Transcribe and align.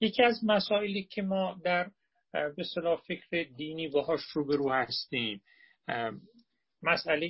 یکی 0.00 0.22
از 0.22 0.40
مسائلی 0.44 1.02
که 1.02 1.22
ما 1.22 1.60
در 1.64 1.90
به 2.32 2.64
صلاح 2.74 3.00
فکر 3.00 3.42
دینی 3.56 3.88
باهاش 3.88 4.20
روبرو 4.20 4.72
هستیم 4.72 5.42
مسئله 6.82 7.28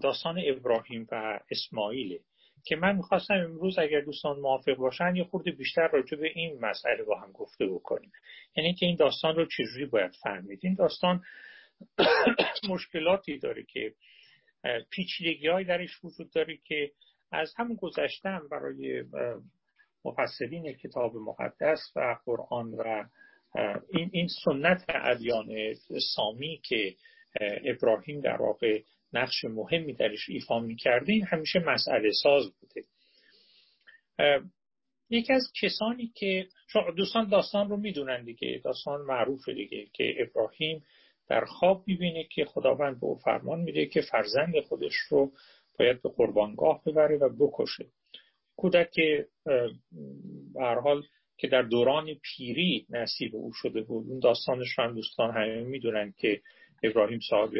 داستان 0.00 0.40
ابراهیم 0.46 1.06
و 1.12 1.40
اسماعیله 1.50 2.20
که 2.64 2.76
من 2.76 2.96
می‌خواستم 2.96 3.34
امروز 3.34 3.78
اگر 3.78 4.00
دوستان 4.00 4.40
موافق 4.40 4.74
باشن 4.74 5.16
یه 5.16 5.24
خورده 5.24 5.50
بیشتر 5.50 5.88
راجع 5.88 6.16
به 6.16 6.30
این 6.34 6.60
مسئله 6.60 7.04
با 7.04 7.20
هم 7.20 7.32
گفته 7.32 7.66
بکنیم. 7.66 8.12
یعنی 8.56 8.74
که 8.74 8.86
این 8.86 8.96
داستان 8.96 9.36
رو 9.36 9.46
چجوری 9.46 9.86
باید 9.86 10.12
فهمید؟ 10.22 10.60
این 10.62 10.74
داستان 10.74 11.22
مشکلاتی 12.70 13.38
داره 13.38 13.64
که 13.64 13.94
پیچیدگی 14.90 15.64
درش 15.64 16.04
وجود 16.04 16.30
داره 16.30 16.58
که 16.64 16.92
از 17.32 17.54
همون 17.56 17.76
گذشتم 17.76 18.48
برای 18.50 19.04
مفسرین 20.08 20.72
کتاب 20.72 21.16
مقدس 21.16 21.92
و 21.96 22.16
قرآن 22.24 22.74
و 22.74 23.04
این, 23.94 24.10
این 24.12 24.28
سنت 24.44 24.84
ادیان 24.88 25.74
سامی 26.14 26.60
که 26.64 26.94
ابراهیم 27.40 28.20
در 28.20 28.36
واقع 28.42 28.82
نقش 29.12 29.44
مهمی 29.44 29.92
درش 29.92 30.28
ایفا 30.28 30.60
می‌کرده 30.60 31.12
این 31.12 31.24
همیشه 31.24 31.58
مسئله 31.58 32.10
ساز 32.22 32.52
بوده. 32.60 32.84
یکی 35.10 35.32
از 35.32 35.52
کسانی 35.62 36.12
که 36.14 36.46
دوستان 36.96 37.28
داستان 37.28 37.68
رو 37.68 37.76
می‌دونن 37.76 38.24
دیگه 38.24 38.60
داستان 38.64 39.00
معروفه 39.00 39.54
دیگه 39.54 39.86
که 39.92 40.14
ابراهیم 40.18 40.84
در 41.28 41.44
خواب 41.44 41.84
می‌بینه 41.86 42.24
که 42.24 42.44
خداوند 42.44 43.00
به 43.00 43.06
او 43.06 43.18
فرمان 43.18 43.60
میده 43.60 43.86
که 43.86 44.00
فرزند 44.00 44.60
خودش 44.60 44.94
رو 45.08 45.32
باید 45.78 46.02
به 46.02 46.08
قربانگاه 46.08 46.82
ببره 46.86 47.16
و 47.18 47.28
بکشه. 47.28 47.86
کودک 48.58 49.00
حال 50.82 51.02
که 51.36 51.48
در 51.48 51.62
دوران 51.62 52.06
پیری 52.14 52.86
نصیب 52.90 53.36
او 53.36 53.52
شده 53.52 53.82
بود. 53.82 54.06
اون 54.08 54.18
داستانش 54.18 54.78
رو 54.78 54.84
هم 54.84 54.94
دوستان 54.94 55.30
همه 55.30 55.64
می‌دونن 55.64 56.14
که 56.16 56.40
ابراهیم 56.82 57.20
صاحب 57.30 57.50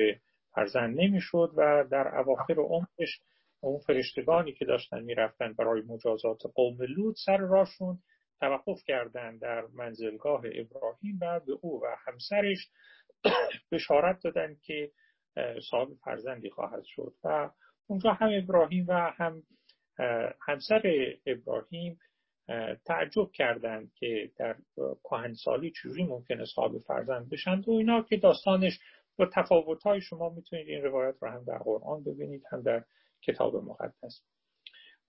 فرزند 0.54 1.00
نمی‌شد 1.00 1.52
و 1.56 1.84
در 1.90 2.18
اواخر 2.18 2.54
عمرش 2.54 3.20
اون 3.60 3.78
فرشتگانی 3.78 4.52
که 4.52 4.64
داشتن 4.64 5.02
می‌رفتن 5.02 5.52
برای 5.52 5.82
مجازات 5.82 6.42
قوم 6.54 6.82
لود 6.82 7.14
سر 7.26 7.36
راشون 7.36 7.98
توقف 8.40 8.84
کردند 8.86 9.40
در 9.40 9.66
منزلگاه 9.66 10.42
ابراهیم 10.44 11.18
و 11.20 11.40
به 11.40 11.52
او 11.60 11.82
و 11.82 11.96
همسرش 12.06 12.70
بشارت 13.72 14.22
دادن 14.22 14.56
که 14.62 14.90
صاحب 15.70 15.88
فرزندی 16.04 16.50
خواهد 16.50 16.84
شد. 16.84 17.14
و 17.24 17.50
اونجا 17.86 18.12
هم 18.12 18.30
ابراهیم 18.42 18.84
و 18.88 18.92
هم 18.92 19.42
همسر 20.40 20.82
ابراهیم 21.26 21.98
تعجب 22.84 23.30
کردند 23.32 23.92
که 23.94 24.30
در 24.36 24.56
کهنسالی 25.04 25.70
چجوری 25.70 26.04
ممکنه 26.04 26.44
صاحب 26.44 26.78
فرزند 26.78 27.30
بشند 27.30 27.68
و 27.68 27.72
اینا 27.72 28.02
که 28.02 28.16
داستانش 28.16 28.80
با 29.16 29.26
تفاوت 29.34 29.82
های 29.82 30.00
شما 30.00 30.28
می‌تونید 30.28 30.68
این 30.68 30.82
روایت 30.82 31.14
رو 31.20 31.28
هم 31.28 31.44
در 31.44 31.58
قرآن 31.58 32.04
ببینید 32.04 32.42
هم 32.50 32.62
در 32.62 32.84
کتاب 33.22 33.56
مقدس. 33.56 34.22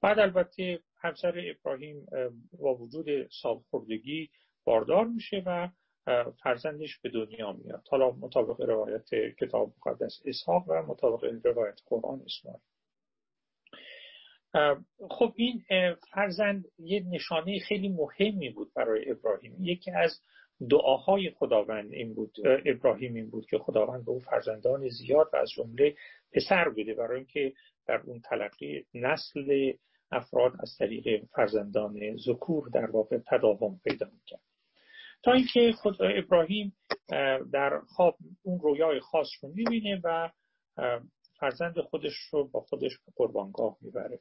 بعد 0.02 0.20
البته 0.20 0.80
همسر 0.98 1.34
ابراهیم 1.38 2.06
با 2.60 2.76
وجود 2.76 3.06
سالخوردگی 3.42 4.30
باردار 4.64 5.06
میشه 5.06 5.44
و 5.46 5.70
فرزندش 6.44 7.00
به 7.00 7.10
دنیا 7.10 7.54
میاد. 7.54 7.84
حالا 7.90 8.12
مطابق 8.12 8.62
روایت 8.62 9.10
کتاب 9.40 9.74
مقدس 9.78 10.22
اسحاق 10.26 10.64
و 10.68 10.74
مطابق 10.82 11.46
روایت 11.46 11.80
قرآن 11.86 12.22
اسماعیل. 12.26 12.62
خب 15.10 15.34
این 15.36 15.64
فرزند 16.12 16.66
یه 16.78 17.04
نشانه 17.10 17.60
خیلی 17.60 17.90
مهمی 17.90 18.50
بود 18.50 18.74
برای 18.74 19.12
ابراهیم. 19.12 19.56
یکی 19.60 19.92
از 19.92 20.22
دعاهای 20.70 21.30
خداوند 21.30 21.94
این 21.94 22.14
بود 22.14 22.36
ابراهیم 22.66 23.16
این 23.16 23.30
بود 23.30 23.46
که 23.46 23.58
خداوند 23.58 24.06
به 24.06 24.12
او 24.12 24.20
فرزندان 24.20 24.90
زیاد 24.90 25.30
و 25.34 25.38
از 25.38 25.50
جمله 25.50 25.96
پسر 26.34 26.70
بده 26.70 26.94
برای 26.94 27.18
اینکه 27.18 27.54
در 27.88 28.02
اون 28.06 28.22
تلقی 28.22 28.86
نسل 28.94 29.74
افراد 30.12 30.54
از 30.60 30.76
طریق 30.80 31.26
فرزندان 31.26 32.18
ذکور 32.18 32.70
در 32.70 32.92
واقع 32.92 33.18
تداوم 33.28 33.80
پیدا 33.84 34.10
می‌کرد. 34.14 34.42
تا 35.24 35.34
اینکه 35.34 35.72
خود 35.72 36.02
ابراهیم 36.02 36.74
در 37.54 37.80
خواب 37.88 38.18
اون 38.42 38.60
رویای 38.60 39.00
خاص 39.00 39.28
رو 39.42 39.50
می‌بینه 39.50 40.02
و 40.04 40.30
فرزند 41.40 41.80
خودش 41.80 42.14
رو 42.32 42.48
با 42.48 42.62
خودش 42.62 42.92
به 43.06 43.12
قربانگاه 43.16 43.78
می‌بره. 43.82 44.20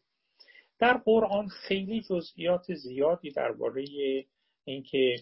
در 0.78 0.97
قرآن 0.97 1.49
خیلی 1.49 2.00
جزئیات 2.00 2.75
زیادی 2.75 3.31
درباره 3.31 3.84
اینکه 4.65 5.16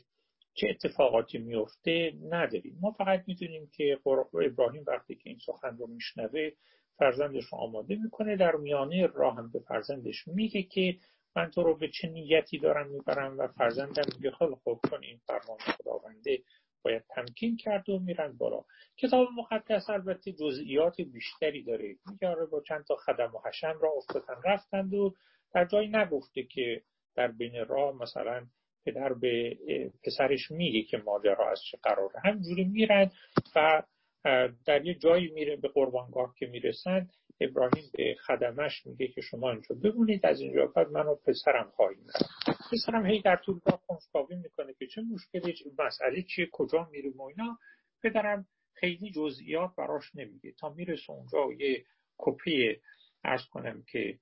چه 0.55 0.69
اتفاقاتی 0.71 1.39
میفته 1.39 2.13
نداریم. 2.29 2.79
ما 2.81 2.91
فقط 2.91 3.25
می‌دونیم 3.27 3.71
که 3.73 3.99
ابراهیم 4.35 4.85
وقتی 4.87 5.15
که 5.15 5.31
این 5.31 5.39
سخن 5.47 5.77
رو 5.77 5.87
میشنوه 5.87 6.51
فرزندش 6.99 7.45
رو 7.45 7.59
آماده 7.59 7.97
می‌کنه 7.97 8.37
در 8.37 8.57
میانه 8.57 9.07
راه 9.07 9.37
هم 9.37 9.51
به 9.53 9.59
فرزندش 9.59 10.29
میگه 10.29 10.63
که 10.63 10.97
من 11.37 11.51
تو 11.51 11.63
رو 11.63 11.77
به 11.77 11.89
چه 11.89 12.09
نیتی 12.09 12.59
دارم 12.59 12.91
می‌برم 12.91 13.39
و 13.39 13.49
فرزندم 13.49 14.03
میگه 14.17 14.31
خیلی 14.31 14.55
خوب 14.55 14.81
کن 14.91 15.03
این 15.03 15.21
فرمان 15.27 15.59
خداونده 15.59 16.43
باید 16.83 17.05
تمکین 17.09 17.57
کرد 17.57 17.89
و 17.89 17.99
میرن 17.99 18.37
بالا. 18.37 18.65
کتاب 18.97 19.29
مقدس 19.37 19.91
البته 19.91 20.33
جزئیات 20.33 21.01
بیشتری 21.01 21.63
داره. 21.63 21.97
میگه 22.11 22.29
آره 22.29 22.47
با 22.47 22.61
چند 22.61 22.85
تا 22.85 22.97
خدم 22.97 23.35
و 23.35 23.49
حشم 23.49 23.79
را 23.81 23.91
افتادن 23.97 24.41
رفتند 24.45 24.95
و 24.95 25.15
در 25.55 25.65
جایی 25.65 25.89
نگفته 25.89 26.43
که 26.43 26.83
در 27.15 27.29
بین 27.29 27.65
راه 27.65 28.03
مثلا 28.03 28.47
پدر 28.85 29.13
به 29.13 29.59
پسرش 30.05 30.51
میگه 30.51 30.83
که 30.83 30.97
ماجرا 30.97 31.51
از 31.51 31.63
چه 31.71 31.79
قراره. 31.83 32.21
همجوری 32.25 32.65
میرن 32.65 33.11
و 33.57 33.83
در 34.67 34.87
یه 34.87 34.95
جایی 34.95 35.29
میره 35.29 35.57
به 35.57 35.69
قربانگاه 35.69 36.35
که 36.39 36.47
می‌رسن 36.47 37.09
ابراهیم 37.41 37.85
به 37.93 38.17
خدمش 38.27 38.87
میگه 38.87 39.09
که 39.09 39.21
شما 39.21 39.51
اینجا 39.51 39.75
بمونید 39.75 40.27
از 40.27 40.41
اینجا 40.41 40.67
بعد 40.67 40.91
من 40.91 41.07
و 41.07 41.15
پسرم 41.15 41.71
خواهیم 41.77 42.07
رفت. 42.07 42.71
پسرم 42.73 43.07
هی 43.07 43.23
در 43.23 43.37
طول 43.37 43.61
راه 43.67 43.83
کنجکاوی 43.87 44.37
می‌کنه 44.37 44.75
که 44.79 44.87
چه 44.87 45.03
مشکلی 45.03 45.55
مسئله 45.79 46.23
چیه 46.23 46.49
کجا 46.53 46.89
میریم 46.93 47.21
و 47.21 47.23
اینا. 47.23 47.59
پدرم 48.03 48.47
خیلی 48.75 49.11
جزئیات 49.11 49.71
براش 49.77 50.15
نمیگه. 50.15 50.53
تا 50.53 50.71
می‌رسه 50.75 51.11
اونجا 51.11 51.53
یه 51.59 51.85
کپی 52.19 52.77
ارز 53.25 53.45
کنم 53.51 53.83
که 53.93 54.19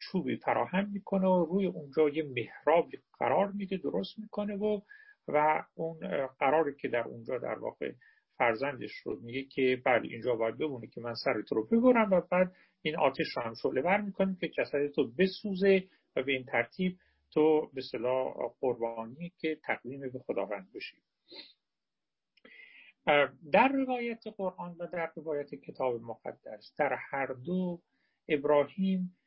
چوبی 0.00 0.36
فراهم 0.36 0.90
می‌کنه 0.92 1.26
و 1.26 1.44
روی 1.44 1.66
اونجا 1.66 2.08
یه 2.08 2.22
محراب 2.22 2.88
قرار 3.18 3.52
میده 3.52 3.76
درست 3.76 4.18
می‌کنه 4.18 4.56
و 4.56 4.80
و 5.28 5.64
اون 5.74 6.26
قراری 6.26 6.74
که 6.74 6.88
در 6.88 7.08
اونجا 7.08 7.38
در 7.38 7.58
واقع 7.58 7.92
فرزندش 8.38 8.92
رو 9.04 9.20
میگه 9.20 9.44
که 9.44 9.82
بعد 9.84 10.04
اینجا 10.04 10.34
باید 10.34 10.58
بمونه 10.58 10.86
که 10.86 11.00
من 11.00 11.14
سرت 11.14 11.52
رو 11.52 11.66
ببرم 11.66 12.10
و 12.12 12.20
بعد 12.20 12.52
این 12.82 12.96
آتش 12.96 13.26
رو 13.36 13.42
هم 13.42 13.54
شعله 13.62 13.82
بر 13.82 14.00
می‌کنیم 14.00 14.36
که 14.36 14.48
جسد 14.48 14.86
تو 14.86 15.12
بسوزه 15.18 15.84
و 16.16 16.22
به 16.22 16.32
این 16.32 16.44
ترتیب 16.44 16.98
تو 17.30 17.70
به 17.74 17.82
صلاح 17.82 18.34
قربانی 18.60 19.32
که 19.38 19.58
تقدیم 19.64 20.00
به 20.00 20.18
خداوند 20.18 20.72
بشی. 20.74 20.96
در 23.52 23.68
روایت 23.68 24.22
قرآن 24.36 24.76
و 24.78 24.86
در 24.86 25.12
روایت 25.16 25.54
کتاب 25.54 26.02
مقدس 26.02 26.74
در 26.78 26.96
هر 27.10 27.26
دو 27.26 27.80
ابراهیم 28.28 29.17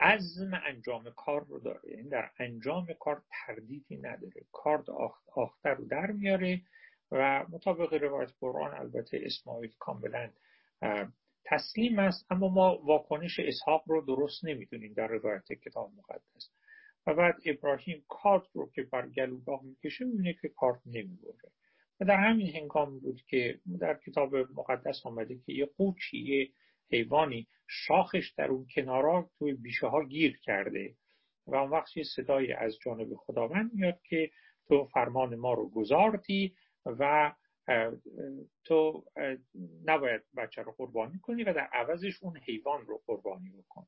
عزم 0.00 0.50
انجام 0.66 1.10
کار 1.16 1.44
رو 1.44 1.60
داره. 1.60 1.80
یعنی 1.90 2.08
در 2.08 2.30
انجام 2.38 2.86
کار 3.00 3.22
تردیدی 3.30 3.96
نداره. 3.96 4.44
کار 4.52 4.84
آختر 5.32 5.74
رو 5.74 5.84
در 5.84 6.06
میاره 6.06 6.62
و 7.10 7.46
مطابق 7.50 7.94
روایت 7.94 8.30
قرآن 8.40 8.74
البته 8.74 9.20
اسماعیل 9.22 9.74
کاملا 9.78 10.30
تسلیم 11.44 11.98
است 11.98 12.26
اما 12.32 12.48
ما 12.48 12.78
واکنش 12.84 13.40
اسحاق 13.40 13.84
رو 13.86 14.00
درست 14.00 14.44
نمی‌دونیم 14.44 14.92
در 14.92 15.06
روایت 15.06 15.52
کتاب 15.52 15.92
مقدس. 15.96 16.50
و 17.06 17.14
بعد 17.14 17.34
ابراهیم 17.46 18.04
کارت 18.08 18.42
رو 18.52 18.70
که 18.70 18.82
بر 18.82 19.08
گلوگاه 19.08 19.62
می‌کشه 19.62 20.04
می‌بینه 20.04 20.34
که 20.34 20.48
کارت 20.48 20.80
نمی‌بره. 20.86 21.52
و 22.00 22.04
در 22.04 22.16
همین 22.16 22.56
هنگام 22.56 22.98
بود 22.98 23.22
که 23.26 23.60
در 23.80 23.94
کتاب 23.94 24.36
مقدس 24.36 25.06
آمده 25.06 25.38
که 25.38 25.52
یه 25.52 25.66
قوچی 25.66 26.18
یه 26.18 26.50
حیوانی 26.90 27.48
شاخش 27.66 28.30
در 28.30 28.48
اون 28.48 28.66
کنارا 28.74 29.30
توی 29.38 29.52
بیشه 29.52 29.86
ها 29.86 30.04
گیر 30.04 30.38
کرده 30.38 30.94
و 31.46 31.54
اون 31.54 31.70
وقت 31.70 31.96
یه 31.96 32.04
صدایی 32.16 32.52
از 32.52 32.78
جانب 32.84 33.14
خداوند 33.14 33.74
میاد 33.74 34.00
که 34.02 34.30
تو 34.68 34.84
فرمان 34.84 35.36
ما 35.36 35.54
رو 35.54 35.68
گذاردی 35.68 36.54
و 36.86 37.32
تو 38.64 39.04
نباید 39.84 40.22
بچه 40.36 40.62
رو 40.62 40.72
قربانی 40.72 41.18
کنی 41.18 41.44
و 41.44 41.52
در 41.52 41.68
عوضش 41.72 42.22
اون 42.22 42.36
حیوان 42.36 42.86
رو 42.86 43.02
قربانی 43.06 43.50
بکن. 43.50 43.86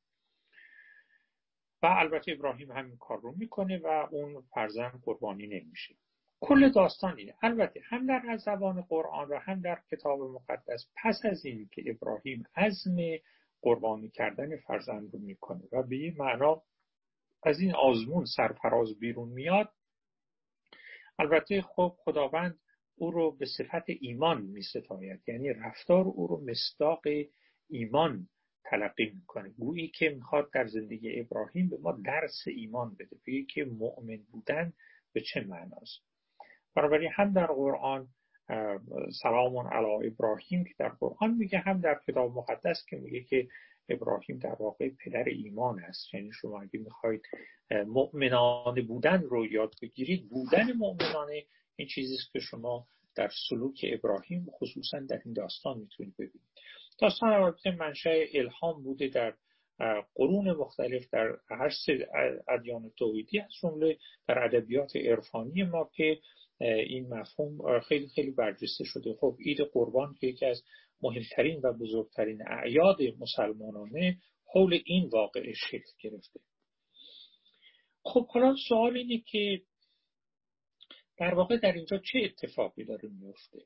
و 1.82 1.86
البته 1.86 2.32
ابراهیم 2.32 2.72
همین 2.72 2.96
کار 2.96 3.20
رو 3.20 3.34
می‌کنه 3.36 3.78
و 3.78 4.08
اون 4.10 4.42
فرزند 4.54 5.00
قربانی 5.04 5.46
نمیشه. 5.46 5.94
کل 6.40 6.72
داستان 6.72 7.18
اینه. 7.18 7.34
البته 7.42 7.80
هم 7.84 8.06
در 8.06 8.36
زبان 8.36 8.82
قرآن 8.82 9.28
و 9.28 9.38
هم 9.38 9.60
در 9.60 9.82
کتاب 9.90 10.20
مقدس 10.20 10.86
پس 10.96 11.20
از 11.24 11.44
این 11.44 11.68
که 11.72 11.82
ابراهیم 11.86 12.44
عزم 12.56 12.96
قربانی 13.62 14.08
کردن 14.08 14.56
فرزند 14.56 15.14
رو 15.14 15.18
می‌کنه 15.18 15.62
و 15.72 15.82
به 15.82 15.96
این 15.96 16.14
معنا 16.18 16.62
از 17.42 17.60
این 17.60 17.74
آزمون 17.74 18.24
سرفراز 18.36 18.98
بیرون 18.98 19.28
میاد 19.28 19.72
البته 21.18 21.62
خب 21.62 21.94
خداوند 21.98 22.58
او 22.96 23.10
رو 23.10 23.36
به 23.36 23.46
صفت 23.46 23.84
ایمان 24.00 24.42
می 24.42 24.62
ستاید 24.62 25.20
یعنی 25.28 25.52
رفتار 25.52 26.04
او 26.04 26.26
رو 26.26 26.44
مستاق 26.44 27.02
ایمان 27.68 28.28
تلقی 28.64 29.10
می‌کنه. 29.14 29.48
گویی 29.48 29.88
که 29.88 30.08
می‌خواد 30.08 30.50
در 30.52 30.66
زندگی 30.66 31.20
ابراهیم 31.20 31.68
به 31.68 31.78
ما 31.78 31.92
درس 31.92 32.44
ایمان 32.46 32.94
بده. 32.94 33.16
بگه 33.26 33.44
که 33.44 33.64
مؤمن 33.64 34.18
بودن 34.32 34.72
به 35.12 35.20
چه 35.20 35.40
معناست؟ 35.40 36.09
بنابراین 36.76 37.10
هم 37.14 37.32
در 37.32 37.46
قرآن 37.46 38.08
سلام 39.22 39.56
علی 39.56 40.06
ابراهیم 40.06 40.64
که 40.64 40.74
در 40.78 40.88
قرآن 40.88 41.34
میگه 41.34 41.58
هم 41.58 41.80
در 41.80 42.00
کتاب 42.06 42.32
مقدس 42.32 42.84
که 42.88 42.96
میگه 42.96 43.20
که 43.20 43.48
ابراهیم 43.88 44.38
در 44.38 44.56
واقع 44.60 44.90
پدر 45.04 45.24
ایمان 45.24 45.80
است. 45.80 46.14
یعنی 46.14 46.30
شما 46.32 46.60
اگه 46.62 46.80
می‌خواید 46.80 47.22
مؤمنانه 47.70 48.82
بودن 48.82 49.22
رو 49.22 49.46
یاد 49.46 49.74
بگیرید. 49.82 50.28
بودن 50.28 50.72
مؤمنانه 50.72 51.44
این 51.76 51.88
چیزی 51.88 52.14
است 52.14 52.32
که 52.32 52.40
شما 52.40 52.86
در 53.16 53.30
سلوک 53.48 53.86
ابراهیم 53.92 54.46
خصوصا 54.50 55.00
در 55.00 55.20
این 55.24 55.34
داستان 55.34 55.78
می‌تونید 55.78 56.14
ببینید. 56.14 56.48
داستان 56.98 57.32
البته 57.32 57.70
منشأ 57.70 58.24
الهام 58.34 58.82
بوده 58.82 59.08
در 59.08 59.34
قرون 60.14 60.52
مختلف 60.52 61.10
در 61.12 61.36
هر 61.50 61.70
سه 61.86 62.08
ادیان 62.48 62.90
توحیدی 62.98 63.40
از 63.40 63.50
جمله 63.62 63.98
در 64.28 64.44
ادبیات 64.44 64.96
عرفانی 64.96 65.62
ما 65.62 65.90
که 65.92 66.18
این 66.60 67.14
مفهوم 67.14 67.80
خیلی 67.80 68.08
خیلی 68.08 68.30
برجسته 68.30 68.84
شده. 68.84 69.14
خب 69.20 69.36
عید 69.46 69.60
قربان 69.72 70.14
که 70.20 70.26
یکی 70.26 70.46
از 70.46 70.62
مهمترین 71.02 71.60
و 71.64 71.72
بزرگترین 71.72 72.42
اعیاد 72.48 72.96
مسلمانانه 73.18 74.18
حول 74.54 74.78
این 74.84 75.08
واقعه 75.08 75.52
شکل 75.52 75.92
گرفته. 76.00 76.40
خب 78.04 78.26
حالا 78.26 78.54
سوال 78.68 78.96
اینه 78.96 79.22
که 79.26 79.62
در 81.18 81.34
واقع 81.34 81.56
در 81.56 81.72
اینجا 81.72 81.98
چه 81.98 82.18
اتفاقی 82.24 82.84
داره 82.84 83.08
میفته 83.08 83.58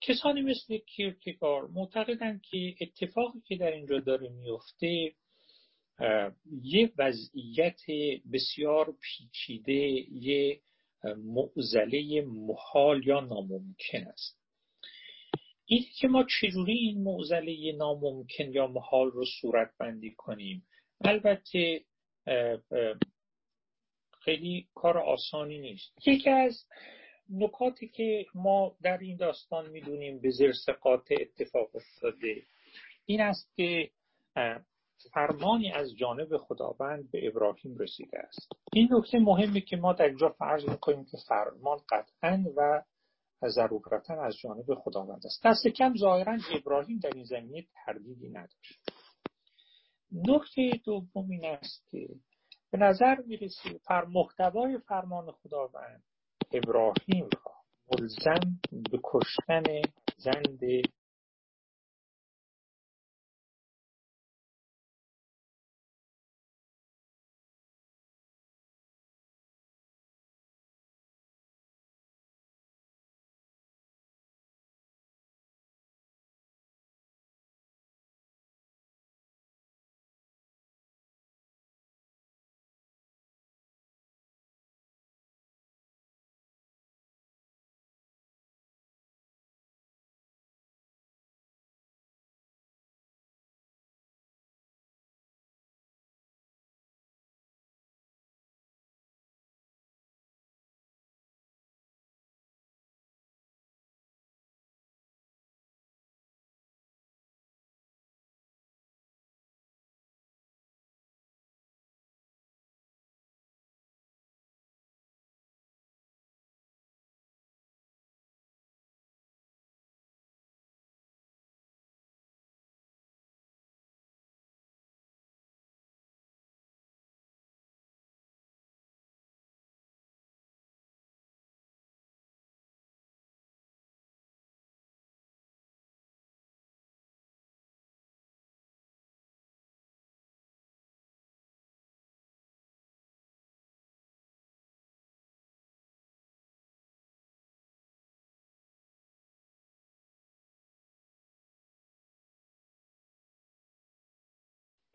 کسانی 0.00 0.42
مثل 0.42 0.78
کیرکگار 0.78 1.66
معتقدند 1.66 2.42
که 2.42 2.74
اتفاقی 2.80 3.40
که 3.40 3.56
در 3.56 3.70
اینجا 3.70 4.00
داره 4.00 4.28
میفته 4.28 5.12
یه 6.62 6.92
وضعیت 6.98 7.80
بسیار 8.32 8.94
پیچیده 9.00 9.72
یه 10.12 10.60
معزله 11.16 12.22
محال 12.22 13.06
یا 13.06 13.20
ناممکن 13.20 14.04
است. 14.06 14.40
این 15.66 15.84
که 16.00 16.08
ما 16.08 16.26
چجوری 16.40 16.72
این 16.72 17.02
معزله 17.02 17.72
ناممکن 17.72 18.52
یا 18.52 18.66
محال 18.66 19.10
رو 19.10 19.24
صورت 19.40 19.70
بندی 19.78 20.10
کنیم؟ 20.10 20.66
البته 21.00 21.84
خیلی 24.20 24.68
کار 24.74 24.98
آسانی 24.98 25.58
نیست. 25.58 25.92
یکی 26.06 26.30
از 26.30 26.64
نکاتی 27.30 27.88
که 27.88 28.26
ما 28.34 28.76
در 28.82 28.98
این 28.98 29.16
داستان 29.16 29.70
می‌دونیم 29.70 30.20
به 30.20 30.30
زرس 30.30 30.68
قاطع 30.68 31.16
اتفاق 31.20 31.76
افتاده 31.76 32.42
این 33.06 33.20
است 33.20 33.56
که 33.56 33.90
فرمانی 35.12 35.72
از 35.72 35.96
جانب 35.96 36.36
خداوند 36.36 37.10
به 37.10 37.28
ابراهیم 37.28 37.76
رسیده 37.78 38.18
است. 38.18 38.52
این 38.72 38.88
نکته 38.90 39.18
مهمی 39.18 39.60
که 39.60 39.76
ما 39.76 39.92
در 39.92 40.04
اینجا 40.04 40.28
فرض 40.28 40.68
می‌کنیم 40.68 41.04
که 41.04 41.16
فرمان 41.28 41.78
قطعا 41.90 42.44
و 42.56 42.82
ضرورتا 43.48 44.22
از 44.22 44.36
جانب 44.36 44.74
خداوند 44.74 45.26
است. 45.26 45.46
دست 45.46 45.66
کم 45.66 45.94
ظاهرا 45.96 46.38
ابراهیم 46.54 46.98
در 46.98 47.10
این 47.14 47.24
زمینه 47.24 47.66
تردیدی 47.74 48.28
نداشت. 48.28 48.80
نکته 50.12 50.70
دوم 50.84 51.30
این 51.30 51.44
است 51.44 51.88
که 51.90 52.08
به 52.70 52.78
نظر 52.78 53.16
می‌رسه 53.26 53.78
فر 53.84 54.04
محتوای 54.04 54.78
فرمان 54.78 55.32
خداوند 55.32 56.02
ابراهیم 56.52 57.28
را 57.44 57.52
ملزم 57.92 58.60
به 58.90 59.00
کشتن 59.04 59.62
زند 60.16 60.60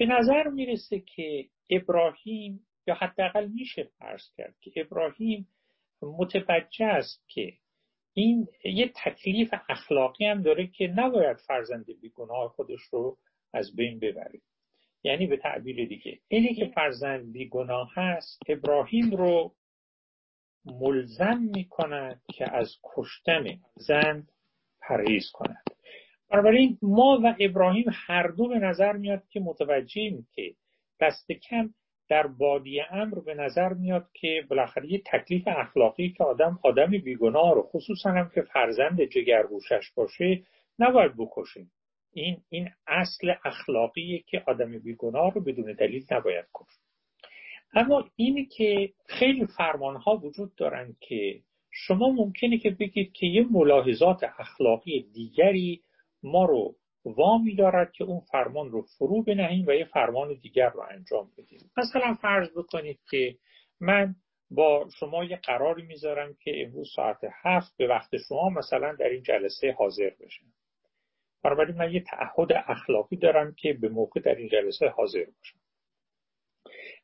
به 0.01 0.07
نظر 0.07 0.47
می‌رسه 0.47 0.99
که 0.99 1.49
ابراهیم 1.69 2.67
یا 2.87 2.93
حداقل 2.93 3.47
میشه 3.47 3.83
فرض 3.83 4.21
کرد 4.37 4.55
که 4.61 4.71
ابراهیم 4.75 5.47
متوجه 6.01 6.85
است 6.85 7.23
که 7.27 7.53
این 8.13 8.47
یه 8.65 8.91
تکلیف 8.95 9.53
اخلاقی 9.69 10.25
هم 10.25 10.41
داره 10.41 10.67
که 10.67 10.87
نباید 10.87 11.37
فرزند 11.37 11.85
بیگناه 12.01 12.49
خودش 12.49 12.81
رو 12.91 13.17
از 13.53 13.75
بین 13.75 13.99
ببره. 13.99 14.41
یعنی 15.03 15.27
به 15.27 15.37
تعبیر 15.37 15.87
دیگه 15.87 16.19
اینی 16.27 16.55
که 16.55 16.65
فرزند 16.65 17.31
بیگناه 17.31 17.91
هست 17.93 18.39
ابراهیم 18.47 19.15
رو 19.15 19.55
ملزم 20.65 21.37
می‌کند 21.55 22.21
که 22.33 22.55
از 22.55 22.75
کشتن 22.83 23.59
زن 23.75 24.27
پرهیز 24.81 25.31
کند. 25.33 25.70
بنابراین 26.31 26.77
ما 26.81 27.19
و 27.23 27.35
ابراهیم 27.39 27.85
هر 27.93 28.27
دو 28.27 28.47
به 28.47 28.59
نظر 28.59 28.93
میاد 28.93 29.23
که 29.29 29.39
متوجهیم 29.39 30.27
که 30.31 30.53
دست 30.99 31.31
کم 31.31 31.73
در 32.09 32.27
بادی 32.27 32.81
امر 32.81 33.19
به 33.19 33.33
نظر 33.33 33.73
میاد 33.73 34.09
که 34.13 34.45
بالاخره 34.49 34.91
یه 34.91 35.01
تکلیف 35.05 35.47
اخلاقی 35.47 36.09
که 36.09 36.23
آدم 36.23 36.59
آدمی 36.63 36.97
بیگناه 36.97 37.53
رو 37.55 37.61
خصوصا 37.61 38.11
هم 38.11 38.31
که 38.35 38.41
فرزند 38.41 39.03
جگرگوشش 39.03 39.91
باشه 39.95 40.43
نباید 40.79 41.17
بکشیم 41.17 41.71
این 42.13 42.37
این 42.49 42.69
اصل 42.87 43.33
اخلاقیه 43.45 44.19
که 44.19 44.43
آدم 44.47 44.79
بیگناه 44.79 45.33
رو 45.33 45.41
بدون 45.41 45.73
دلیل 45.73 46.05
نباید 46.11 46.45
کشت 46.53 46.79
اما 47.73 48.09
اینی 48.15 48.45
که 48.45 48.93
خیلی 49.05 49.45
فرمان 49.57 49.95
ها 49.95 50.17
وجود 50.17 50.55
دارن 50.55 50.95
که 50.99 51.39
شما 51.71 52.09
ممکنه 52.09 52.57
که 52.57 52.69
بگید 52.69 53.13
که 53.13 53.25
یه 53.25 53.45
ملاحظات 53.51 54.23
اخلاقی 54.39 55.05
دیگری 55.13 55.81
ما 56.23 56.45
رو 56.45 56.75
وامی 57.05 57.55
دارد 57.55 57.91
که 57.91 58.03
اون 58.03 58.19
فرمان 58.19 58.71
رو 58.71 58.81
فرو 58.81 59.23
بنهیم 59.23 59.67
و 59.67 59.71
یه 59.71 59.85
فرمان 59.85 60.33
دیگر 60.41 60.69
رو 60.69 60.83
انجام 60.89 61.31
بدیم. 61.37 61.71
مثلا 61.77 62.13
فرض 62.13 62.49
بکنید 62.57 62.99
که 63.09 63.35
من 63.79 64.15
با 64.51 64.89
شما 64.99 65.23
یه 65.23 65.35
قراری 65.35 65.83
می‌ذارم 65.83 66.35
که 66.43 66.63
امروز 66.65 66.89
ساعت 66.95 67.17
هفت 67.43 67.77
به 67.77 67.87
وقت 67.87 68.17
شما 68.27 68.49
مثلا 68.49 68.95
در 68.95 69.09
این 69.09 69.23
جلسه 69.23 69.71
حاضر 69.71 70.09
بشم. 70.19 70.45
بنابراین 71.43 71.77
من 71.77 71.93
یه 71.93 72.03
تعهد 72.03 72.51
اخلاقی 72.67 73.15
دارم 73.17 73.55
که 73.57 73.73
به 73.73 73.89
موقع 73.89 74.21
در 74.21 74.35
این 74.35 74.47
جلسه 74.47 74.87
حاضر 74.87 75.25
باشم. 75.25 75.59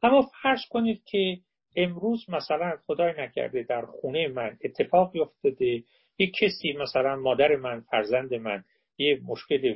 اما 0.03 0.29
فرض 0.41 0.59
کنید 0.69 1.03
که 1.03 1.37
امروز 1.75 2.29
مثلا 2.29 2.77
خدای 2.85 3.13
نکرده 3.17 3.63
در 3.63 3.85
خونه 3.85 4.27
من 4.27 4.57
اتفاقی 4.63 5.19
افتاده 5.19 5.83
یک 6.19 6.33
کسی 6.41 6.73
مثلا 6.73 7.15
مادر 7.15 7.55
من 7.55 7.81
فرزند 7.81 8.33
من 8.33 8.63
یه 8.97 9.21
مشکل 9.25 9.75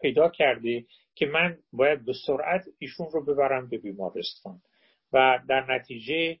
پیدا 0.00 0.28
کرده 0.28 0.84
که 1.14 1.26
من 1.26 1.58
باید 1.72 2.04
به 2.04 2.12
سرعت 2.26 2.64
ایشون 2.78 3.06
رو 3.12 3.24
ببرم 3.24 3.68
به 3.68 3.78
بیمارستان. 3.78 4.60
و 5.12 5.40
در 5.48 5.74
نتیجه 5.74 6.38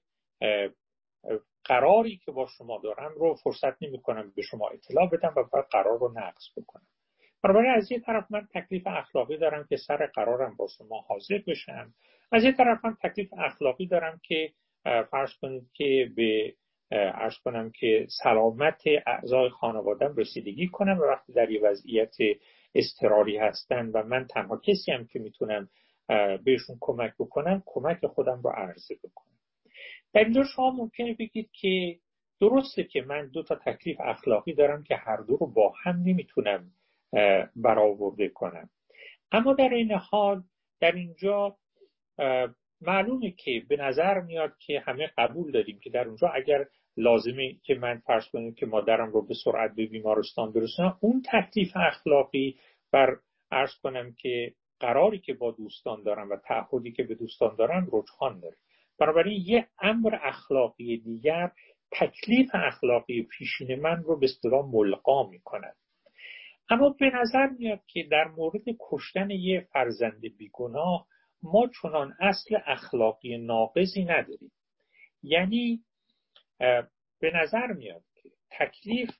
قراری 1.64 2.16
که 2.16 2.32
با 2.32 2.46
شما 2.46 2.80
دارم 2.84 3.12
رو 3.16 3.34
فرصت 3.34 3.82
نمی 3.82 4.02
کنم 4.02 4.32
به 4.36 4.42
شما 4.42 4.68
اطلاع 4.68 5.10
بدم 5.10 5.32
و 5.36 5.44
باید 5.52 5.64
قرار 5.70 5.98
رو 5.98 6.12
نقض 6.14 6.44
بکنم. 6.56 6.86
بنابراین 7.42 7.70
از 7.70 7.92
یه 7.92 8.00
طرف 8.00 8.26
من 8.30 8.48
تکلیف 8.54 8.86
اخلاقی 8.86 9.38
دارم 9.38 9.66
که 9.68 9.76
سر 9.76 10.06
قرارم 10.06 10.56
با 10.56 10.68
شما 10.78 11.00
حاضر 11.00 11.38
بشم. 11.46 11.94
از 12.32 12.44
یه 12.44 12.52
طرف 12.52 12.84
من 12.84 12.96
تکلیف 13.02 13.32
اخلاقی 13.38 13.86
دارم 13.86 14.20
که 14.22 14.52
فرض 15.10 15.30
کنید 15.40 15.70
که 15.74 16.12
به 16.16 16.54
ارز 16.92 17.34
کنم 17.44 17.70
که 17.70 18.06
سلامت 18.22 18.82
اعضای 19.06 19.48
خانوادم 19.48 20.14
رسیدگی 20.16 20.68
کنم 20.68 20.98
و 20.98 21.02
وقتی 21.02 21.32
در 21.32 21.50
یه 21.50 21.60
وضعیت 21.62 22.14
استراری 22.74 23.38
هستن 23.38 23.90
و 23.94 24.02
من 24.02 24.26
تنها 24.26 24.56
کسی 24.56 24.92
هم 24.92 25.06
که 25.06 25.18
می‌تونم 25.18 25.68
بهشون 26.44 26.76
کمک 26.80 27.12
بکنم 27.18 27.62
کمک 27.66 28.06
خودم 28.06 28.40
رو 28.44 28.50
عرضه 28.50 28.94
بکنم. 29.04 29.38
در 30.12 30.24
اینجا 30.24 30.42
شما 30.56 30.70
ممکنه 30.70 31.14
بگید 31.14 31.50
که 31.60 31.96
درسته 32.40 32.84
که 32.84 33.02
من 33.02 33.26
دو 33.26 33.42
تا 33.42 33.54
تکلیف 33.54 33.96
اخلاقی 34.00 34.54
دارم 34.54 34.82
که 34.82 34.96
هر 34.96 35.16
دو 35.16 35.36
رو 35.36 35.46
با 35.46 35.74
هم 35.82 36.02
نمی‌تونم 36.04 36.70
برآورده 37.56 38.28
کنم. 38.28 38.70
اما 39.32 39.52
در 39.52 39.68
این 39.68 39.92
حال 39.92 40.42
در 40.80 40.92
اینجا 40.92 41.56
معلومه 42.80 43.30
که 43.30 43.62
به 43.68 43.76
نظر 43.76 44.20
میاد 44.20 44.52
که 44.58 44.80
همه 44.80 45.10
قبول 45.18 45.52
داریم 45.52 45.78
که 45.78 45.90
در 45.90 46.08
اونجا 46.08 46.28
اگر 46.28 46.66
لازمه 46.96 47.54
که 47.62 47.74
من 47.74 47.98
فرض 47.98 48.28
کنیم 48.28 48.54
که 48.54 48.66
مادرم 48.66 49.10
رو 49.12 49.26
به 49.26 49.34
سرعت 49.44 49.74
به 49.74 49.86
بیمارستان 49.86 50.52
برسونم. 50.52 50.98
اون 51.00 51.22
تکلیف 51.32 51.72
اخلاقی 51.76 52.56
بر 52.92 53.16
ارز 53.50 53.74
کنم 53.82 54.14
که 54.18 54.54
قراری 54.80 55.18
که 55.18 55.34
با 55.34 55.50
دوستان 55.50 56.02
دارم 56.02 56.30
و 56.30 56.36
تعهدی 56.36 56.92
که 56.92 57.02
به 57.02 57.14
دوستان 57.14 57.56
دارم 57.56 57.88
رجحان 57.92 58.40
داره. 58.40 58.56
بنابراین 58.98 59.42
یه 59.46 59.68
امر 59.78 60.18
اخلاقی 60.22 60.96
دیگر 60.96 61.50
تکلیف 61.92 62.50
اخلاقی 62.54 63.22
پیشین 63.22 63.80
من 63.80 64.02
رو 64.02 64.18
به 64.18 64.26
اصطلاح 64.26 64.66
ملقا 64.72 65.28
می‌کند. 65.28 65.76
اما 66.70 66.96
به 67.00 67.10
نظر 67.14 67.46
میاد 67.58 67.80
که 67.86 68.02
در 68.10 68.24
مورد 68.24 68.62
کشتن 68.80 69.30
یه 69.30 69.66
فرزند 69.72 70.20
بیگناه 70.38 71.06
ما 71.42 71.70
چنان 71.82 72.14
اصل 72.20 72.58
اخلاقی 72.66 73.38
ناقضی 73.38 74.04
نداریم. 74.04 74.52
یعنی 75.22 75.80
به 77.20 77.30
نظر 77.34 77.66
میاد 77.66 78.04
که 78.14 78.30
تکلیف 78.50 79.10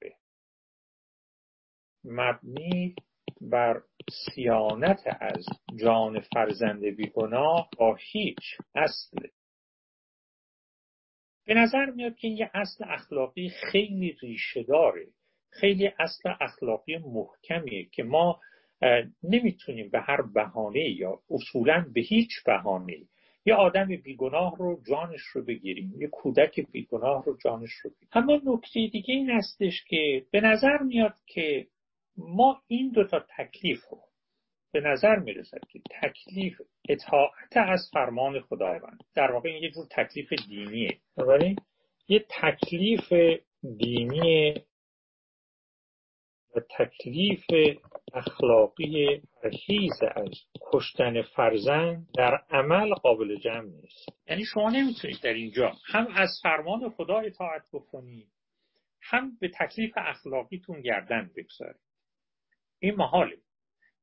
مبنی 2.04 2.94
بر 3.40 3.82
سیانت 4.34 5.02
از 5.20 5.46
جان 5.80 6.20
فرزند 6.20 6.84
بیگناه 6.84 7.68
با 7.78 7.98
هیچ 8.00 8.58
اصل. 8.74 9.26
به 11.46 11.54
نظر 11.54 11.90
میاد 11.90 12.16
که 12.16 12.28
یه 12.28 12.50
اصل 12.54 12.84
اخلاقی 12.88 13.48
خیلی 13.48 14.16
ریشه 14.22 14.62
داره 14.62 15.06
خیلی 15.50 15.90
اصل 15.98 16.32
اخلاقی 16.40 16.98
محکمیه 16.98 17.84
که 17.84 18.02
ما 18.02 18.40
نمی‌تونیم 19.22 19.90
به 19.90 20.00
هر 20.00 20.22
بهانه 20.22 20.90
یا 20.90 21.22
اصولا 21.30 21.86
به 21.94 22.00
هیچ 22.00 22.30
بهانه 22.46 23.08
یه 23.44 23.54
آدم 23.54 23.96
بیگناه 23.96 24.56
رو 24.56 24.80
جانش 24.88 25.20
رو 25.22 25.44
بگیریم 25.44 25.94
یه 25.98 26.08
کودک 26.08 26.60
بیگناه 26.60 27.24
رو 27.24 27.36
جانش 27.44 27.72
رو 27.72 27.90
بگیریم. 27.90 28.08
اما 28.12 28.40
نکته 28.44 28.88
دیگه 28.92 29.14
این 29.14 29.30
هستش 29.30 29.84
که 29.84 30.26
به 30.30 30.40
نظر 30.40 30.78
میاد 30.78 31.14
که 31.26 31.66
ما 32.16 32.62
این 32.66 32.90
دوتا 32.90 33.24
تکلیف 33.38 33.84
رو 33.90 33.98
به 34.72 34.80
نظر 34.80 35.16
می‌رسد 35.16 35.60
که 35.68 35.80
تکلیف 36.02 36.60
اطاعت 36.88 37.56
از 37.56 37.90
فرمان 37.92 38.40
خداوند 38.40 39.04
در 39.14 39.32
واقع 39.32 39.48
این 39.48 39.62
یه 39.62 39.70
جور 39.70 39.86
تکلیف 39.90 40.32
دینیه. 40.48 40.98
بنابراین 41.16 41.56
یه 42.08 42.24
تکلیف 42.40 43.12
دینی 43.78 44.54
و 46.56 46.60
تکلیف 46.78 47.44
اخلاقی 48.14 49.22
پرهیز 49.42 50.02
از 50.02 50.30
کشتن 50.60 51.22
فرزند 51.22 52.06
در 52.16 52.42
عمل 52.50 52.94
قابل 52.94 53.36
جمع 53.36 53.68
نیست. 53.68 54.08
یعنی 54.26 54.44
شما 54.44 54.70
نمی‌تونید 54.70 55.20
در 55.22 55.32
اینجا 55.32 55.72
هم 55.86 56.06
از 56.14 56.30
فرمان 56.42 56.90
خدا 56.90 57.18
اطاعت 57.18 57.62
بکنید 57.72 58.28
هم 59.02 59.36
به 59.40 59.50
تکلیف 59.60 59.92
اخلاقیتون 59.96 60.80
گردن 60.80 61.30
بگذارید. 61.36 61.80
این 62.78 62.94
محاله. 62.94 63.36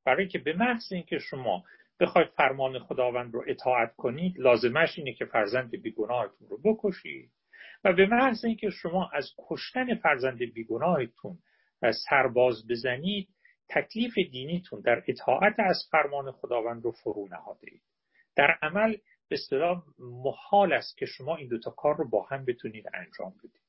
برای 0.04 0.28
که 0.28 0.38
به 0.38 0.52
محض 0.52 0.92
اینکه 0.92 1.18
شما 1.18 1.64
بخواید 2.00 2.28
فرمان 2.28 2.78
خداوند 2.78 3.34
رو 3.34 3.44
اطاعت 3.46 3.96
کنید 3.96 4.38
لازمش 4.38 4.98
اینه 4.98 5.12
که 5.12 5.24
فرزند 5.24 5.70
بیگناهتون 5.82 6.48
رو 6.48 6.58
بکشید. 6.64 7.30
و 7.84 7.92
به 7.92 8.06
محض 8.06 8.44
اینکه 8.44 8.70
شما 8.70 9.10
از 9.12 9.30
کشتن 9.48 9.94
فرزند 9.94 10.38
بیگناهتون 10.38 11.38
سرباز 12.08 12.66
بزنید 12.68 13.28
تکلیف 13.68 14.14
دینیتون 14.14 14.80
در 14.80 15.02
اطاعت 15.08 15.54
از 15.58 15.88
فرمان 15.90 16.32
خداوند 16.32 16.84
رو 16.84 16.90
فرو 16.90 17.28
نهاده 17.30 17.66
اید. 17.70 17.82
در 18.36 18.58
عمل 18.62 18.96
به 19.28 19.36
اصطلاح 19.36 19.82
محال 19.98 20.72
است 20.72 20.96
که 20.96 21.06
شما 21.06 21.36
این 21.36 21.48
دوتا 21.48 21.70
کار 21.70 21.96
رو 21.96 22.08
با 22.08 22.22
هم 22.22 22.44
بتونید 22.44 22.84
انجام 22.94 23.34
بدید. 23.38 23.60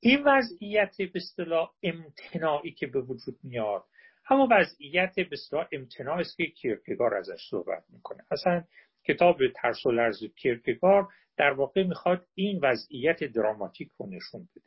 این 0.00 0.22
وضعیت 0.26 0.96
به 0.96 1.10
اصطلاح 1.14 1.70
امتناعی 1.82 2.72
که 2.72 2.86
به 2.86 3.00
وجود 3.00 3.38
میاد 3.42 3.84
همون 4.24 4.48
وضعیت 4.52 5.14
به 5.14 5.28
اصطلاح 5.32 5.68
امتناع 5.72 6.18
است 6.18 6.36
که 6.36 6.46
کیرکگار 6.46 7.14
ازش 7.14 7.48
صحبت 7.50 7.84
می‌کنه. 7.88 8.24
اصلا 8.30 8.64
کتاب 9.04 9.38
ترس 9.54 9.86
و 9.86 9.90
لرز 9.90 10.24
کیرکگار 10.24 11.08
در 11.36 11.50
واقع 11.50 11.82
می‌خواد 11.82 12.26
این 12.34 12.60
وضعیت 12.62 13.24
دراماتیک 13.24 13.90
رو 13.98 14.06
نشون 14.06 14.48
بده 14.56 14.64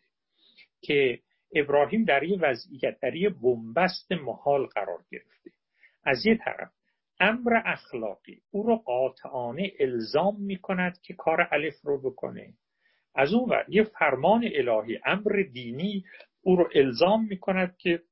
که 0.82 1.20
ابراهیم 1.56 2.04
در 2.04 2.24
یه 2.24 2.40
وضعیت 2.40 3.00
در 3.00 3.16
یه 3.16 3.30
بنبست 3.30 4.12
محال 4.12 4.66
قرار 4.66 5.06
گرفته. 5.12 5.52
از 6.04 6.26
یه 6.26 6.38
طرف 6.38 6.72
امر 7.20 7.62
اخلاقی 7.66 8.42
او 8.52 8.64
رو 8.64 8.76
قاطعانه 8.76 9.72
الزام 9.80 10.42
می 10.42 10.58
کند 10.58 11.02
که 11.02 11.14
کار 11.14 11.48
الف 11.52 11.82
رو 11.84 12.02
بکنه. 12.02 12.54
از 13.16 13.34
اون 13.34 13.50
ور 13.50 13.66
یه 13.70 13.84
فرمان 13.84 14.50
الهی 14.56 15.00
امر 15.06 15.44
دینی 15.54 16.04
او 16.42 16.56
رو 16.56 16.70
الزام 16.76 17.28
می 17.30 17.40
کند 17.40 17.78
که 17.78 18.04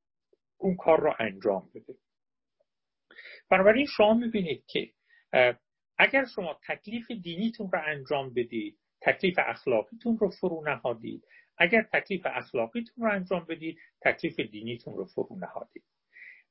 اون 0.57 0.75
کار 0.75 0.99
رو 0.99 1.13
انجام 1.19 1.69
بده. 1.75 1.95
بنابراین 3.49 3.85
شما 3.85 4.13
می‌بینید 4.13 4.63
که 4.67 4.89
اگر 5.97 6.25
شما 6.35 6.59
تکلیف 6.67 7.11
دینیتون 7.11 7.69
رو 7.73 7.81
انجام 7.85 8.33
بدید 8.33 8.77
تکلیف 9.01 9.35
اخلاقیتون 9.37 10.17
رو 10.17 10.29
فرو 10.29 10.63
نهادید 10.65 11.23
اگر 11.57 11.81
تکلیف 11.93 12.21
اخلاقیتون 12.25 13.05
رو 13.05 13.11
انجام 13.11 13.45
بدید 13.49 13.77
تکلیف 14.01 14.39
دینیتون 14.39 14.93
رو 14.93 15.05
فرو 15.05 15.35
نهادید. 15.39 15.83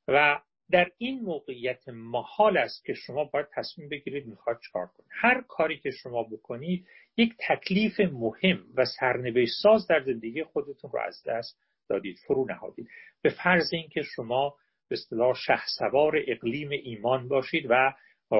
و 0.09 0.41
در 0.71 0.91
این 0.99 1.21
موقعیت 1.21 1.89
محال 1.89 2.57
است 2.57 2.85
که 2.85 2.95
شما 2.95 3.25
باید 3.25 3.47
تصمیم 3.55 3.89
بگیرید 3.89 4.27
می‌خواد 4.27 4.61
چکار 4.61 4.87
کنید. 4.87 5.11
هر 5.13 5.45
کاری 5.49 5.79
که 5.79 5.91
شما 5.91 6.23
بکنید 6.23 6.87
یک 7.17 7.35
تکلیف 7.49 8.01
مهم 8.01 8.65
و 8.75 8.85
سرنوشت 9.01 9.53
ساز 9.63 9.87
در 9.87 10.03
زندگی 10.05 10.45
خودتون 10.45 10.91
رو 10.91 11.01
از 11.01 11.23
دست 11.27 11.61
دادید 11.89 12.19
فرو 12.27 12.47
نهادید. 12.49 12.89
به 13.23 13.31
فرض 13.31 13.73
اینکه 13.73 14.03
شما 14.03 14.57
به 14.89 14.97
اصطلاح 14.97 15.35
شهسوار 15.35 16.17
اقلیم 16.27 16.71
ایمان 16.71 17.29
باشید 17.29 17.67
و 17.71 17.93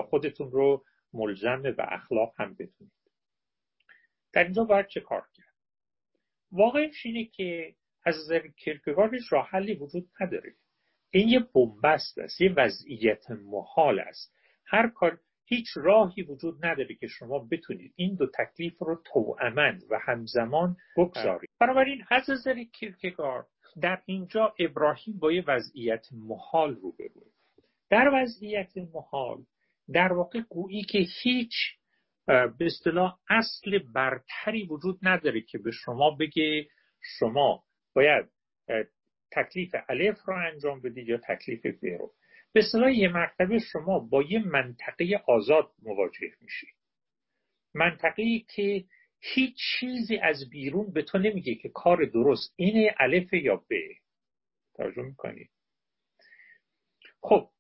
خودتون 0.03 0.51
رو 0.51 0.85
ملزم 1.13 1.63
به 1.63 1.93
اخلاق 1.93 2.35
هم 2.37 2.55
بدونید. 2.55 2.93
در 4.33 4.45
اینجا 4.45 4.65
باید 4.65 4.87
چه 4.87 5.01
کار 5.01 5.27
کرد 5.35 5.44
واقعش 6.55 7.07
اینه 7.07 7.25
که 7.25 7.75
از 8.05 8.15
نظر 8.17 8.49
کرکگارد 8.57 9.13
راه 9.31 9.49
حلی 9.49 9.75
وجود 9.75 10.09
نداره. 10.21 10.55
این 11.11 11.29
یه 11.29 11.41
بنبست 11.55 12.19
است 12.19 12.41
یه 12.41 12.55
وضعیت 12.57 13.31
محال 13.31 14.01
است. 14.01 14.35
هر 14.67 14.89
کار 14.89 15.19
هیچ 15.47 15.67
راهی 15.77 16.23
وجود 16.23 16.67
نداره 16.67 16.95
که 16.95 17.07
شما 17.07 17.39
بتونید 17.39 17.93
این 17.97 18.15
دو 18.15 18.27
تکلیف 18.27 18.79
رو 18.79 19.03
توأمن 19.13 19.81
و 19.91 19.99
همزمان 20.03 20.77
بگذارید. 20.97 21.51
بنابراین 21.61 22.05
از 22.11 22.31
نظر 22.31 22.65
کیرکگارد 22.65 23.47
در 23.81 24.03
اینجا 24.07 24.55
ابراهیم 24.59 25.19
با 25.19 25.33
یه 25.33 25.45
وضعیت 25.47 26.07
محال 26.13 26.75
رو 26.75 26.93
بروه 26.93 27.33
در 27.91 28.11
وضعیت 28.15 28.73
محال 28.95 29.45
در 29.93 30.13
واقع 30.13 30.41
گویی 30.41 30.83
که 30.83 30.99
هیچ 31.23 31.53
به 32.27 32.67
اصطلاح 32.67 33.19
اصل 33.29 33.79
برتری 33.79 34.67
وجود 34.67 34.99
نداره 35.03 35.41
که 35.41 35.59
به 35.59 35.71
شما 35.71 36.11
بگه 36.11 36.69
شما 37.19 37.65
باید 37.95 38.27
تکلیف 39.33 39.75
الف 39.89 40.19
رو 40.27 40.35
انجام 40.53 40.81
بدید 40.81 41.09
یا 41.09 41.19
تکلیف 41.29 41.67
ب 41.67 41.85
رو. 41.85 42.13
به 42.53 42.61
اصطلاح 42.61 42.93
یه 42.93 43.09
مرتبه 43.09 43.59
شما 43.59 43.99
با 43.99 44.23
یه 44.23 44.39
منطقه 44.39 45.23
آزاد 45.27 45.73
مواجه 45.83 46.31
میشید 46.41 46.75
منطقه 47.75 48.39
که 48.55 48.85
هیچ 49.21 49.57
چیزی 49.57 50.17
از 50.17 50.51
بیرون 50.51 50.93
به 50.93 51.03
تو 51.03 51.19
نمیگه 51.19 51.55
که 51.55 51.69
کار 51.69 52.05
درست 52.05 52.55
اینه 52.57 52.95
الف 52.99 53.33
یا 53.33 53.57
ب. 53.57 53.75
توجه 54.75 55.03
می‌کنی؟ 55.03 55.49
خب 57.23 57.51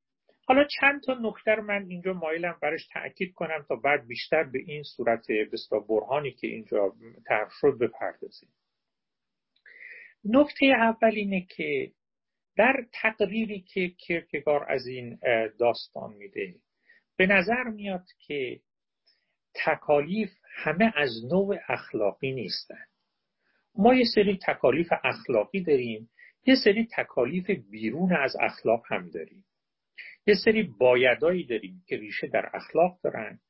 حالا 0.46 0.64
چند 0.80 1.02
تا 1.02 1.14
نکته 1.14 1.60
من 1.60 1.86
اینجا 1.88 2.12
مایلم 2.12 2.58
برش 2.62 2.86
تاکید 2.92 3.34
کنم 3.34 3.64
تا 3.68 3.76
بعد 3.76 4.06
بیشتر 4.06 4.42
به 4.42 4.58
این 4.66 4.82
صورت 4.82 5.26
بستا 5.52 5.78
برهانی 5.78 6.30
که 6.32 6.46
اینجا 6.46 6.94
طرح 7.26 7.48
شد 7.60 7.78
بپردازیم. 7.80 8.48
نکته 10.24 10.66
اول 10.66 11.14
اینه 11.14 11.46
که 11.56 11.92
در 12.56 12.86
تقریری 12.92 13.60
که 13.60 13.88
کرکگار 13.88 14.72
از 14.72 14.86
این 14.86 15.18
داستان 15.58 16.12
میده 16.12 16.54
به 17.16 17.26
نظر 17.26 17.62
میاد 17.62 18.06
که 18.26 18.60
تکالیف 19.54 20.30
همه 20.54 20.92
از 20.96 21.10
نوع 21.30 21.56
اخلاقی 21.68 22.32
نیستن. 22.32 22.84
ما 23.74 23.94
یه 23.94 24.04
سری 24.14 24.38
تکالیف 24.46 24.88
اخلاقی 25.04 25.62
داریم 25.62 26.10
یه 26.46 26.54
سری 26.64 26.88
تکالیف 26.96 27.50
بیرون 27.50 28.16
از 28.16 28.36
اخلاق 28.40 28.82
هم 28.88 29.10
داریم. 29.10 29.44
یه 30.26 30.34
سری 30.44 30.62
بایدهایی 30.62 31.46
داریم 31.46 31.84
که 31.86 31.96
ریشه 31.96 32.26
در 32.26 32.50
اخلاق 32.54 33.00
دارن. 33.02 33.40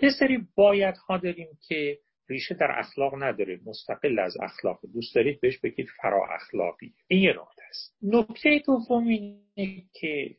یه 0.00 0.10
سری 0.18 0.48
بایدها 0.54 1.18
داریم 1.18 1.48
که 1.68 1.98
ریشه 2.28 2.54
در 2.54 2.78
اخلاق 2.78 3.22
نداره 3.22 3.60
مستقل 3.66 4.18
از 4.18 4.36
اخلاق. 4.40 4.80
دوست 4.92 5.14
دارید 5.14 5.40
بهش 5.40 5.58
بگید 5.58 5.88
فرا 6.02 6.26
اخلاقی. 6.34 6.94
این 7.08 7.22
یه 7.22 7.30
نکته 7.30 7.62
است. 7.68 7.96
نکته 8.02 8.62
دوم 8.66 9.06
اینه 9.06 9.82
که 9.92 10.36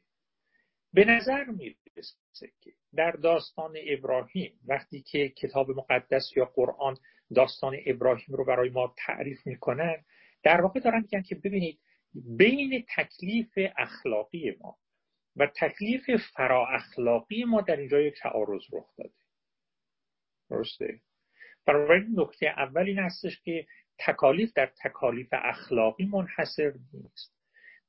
به 0.94 1.06
نظر 1.06 1.44
می‌رسه 1.46 2.48
که 2.62 2.72
در 2.96 3.12
داستان 3.12 3.74
ابراهیم 3.88 4.60
وقتی 4.68 5.02
که 5.02 5.30
کتاب 5.30 5.70
مقدس 5.72 6.32
یا 6.36 6.46
قرآن 6.46 6.98
داستان 7.36 7.78
ابراهیم 7.86 8.36
رو 8.36 8.46
برای 8.46 8.70
ما 8.70 8.94
تعریف 8.98 9.48
می‌کنن 9.48 9.96
در 10.44 10.62
واقع 10.62 10.80
دارن 10.80 11.02
میگن 11.02 11.22
که 11.22 11.36
ببینید 11.36 11.80
بین 12.38 12.86
تکلیف 12.96 13.50
اخلاقی 13.78 14.56
ما 14.62 14.78
و 15.40 15.48
تکلیف 15.56 16.04
فرا 16.36 16.68
اخلاقی 16.68 17.44
ما 17.44 17.62
در 17.62 17.76
اینجا 17.76 18.02
یک 18.02 18.14
تعارض 18.22 18.62
رخ 18.74 18.96
داده. 18.98 19.14
درسته؟ 20.50 21.00
بنابراین 21.66 22.20
نکته 22.20 22.48
اول 22.48 22.82
این 22.82 23.00
هستش 23.00 23.42
که 23.42 23.66
تکالیف 24.00 24.54
در 24.54 24.72
تکالیف 24.84 25.28
اخلاقی 25.32 26.06
منحصر 26.06 26.74
نیست. 26.94 27.36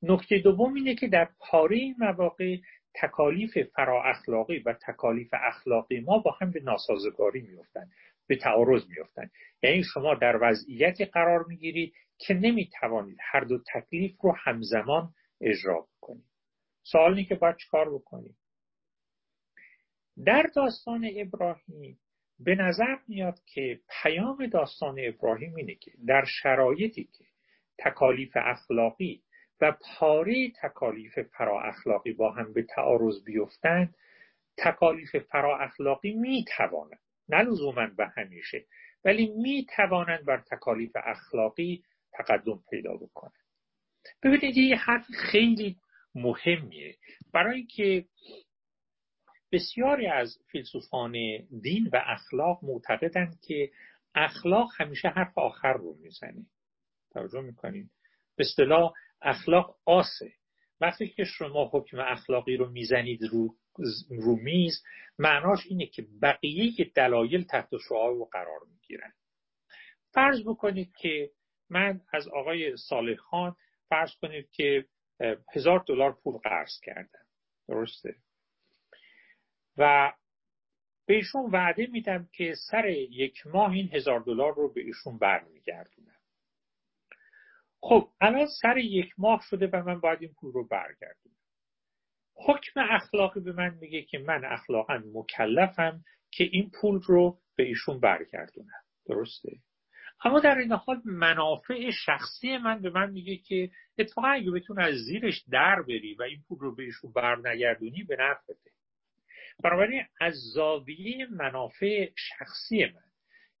نکته 0.03 0.39
دوم 0.39 0.73
اینه 0.73 0.95
که 0.95 1.07
در 1.07 1.29
پاره 1.39 1.75
این 1.75 1.95
مواقع 1.99 2.57
تکالیف 2.95 3.57
فرا 3.75 4.03
اخلاقی 4.03 4.59
و 4.59 4.73
تکالیف 4.73 5.29
اخلاقی 5.33 5.99
ما 5.99 6.17
با 6.19 6.31
هم 6.31 6.51
به 6.51 6.59
ناسازگاری 6.59 7.41
میفتن 7.41 7.89
به 8.27 8.35
تعارض 8.35 8.81
میفتن 8.89 9.29
یعنی 9.63 9.83
شما 9.83 10.15
در 10.15 10.39
وضعیتی 10.41 11.05
قرار 11.05 11.45
می‌گیرید 11.47 11.93
که 12.17 12.33
نمی‌توانید 12.33 13.17
هر 13.21 13.39
دو 13.39 13.63
تکلیف 13.73 14.15
رو 14.21 14.35
همزمان 14.37 15.13
اجرا 15.41 15.87
بکنید 15.97 16.30
سوال 16.83 17.23
که 17.23 17.35
باید 17.35 17.57
چکار 17.57 17.93
بکنید 17.93 18.35
در 20.25 20.49
داستان 20.55 21.09
ابراهیم 21.15 21.99
به 22.39 22.55
نظر 22.55 22.97
میاد 23.07 23.39
که 23.45 23.79
پیام 24.01 24.47
داستان 24.47 24.95
ابراهیم 24.99 25.55
اینه 25.55 25.75
که 25.75 25.91
در 26.07 26.25
شرایطی 26.25 27.03
که 27.03 27.25
تکالیف 27.79 28.31
اخلاقی 28.35 29.23
و 29.61 29.71
پاره 29.71 30.51
تکالیف 30.61 31.19
فرا 31.19 31.61
اخلاقی 31.61 32.13
با 32.13 32.31
هم 32.31 32.53
به 32.53 32.63
تعارض 32.63 33.23
بیفتند 33.23 33.95
تکالیف 34.57 35.17
فرا 35.17 35.57
اخلاقی 35.57 36.13
می 36.13 36.45
توانند 36.57 36.99
نه 37.29 37.41
لزوما 37.41 37.87
به 37.97 38.07
همیشه 38.07 38.65
ولی 39.05 39.27
می 39.27 39.67
توانند 39.75 40.25
بر 40.25 40.43
تکالیف 40.51 40.91
اخلاقی 40.95 41.83
تقدم 42.11 42.63
پیدا 42.69 42.93
بکنند 42.93 43.33
ببینید 44.23 44.57
یه 44.57 44.75
حرف 44.75 45.05
خیلی 45.31 45.77
مهمیه. 46.15 46.97
برای 47.33 47.57
اینکه 47.57 48.05
بسیاری 49.51 50.07
از 50.07 50.37
فیلسوفان 50.51 51.11
دین 51.61 51.89
و 51.93 52.01
اخلاق 52.05 52.59
معتقدند 52.63 53.39
که 53.47 53.71
اخلاق 54.15 54.69
همیشه 54.77 55.07
حرف 55.07 55.37
آخر 55.37 55.73
رو 55.73 55.97
می‌زنه. 56.01 56.45
توجه 57.11 57.41
می‌کنید 57.41 57.89
به 58.35 58.43
اصطلاح 58.43 58.93
اخلاق 59.21 59.77
آسه. 59.85 60.33
وقتی 60.81 61.07
که 61.07 61.23
شما 61.23 61.69
حکم 61.73 61.99
اخلاقی 61.99 62.57
رو 62.57 62.69
می‌زنید 62.69 63.23
رو, 63.23 63.55
رو 64.09 64.35
میز 64.35 64.83
معناش 65.19 65.59
اینه 65.69 65.85
که 65.85 66.05
بقیه 66.21 66.91
دلایل 66.95 67.43
تحت 67.43 67.69
شعار 67.89 68.13
رو 68.13 68.25
قرار 68.25 68.59
می‌گیرن. 68.71 69.13
فرض 70.13 70.43
بکنید 70.47 70.95
که 70.95 71.31
من 71.69 72.01
از 72.13 72.27
آقای 72.27 72.77
صالح 72.77 73.15
خان 73.15 73.55
فرض 73.89 74.11
کنید 74.21 74.49
که 74.51 74.85
هزار 75.55 75.83
دلار 75.87 76.11
پول 76.23 76.37
قرض 76.37 76.79
کردم 76.83 77.25
درسته؟ 77.67 78.15
و 79.77 80.13
به 81.05 81.15
ایشون 81.15 81.49
وعده 81.51 81.87
میدم 81.87 82.29
که 82.33 82.53
سر 82.71 82.89
یک 82.89 83.47
ماه 83.47 83.71
این 83.71 83.89
هزار 83.93 84.19
دلار 84.19 84.55
رو 84.55 84.73
به 84.73 84.81
ایشون 84.81 85.17
برمیگردونم 85.17 86.11
خب 87.81 88.09
الان 88.21 88.47
سر 88.61 88.77
یک 88.77 89.13
ماه 89.17 89.41
شده 89.49 89.67
و 89.67 89.83
من 89.83 89.99
باید 89.99 90.21
این 90.21 90.33
پول 90.33 90.53
رو 90.53 90.67
برگردونم. 90.67 91.35
حکم 92.33 92.79
اخلاقی 92.89 93.39
به 93.39 93.51
من 93.51 93.77
میگه 93.81 94.01
که 94.01 94.17
من 94.17 94.45
اخلاقا 94.45 95.03
مکلفم 95.13 96.03
که 96.31 96.43
این 96.43 96.71
پول 96.81 97.01
رو 97.01 97.39
به 97.55 97.63
ایشون 97.63 97.99
برگردونم. 97.99 98.81
درسته؟ 99.05 99.49
اما 100.23 100.39
در 100.39 100.57
این 100.57 100.71
حال 100.71 101.01
منافع 101.05 101.91
شخصی 102.05 102.57
من 102.57 102.81
به 102.81 102.89
من 102.89 103.11
میگه 103.11 103.37
که 103.37 103.69
اتفاقا 103.97 104.27
اگه 104.27 104.51
بتون 104.51 104.79
از 104.79 104.93
زیرش 104.95 105.43
در 105.51 105.81
بری 105.81 106.13
و 106.13 106.23
این 106.23 106.43
پول 106.47 106.59
رو 106.59 106.75
به 106.75 106.83
ایشون 106.83 107.11
برنگردونی 107.11 108.03
به 108.03 108.17
نفعته 108.19 108.71
بنابراین 109.63 110.03
از 110.21 110.33
زاویه 110.53 111.25
منافع 111.25 112.09
شخصی 112.15 112.85
من 112.85 113.11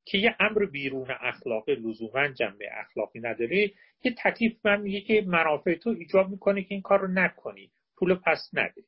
که 0.05 0.17
یه 0.17 0.35
امر 0.39 0.65
بیرون 0.65 1.07
اخلاقی 1.21 1.75
لزوما 1.75 2.27
جنبه 2.27 2.65
اخلاقی 2.71 3.19
نداره 3.19 3.71
یه 4.03 4.15
تکلیف 4.23 4.65
من 4.65 4.81
میگه 4.81 5.01
که 5.01 5.23
منافع 5.27 5.75
تو 5.75 5.89
ایجاب 5.89 6.29
می‌کنه 6.29 6.63
که 6.63 6.73
این 6.73 6.81
کار 6.81 6.99
رو 6.99 7.07
نکنی 7.07 7.71
پول 7.95 8.15
پس 8.15 8.49
نده. 8.53 8.83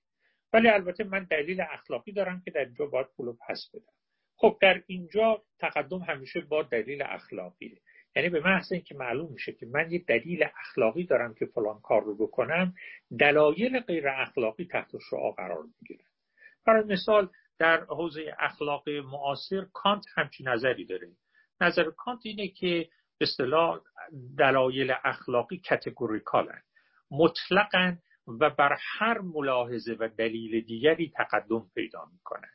ولی 0.54 0.68
البته 0.68 1.04
من 1.04 1.24
دلیل 1.24 1.62
اخلاقی 1.62 2.12
دارم 2.12 2.42
که 2.46 2.52
در 2.52 2.66
اینجا 2.66 2.86
باید 2.86 3.08
پول 3.18 3.34
پس 3.48 3.70
بدم. 3.74 4.03
خب 4.44 4.58
در 4.62 4.84
اینجا 4.88 5.44
تقدم 5.60 6.00
همیشه 6.00 6.42
با 6.42 6.64
دلیل 6.64 7.04
اخلاقیه 7.06 7.82
یعنی 8.16 8.30
به 8.30 8.40
محض 8.40 8.72
اینکه 8.72 8.96
معلوم 8.96 9.32
میشه 9.34 9.52
که 9.52 9.66
من 9.66 9.92
یه 9.92 10.00
دلیل 10.08 10.44
اخلاقی 10.60 11.04
دارم 11.06 11.34
که 11.34 11.46
فلان 11.46 11.80
کار 11.80 12.04
رو 12.04 12.16
بکنم 12.16 12.74
دلایل 13.20 13.80
غیر 13.80 14.08
اخلاقی 14.08 14.66
تحت 14.66 14.92
شعا 15.10 15.32
قرار 15.32 15.64
می‌گیرن. 15.64 16.06
برای 16.66 16.84
مثال 16.84 17.30
در 17.60 17.84
حوزه 17.84 18.36
اخلاق 18.40 18.90
معاصر 18.90 19.66
کانت 19.74 20.06
همچین 20.16 20.48
نظری 20.48 20.86
داره. 20.86 21.08
نظر 21.62 21.92
کانت 21.98 22.20
اینه 22.24 22.48
که 22.48 22.90
به 23.18 23.26
اصطلاح 23.26 23.80
دلایل 24.38 24.94
اخلاقی 25.04 25.58
کتگوریکالن 25.58 26.62
مطلقا 27.12 27.96
و 28.28 28.50
بر 28.50 28.78
هر 28.80 29.22
ملاحظه 29.22 29.96
و 30.00 30.10
دلیل 30.18 30.62
دیگری 30.62 31.12
تقدم 31.16 31.72
پیدا 31.76 32.06
می‌کنن. 32.14 32.50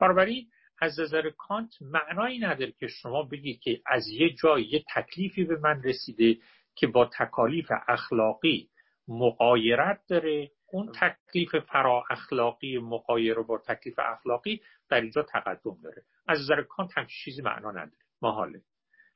بنابراین 0.00 0.50
از 0.78 1.00
نظر 1.00 1.30
کانت 1.30 1.70
معنایی 1.80 2.38
نداره 2.38 2.72
که 2.72 2.86
شما 2.86 3.22
بگید 3.22 3.60
که 3.60 3.80
از 3.86 4.08
یه 4.08 4.34
جای 4.34 4.62
یه 4.62 4.84
تکلیفی 4.94 5.44
به 5.44 5.58
من 5.58 5.82
رسیده 5.82 6.36
که 6.74 6.86
با 6.86 7.10
تکالیف 7.18 7.72
اخلاقی 7.88 8.70
مقایرت 9.08 10.00
داره. 10.08 10.50
اون 10.72 10.92
تکلیف 11.00 11.56
فرا 11.56 12.04
اخلاقی 12.10 12.78
مقایر 12.78 13.34
با 13.34 13.58
تکلیف 13.58 13.98
اخلاقی 13.98 14.62
در 14.88 15.00
اینجا 15.00 15.22
تقدم 15.22 15.78
داره. 15.82 16.02
از 16.28 16.40
نظر 16.40 16.62
کانت 16.62 16.90
هم 16.98 17.06
چیزی 17.06 17.42
معنا 17.42 17.70
نداره. 17.70 18.04
محاله 18.22 18.62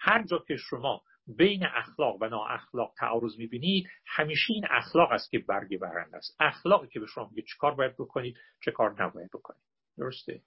هر 0.01 0.25
جا 0.25 0.38
که 0.49 0.57
شما 0.57 1.03
بین 1.27 1.66
اخلاق 1.66 2.23
و 2.23 2.29
نا 2.29 2.44
اخلاق 2.44 2.94
تعارض 2.99 3.38
می‌بینید 3.38 3.88
همیشه 4.07 4.53
این 4.53 4.64
اخلاق 4.70 5.12
است 5.12 5.31
که 5.31 5.38
برگ 5.38 5.79
برنده 5.79 6.16
است. 6.16 6.37
اخلاقی 6.40 6.88
که 6.88 7.01
به 7.01 7.07
شما 7.07 7.29
میگه 7.29 7.42
چه 7.42 7.70
باید 7.77 7.94
بکنید 7.94 8.37
چه 8.64 8.70
کار 8.70 9.03
نباید 9.03 9.31
بکنید. 9.31 9.62
درسته؟ 9.99 10.42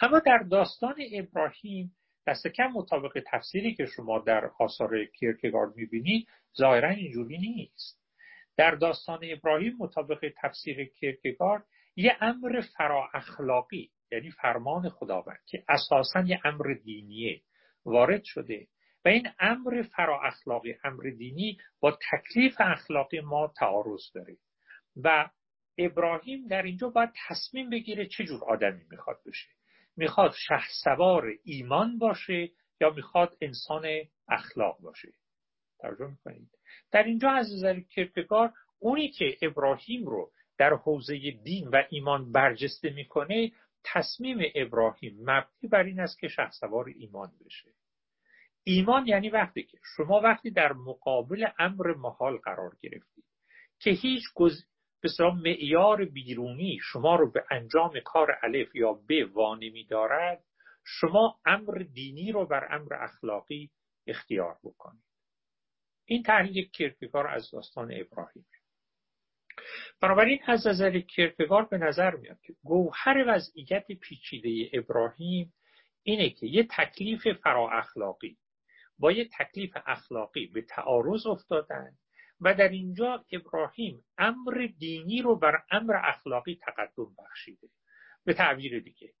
اما 0.00 0.18
در 0.18 0.38
داستان 0.38 0.94
ابراهیم 1.12 1.96
دست 2.26 2.46
کم 2.46 2.66
مطابق 2.66 3.22
تفسیری 3.26 3.74
که 3.74 3.86
شما 3.86 4.18
در 4.18 4.50
آثار 4.58 5.04
کیرکگارد 5.04 5.76
می‌بینید 5.76 6.28
ظاهرا 6.58 6.88
اینجوری 6.88 7.38
نیست. 7.38 8.02
در 8.56 8.70
داستان 8.70 9.20
ابراهیم 9.22 9.76
مطابق 9.78 10.32
تفسیر 10.36 10.84
کیرکگارد 10.84 11.64
یه 11.96 12.16
امر 12.20 12.60
فرا 12.76 13.08
اخلاقی 13.14 13.90
یعنی 14.12 14.30
فرمان 14.30 14.88
خداوند 14.88 15.40
که 15.46 15.64
اساسا 15.68 16.20
یه 16.20 16.40
امر 16.44 16.74
دینیه 16.84 17.42
وارد 17.84 18.24
شده. 18.24 18.66
و 19.04 19.08
این 19.08 19.28
امر 19.38 19.82
فرا 19.82 20.20
اخلاقی 20.22 20.74
امر 20.84 21.02
دینی 21.02 21.58
با 21.80 21.98
تکلیف 22.10 22.54
اخلاقی 22.58 23.20
ما 23.20 23.52
تعارض 23.58 24.12
داره. 24.14 24.36
و 24.96 25.30
ابراهیم 25.78 26.46
در 26.46 26.62
اینجا 26.62 26.88
باید 26.88 27.10
تصمیم 27.28 27.70
بگیره 27.70 28.06
چه 28.06 28.24
جور 28.24 28.44
آدمی 28.44 28.84
می‌خواد 28.90 29.20
بشه. 29.26 29.48
می‌خواد 29.96 30.34
سوار 30.84 31.32
ایمان 31.44 31.98
باشه 31.98 32.50
یا 32.80 32.90
می‌خواد 32.90 33.36
انسان 33.40 33.86
اخلاق 34.28 34.78
باشه 34.80 35.12
توجه 35.80 36.06
می‌کنید 36.06 36.50
در 36.92 37.02
اینجا 37.02 37.30
از 37.30 37.52
نظر 37.52 37.80
کرکگار 37.80 38.52
اونی 38.78 39.08
که 39.08 39.36
ابراهیم 39.42 40.06
رو 40.06 40.30
در 40.58 40.74
حوزه 40.74 41.30
دین 41.30 41.68
و 41.68 41.82
ایمان 41.90 42.32
برجسته 42.32 42.90
می‌کنه 42.90 43.52
تصمیم 43.84 44.38
ابراهیم 44.54 45.18
مبنی 45.20 45.68
بر 45.70 45.82
این 45.82 46.00
است 46.00 46.18
که 46.18 46.28
سوار 46.60 46.88
ایمان 46.96 47.32
بشه 47.44 47.70
ایمان 48.64 49.06
یعنی 49.06 49.30
وقتی 49.30 49.62
که 49.62 49.78
شما 49.96 50.20
وقتی 50.20 50.50
در 50.50 50.72
مقابل 50.72 51.46
امر 51.58 51.94
محال 51.94 52.36
قرار 52.36 52.76
گرفتید 52.80 53.24
که 53.78 53.90
هیچ. 53.90 54.22
بسیار 55.02 55.32
معیار 55.32 56.04
بیرونی 56.04 56.78
شما 56.82 57.16
رو 57.16 57.30
به 57.30 57.44
انجام 57.50 58.00
کار 58.04 58.38
الف 58.42 58.74
یا 58.74 58.92
ب 58.92 59.10
وانمی 59.32 59.84
دارد 59.84 60.44
شما 60.84 61.40
امر 61.44 61.84
دینی 61.92 62.32
رو 62.32 62.46
بر 62.46 62.74
امر 62.74 62.94
اخلاقی 62.94 63.70
اختیار 64.06 64.58
بکنید. 64.64 65.02
این 66.04 66.22
تحلیل 66.22 66.68
کرکگار 66.68 67.26
از 67.26 67.50
داستان 67.50 67.92
ابراهیم 67.92 68.46
بنابراین 70.00 70.38
از 70.46 70.66
نظر 70.66 71.00
کرکگار 71.00 71.64
به 71.64 71.78
نظر 71.78 72.16
میاد 72.16 72.40
که 72.40 72.54
گوهر 72.64 73.24
وضعیت 73.26 73.86
پیچیده 73.86 74.70
ابراهیم 74.72 75.54
اینه 76.02 76.30
که 76.30 76.46
یه 76.46 76.68
تکلیف 76.70 77.28
فرا 77.28 77.70
اخلاقی 77.70 78.38
با 78.98 79.12
یه 79.12 79.28
تکلیف 79.38 79.76
اخلاقی 79.86 80.46
به 80.46 80.62
تعارض 80.62 81.26
افتادن 81.26 81.96
و 82.42 82.54
در 82.54 82.68
اینجا 82.68 83.24
ابراهیم 83.32 84.04
امر 84.18 84.68
دینی 84.78 85.22
رو 85.22 85.36
بر 85.36 85.62
امر 85.70 85.96
اخلاقی 85.96 86.58
تقدم 86.62 87.14
بخشیده. 87.18 87.68
به 88.24 88.34
تعبیر 88.34 88.80
دیگه. 88.80 89.12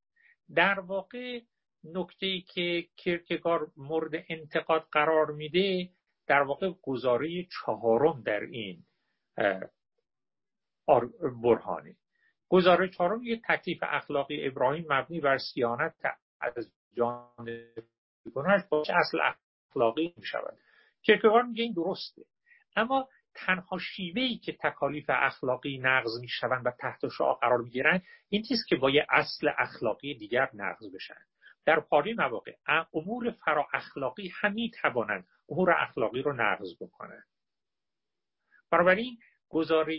در 0.54 0.80
واقع 0.80 1.40
نکته 1.84 2.40
که 2.40 2.86
کرکگار 2.96 3.70
مورد 3.76 4.24
انتقاد 4.28 4.88
قرار 4.92 5.30
میده 5.30 5.90
در 6.26 6.42
واقع 6.42 6.70
گزاره 6.82 7.46
چهارم 7.50 8.22
در 8.22 8.40
این 8.40 8.84
برهانه. 11.42 11.96
گزاره 12.48 12.88
چهارم 12.88 13.22
یک 13.22 13.42
تکلیف 13.48 13.78
اخلاقی. 13.82 14.46
ابراهیم 14.46 14.86
مبنی 14.88 15.20
بر 15.20 15.38
سیانت 15.38 15.94
از 16.40 16.72
جان 16.96 17.28
گناهش 18.34 18.62
باشه 18.70 18.92
اصل 18.94 19.18
اخلاقی 19.70 20.14
می 20.16 20.26
شود 20.26 20.58
کرکگار 21.02 21.42
میگه 21.42 21.62
این 21.62 21.72
درسته. 21.72 22.22
اما 22.76 23.08
تنها 23.34 23.78
شیوهی 23.78 24.38
که 24.38 24.56
تکالیف 24.60 25.04
اخلاقی 25.08 25.78
نقض 25.78 26.20
می 26.20 26.28
شوند 26.28 26.66
و 26.66 26.70
تحت 26.70 27.08
شعا 27.08 27.34
قرار 27.34 27.58
می 27.58 27.70
گیرند 27.70 28.02
این 28.28 28.42
چیست 28.42 28.68
که 28.68 28.76
با 28.76 28.90
یه 28.90 29.06
اصل 29.10 29.50
اخلاقی 29.58 30.14
دیگر 30.14 30.50
نقض 30.54 30.94
بشن. 30.94 31.20
در 31.64 31.80
پاری 31.80 32.12
مواقع 32.14 32.54
امور 32.94 33.30
فرا 33.30 33.66
اخلاقی 33.72 34.32
هم 34.34 34.52
می 34.52 34.70
توانند 34.70 35.26
امور 35.48 35.70
اخلاقی 35.70 36.22
رو 36.22 36.32
نقض 36.32 36.76
بکنند. 36.80 37.24
بنابراین 38.70 39.18
گزاره 39.48 39.96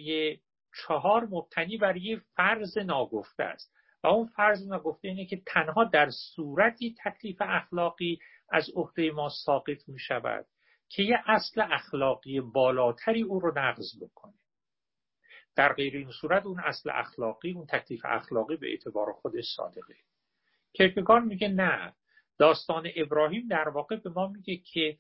چهار 0.81 1.25
مبتنی 1.25 1.77
بر 1.77 1.97
یه 1.97 2.21
فرض 2.35 2.77
ناگفته 2.77 3.43
است. 3.43 3.73
و 4.03 4.07
اون 4.07 4.27
فرض 4.27 4.67
ناگفته 4.67 5.07
اینه 5.07 5.25
که 5.25 5.41
تنها 5.45 5.83
در 5.83 6.09
صورتی 6.09 6.95
تکلیف 7.03 7.37
اخلاقی 7.41 8.19
از 8.49 8.69
عهده 8.75 9.11
ما 9.11 9.29
ساقط 9.45 9.87
می 9.89 9.99
شود 9.99 10.45
که 10.95 11.03
یه 11.03 11.23
اصل 11.25 11.61
اخلاقی 11.61 12.41
بالاتری 12.41 13.21
او 13.21 13.39
رو 13.39 13.59
نقض 13.59 14.03
بکنه. 14.03 14.33
در 15.55 15.73
غیر 15.73 15.97
این 15.97 16.11
صورت 16.11 16.45
اون 16.45 16.59
اصل 16.59 16.89
اخلاقی 16.89 17.51
اون 17.51 17.65
تکلیف 17.65 18.01
اخلاقی 18.05 18.57
به 18.57 18.69
اعتبار 18.69 19.13
خودش 19.13 19.45
صادقه. 19.55 19.95
کرکگار 20.73 21.19
میگه 21.19 21.47
نه. 21.47 21.93
داستان 22.39 22.89
ابراهیم 22.95 23.47
در 23.47 23.69
واقع 23.69 23.95
به 23.95 24.09
ما 24.09 24.27
میگه 24.27 24.57
که 24.57 24.97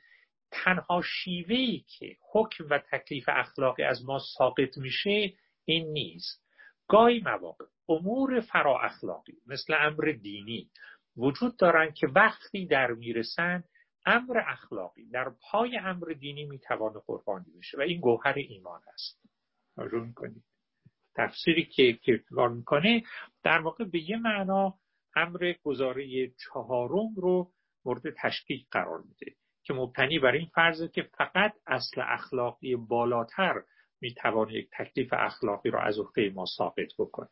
تنها 0.51 1.01
شیوهی 1.01 1.85
که 1.87 2.17
حکم 2.31 2.67
و 2.69 2.79
تکلیف 2.91 3.25
اخلاقی 3.27 3.83
از 3.83 4.05
ما 4.05 4.19
ساقط 4.37 4.77
میشه 4.77 5.33
این 5.65 5.93
نیست. 5.93 6.43
گاهی 6.87 7.19
مواقع 7.19 7.65
امور 7.89 8.39
فرا 8.39 8.79
اخلاقی 8.81 9.33
مثل 9.47 9.73
امر 9.79 10.11
دینی 10.21 10.69
وجود 11.17 11.57
دارند 11.57 11.93
که 11.93 12.07
وقتی 12.07 12.65
در 12.65 12.91
می‌رسن 12.91 13.63
امر 14.05 14.43
اخلاقی. 14.47 15.09
در 15.09 15.31
پای 15.51 15.77
امر 15.77 16.13
دینی 16.19 16.45
می‌توانه 16.45 16.99
قربانی 17.07 17.51
بشه 17.57 17.77
و 17.77 17.81
این 17.81 17.99
گوهر 17.99 18.33
ایمان 18.37 18.81
است. 18.93 19.21
توجه 19.75 19.99
می‌کنید. 19.99 20.43
تفسیری 21.15 21.65
که 21.65 21.93
کرکگار 21.93 22.49
می‌کنه 22.49 23.03
در 23.43 23.61
واقع 23.61 23.83
به 23.83 24.09
یه 24.09 24.17
معنا 24.17 24.73
امر 25.15 25.53
گزاره 25.63 26.29
چهارم 26.29 27.15
رو 27.15 27.51
مورد 27.85 28.01
تشکیک 28.17 28.67
قرار 28.71 29.01
میده 29.01 29.35
که 29.63 29.73
مبتنی 29.73 30.19
بر 30.19 30.31
این 30.31 30.47
فرضه 30.55 30.87
که 30.87 31.01
فقط 31.01 31.53
اصل 31.67 32.01
اخلاقی 32.05 32.75
بالاتر 32.75 33.63
می‌توانه 34.01 34.53
یک 34.53 34.69
تکلیف 34.71 35.09
اخلاقی 35.13 35.69
رو 35.69 35.79
از 35.79 35.99
عهده 35.99 36.29
ما 36.29 36.45
ثابت 36.57 36.89
بکنه. 36.99 37.29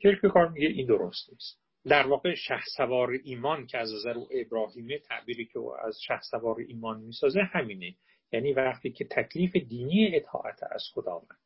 کرکگار 0.00 0.48
میگه؟ 0.48 0.68
این 0.68 0.86
درست 0.86 1.32
نیست. 1.32 1.65
در 1.88 2.06
واقع 2.06 2.34
سوار 2.76 3.10
ایمان 3.24 3.66
که 3.66 3.78
از 3.78 3.94
نظر 3.94 4.14
ابراهیمه 4.30 4.98
تعبیری 4.98 5.44
که 5.44 5.58
او 5.58 5.76
از 5.76 5.98
سوار 6.30 6.56
ایمان 6.68 7.00
می‌سازه 7.00 7.42
همینه. 7.42 7.94
یعنی 8.32 8.52
وقتی 8.52 8.90
که 8.90 9.04
تکلیف 9.04 9.56
دینی 9.56 10.16
اطاعت 10.16 10.62
از 10.62 10.84
خداوند 10.94 11.38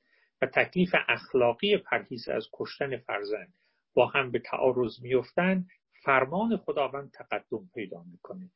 و 0.42 0.46
تکلیف 0.46 0.94
اخلاقی 1.08 1.76
پرهیز 1.76 2.28
از 2.28 2.48
کشتن 2.52 2.96
فرزند 2.96 3.54
با 3.94 4.06
هم 4.06 4.30
به 4.30 4.38
تعارض 4.38 5.02
میفتن 5.02 5.64
فرمان 6.04 6.56
خداوند 6.56 7.10
تقدم 7.10 7.70
پیدا 7.74 8.02
می‌کنه. 8.02 8.50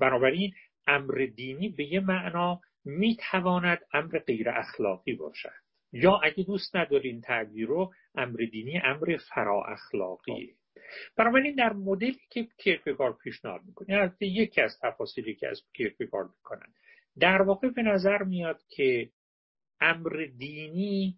بنابراین 0.00 0.52
امر 0.86 1.26
دینی 1.36 1.68
به 1.68 1.84
یه 1.84 2.00
معنا 2.00 2.60
می‌تواند 2.84 3.78
امر 3.92 4.18
غیر 4.18 4.48
اخلاقی 4.48 5.14
باشد. 5.14 5.62
یا 5.92 6.20
اگه 6.22 6.44
دوست 6.44 6.76
ندارین 6.76 7.20
تعبیر 7.20 7.66
رو 7.66 7.92
امر 8.14 8.36
دینی 8.52 8.80
امر 8.84 9.16
فرا 9.34 9.64
اخلاقیه. 9.64 10.54
بنابراین 11.16 11.54
در 11.54 11.72
مدلی 11.72 12.20
که 12.30 12.48
کیرکگار 12.58 13.12
پیشنهاد 13.12 13.60
می‌کنه 13.64 13.88
یعنی 13.88 14.12
یکی 14.20 14.60
از 14.60 14.78
تفاصیلی 14.82 15.34
که 15.34 15.48
از 15.48 15.62
کیرکگار 15.74 16.24
می‌کنن. 16.24 16.74
در 17.18 17.42
واقع 17.42 17.68
به 17.68 17.82
نظر 17.82 18.22
میاد 18.22 18.60
که 18.68 19.10
امر 19.80 20.26
دینی 20.38 21.16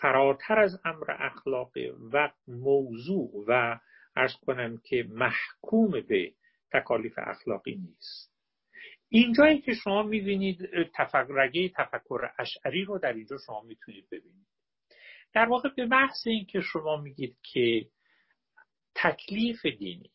فراتر 0.00 0.58
از 0.58 0.80
امر 0.84 1.10
اخلاقی 1.18 1.92
و 2.12 2.30
موضوع 2.48 3.44
و 3.48 3.80
ارز 4.16 4.32
کنم 4.46 4.80
که 4.84 5.06
محکوم 5.10 5.90
به 6.08 6.32
تکالیف 6.72 7.14
اخلاقی 7.16 7.74
نیست. 7.74 8.36
اینجایی 9.08 9.60
که 9.60 9.74
شما 9.74 10.02
می‌بینید 10.02 10.68
تفکرگه 10.94 11.68
تفکر 11.68 12.30
اشعری 12.38 12.84
رو 12.84 12.98
در 12.98 13.12
اینجا 13.12 13.36
شما 13.46 13.62
می‌تونید 13.62 14.08
ببینید. 14.10 14.46
در 15.34 15.48
واقع 15.48 15.68
به 15.76 15.86
بحث 15.86 16.26
این 16.26 16.44
که 16.44 16.60
شما 16.60 16.96
میگید 16.96 17.36
که 17.42 17.86
تکلیف 18.96 19.66
دینی. 19.66 20.10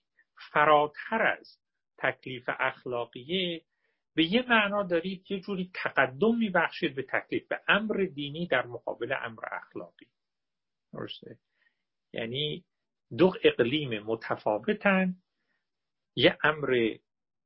فراتر 0.52 1.22
از 1.22 1.58
تکلیف 1.98 2.50
اخلاقیه 2.60 3.62
به 4.16 4.34
یه 4.34 4.46
معنا 4.50 4.84
دارید 4.84 5.32
یه 5.32 5.40
جوری 5.40 5.72
تقدم 5.74 6.38
میبخشید 6.38 6.96
به 6.96 7.04
تکلیف 7.04 7.48
به 7.48 7.60
امر 7.68 8.08
دینی 8.14 8.48
در 8.48 8.66
مقابل 8.66 9.16
امر 9.22 9.44
اخلاقی. 9.52 10.08
درسته؟ 10.94 11.38
یعنی 12.14 12.64
دو 13.18 13.34
اقلیم 13.44 14.04
متفاوتن. 14.04 15.16
یه 16.16 16.38
امر 16.44 16.96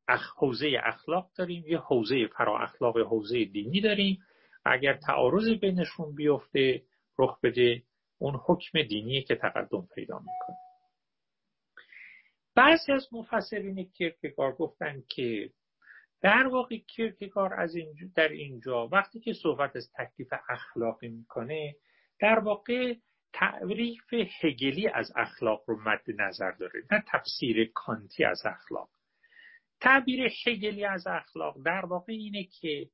اخ... 0.08 0.34
حوزه 0.38 0.82
اخلاق 0.84 1.32
داریم 1.36 1.64
یه 1.68 1.78
حوزه 1.78 2.28
فرا 2.28 2.60
اخلاق 2.60 2.98
حوزه 2.98 3.46
دینی 3.46 3.82
داریم. 3.82 4.20
اگر 4.66 4.94
تعارض 4.94 5.50
بینشون 5.62 6.16
بیفته 6.16 6.84
رخ 7.20 7.40
بده 7.44 7.84
اون 8.18 8.40
حکم 8.46 8.82
دینی 8.82 9.22
که 9.22 9.36
تقدم 9.36 9.88
پیدا 9.96 10.20
می‌کنه. 10.20 10.65
بعضی 12.56 12.92
از 12.92 13.08
مفسرین 13.12 13.84
کیرکگار 13.84 14.52
گفتن 14.56 15.04
که 15.10 15.50
در 16.22 16.48
واقع 16.48 16.78
کیرکگار 16.78 17.54
از 17.54 17.76
اینجا 17.76 18.08
در 18.16 18.28
اینجا 18.28 18.88
وقتی 18.88 19.20
که 19.20 19.34
صحبت 19.34 19.76
از 19.76 19.92
تکلیف 19.98 20.34
اخلاقی 20.50 21.08
می‌کنه 21.08 21.76
در 22.20 22.40
واقع 22.40 22.96
تعریف 23.34 24.14
هگلی 24.42 24.88
از 24.88 25.12
اخلاق 25.16 25.64
رو 25.68 25.82
مد 25.82 26.04
نظر 26.08 26.52
داره 26.52 26.84
نه 26.92 27.04
تفسیر 27.08 27.72
کانتی 27.74 28.24
از 28.24 28.42
اخلاق. 28.46 28.90
تعبیر 29.82 30.32
هگلی 30.46 30.86
از 30.86 31.08
اخلاق 31.08 31.64
در 31.66 31.86
واقع 31.86 32.14
اینه 32.14 32.44
که 32.44 32.90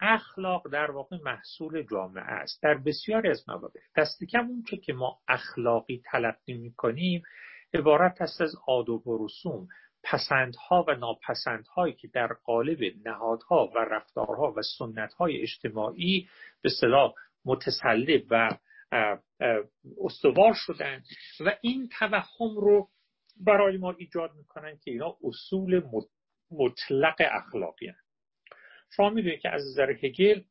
اخلاق 0.00 0.68
در 0.72 0.90
واقع 0.90 1.16
محصول 1.22 1.82
جامعه 1.90 2.24
است. 2.24 2.62
در 2.62 2.74
بسیاری 2.74 3.28
از 3.28 3.48
مواقع 3.48 3.80
دست 3.96 4.24
کم 4.24 4.46
اون 4.48 4.62
که 4.62 4.92
ما 4.92 5.20
اخلاقی 5.28 6.02
تلقی 6.04 6.54
می‌کنیم 6.54 7.22
عبارت 7.74 8.22
است 8.22 8.40
از 8.40 8.54
آداب 8.66 9.06
و 9.06 9.26
رسوم 9.26 9.68
پسندها 10.02 10.84
و 10.88 10.94
ناپسندهایی 10.94 11.94
که 11.94 12.08
در 12.08 12.26
قالب 12.26 12.78
نهادها 13.04 13.70
و 13.74 13.78
رفتارها 13.78 14.54
و 14.56 14.62
سنتهای 14.78 15.42
اجتماعی 15.42 16.28
به 16.62 16.70
صلاح 16.80 17.14
متسلب 17.44 18.24
و 18.30 18.58
استوار 20.04 20.54
شدن 20.54 21.02
و 21.40 21.56
این 21.60 21.88
توهم 21.98 22.56
رو 22.56 22.88
برای 23.40 23.76
ما 23.76 23.90
ایجاد 23.98 24.34
می‌کنن 24.34 24.76
که 24.76 24.90
اینا 24.90 25.16
اصول 25.24 25.82
مطلق 26.50 27.16
اخلاقی 27.18 27.86
هن. 27.86 27.96
شما 28.96 29.10
می‌دونید 29.10 29.40
که 29.40 29.48
از 29.48 29.62
نظر 29.66 29.90
هگل 29.90 30.42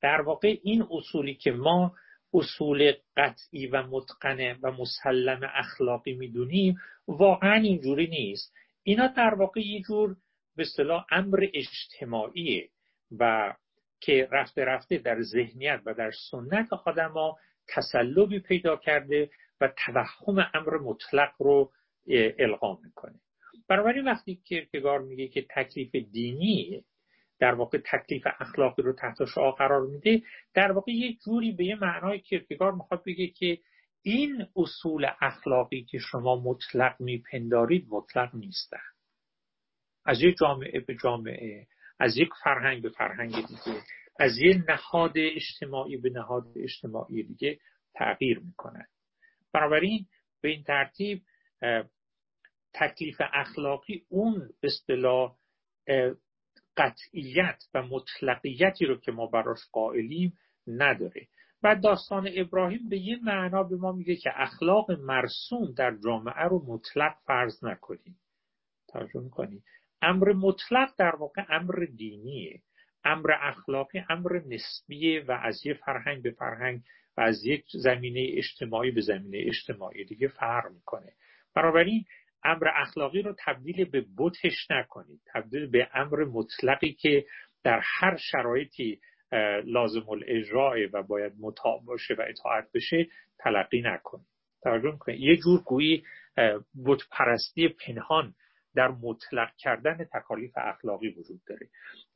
در 0.00 0.20
واقع 0.20 0.58
این 0.62 0.86
اصولی 0.90 1.34
که 1.34 1.52
ما 1.52 1.94
اصول 2.34 2.92
قطعی 3.16 3.66
و 3.66 3.82
متقنه 3.82 4.58
و 4.62 4.72
مسلم 4.72 5.40
اخلاقی 5.54 6.14
می‌دونیم 6.14 6.76
واقعا 7.08 7.54
اینجوری 7.54 8.06
نیست. 8.06 8.54
اینا 8.82 9.06
در 9.06 9.34
واقع 9.34 9.60
یه 9.60 9.82
جور 9.82 10.16
به 10.56 10.62
اصطلاح 10.62 11.06
امر 11.10 11.46
اجتماعیه 11.54 12.68
و 13.18 13.54
که 14.00 14.28
رفته 14.32 14.64
رفته 14.64 14.98
در 14.98 15.22
ذهنیت 15.22 15.80
و 15.86 15.94
در 15.94 16.10
سنت 16.30 16.72
آدما 16.72 17.36
تسلبی 17.68 18.40
پیدا 18.40 18.76
کرده 18.76 19.30
و 19.60 19.72
توهم 19.86 20.50
امر 20.54 20.78
مطلق 20.78 21.32
رو 21.38 21.72
القا 22.38 22.78
می‌کنه. 22.84 23.20
بنابراین 23.68 24.04
وقتی 24.04 24.42
کرکگار 24.44 25.02
میگه 25.02 25.28
که 25.28 25.46
تکلیف 25.50 25.94
دینی 25.94 26.84
در 27.42 27.54
واقع 27.54 27.78
تکلیف 27.78 28.26
اخلاقی 28.40 28.82
رو 28.82 28.92
تحت 28.92 29.24
شعا 29.34 29.50
قرار 29.50 29.86
میده 29.86 30.22
در 30.54 30.72
واقع 30.72 30.92
یه 30.92 31.16
جوری 31.24 31.52
به 31.52 31.64
یه 31.64 31.74
معنای 31.74 32.20
کرکگار 32.20 32.72
می‌خواد 32.72 33.02
بگه 33.06 33.26
که 33.26 33.58
این 34.02 34.46
اصول 34.56 35.06
اخلاقی 35.20 35.84
که 35.84 35.98
شما 35.98 36.36
مطلق 36.36 37.00
میپندارید 37.00 37.86
مطلق 37.90 38.34
نیستن. 38.34 38.82
از 40.04 40.22
یک 40.22 40.36
جامعه 40.40 40.80
به 40.80 40.96
جامعه 41.02 41.66
از 42.00 42.16
یک 42.16 42.28
فرهنگ 42.44 42.82
به 42.82 42.88
فرهنگ 42.88 43.34
دیگه 43.34 43.80
از 44.20 44.38
یک 44.38 44.56
نهاد 44.68 45.12
اجتماعی 45.16 45.96
به 45.96 46.10
نهاد 46.10 46.46
اجتماعی 46.56 47.22
دیگه 47.22 47.58
تغییر 47.94 48.38
می‌کنن. 48.38 48.86
بنابراین 49.52 50.06
به 50.40 50.48
این 50.48 50.62
ترتیب 50.62 51.22
تکلیف 52.74 53.16
اخلاقی 53.32 54.06
اون 54.08 54.48
به 54.60 54.68
اصطلاح 54.68 55.36
قطعیت 56.76 57.64
و 57.74 57.82
مطلقیتی 57.82 58.86
رو 58.86 58.96
که 58.96 59.12
ما 59.12 59.26
براش 59.26 59.58
قائلیم 59.72 60.38
نداره. 60.66 61.28
و 61.62 61.76
داستان 61.76 62.28
ابراهیم 62.34 62.88
به 62.88 62.98
یه 62.98 63.18
معنا 63.22 63.62
به 63.62 63.76
ما 63.76 63.92
میگه 63.92 64.16
که 64.16 64.30
اخلاق 64.34 64.90
مرسوم 64.90 65.72
در 65.76 65.96
جامعه 66.04 66.44
رو 66.44 66.64
مطلق 66.66 67.14
فرض 67.26 67.64
نکنیم. 67.64 68.18
توجه 68.88 69.20
می‌کنی؟ 69.20 69.62
امر 70.02 70.32
مطلق 70.32 70.94
در 70.98 71.16
واقع 71.16 71.42
امر 71.48 71.86
دینیه. 71.96 72.62
امر 73.04 73.30
اخلاقی 73.40 74.04
امر 74.08 74.40
نسبیه 74.46 75.24
و 75.28 75.32
از 75.32 75.66
یه 75.66 75.74
فرهنگ 75.74 76.22
به 76.22 76.30
فرهنگ 76.30 76.80
و 77.16 77.20
از 77.20 77.44
یک 77.44 77.64
زمینه 77.72 78.26
اجتماعی 78.28 78.90
به 78.90 79.00
زمینه 79.00 79.38
اجتماعی 79.46 80.04
دیگه 80.04 80.28
فرق 80.28 80.72
می‌کنه. 80.72 81.12
بنابراین 81.54 82.04
امر 82.44 82.68
اخلاقی 82.74 83.22
رو 83.22 83.34
تبدیل 83.38 83.84
به 83.84 84.04
بتش 84.18 84.70
نکنید. 84.70 85.20
تبدیل 85.34 85.70
به 85.70 85.88
امر 85.94 86.24
مطلقی 86.24 86.92
که 86.92 87.24
در 87.64 87.80
هر 87.84 88.16
شرایطی 88.16 89.00
لازم 89.64 90.08
الاجراه 90.08 90.76
و 90.92 91.02
باید 91.02 91.32
مطاع 91.40 91.80
باشه 91.86 92.14
و 92.14 92.24
اطاعت 92.28 92.68
بشه 92.74 93.06
تلقی 93.38 93.82
نکنید. 93.82 94.26
توجه 94.62 94.96
کنید 94.98 95.20
یه 95.20 95.36
جور 95.36 95.62
گویی 95.62 96.04
بت 96.86 97.00
پرستی 97.10 97.68
پنهان 97.68 98.34
در 98.74 98.88
مطلق 98.88 99.56
کردن 99.56 100.06
تکالیف 100.12 100.52
اخلاقی 100.56 101.08
وجود 101.08 101.40
داره. 101.46 101.68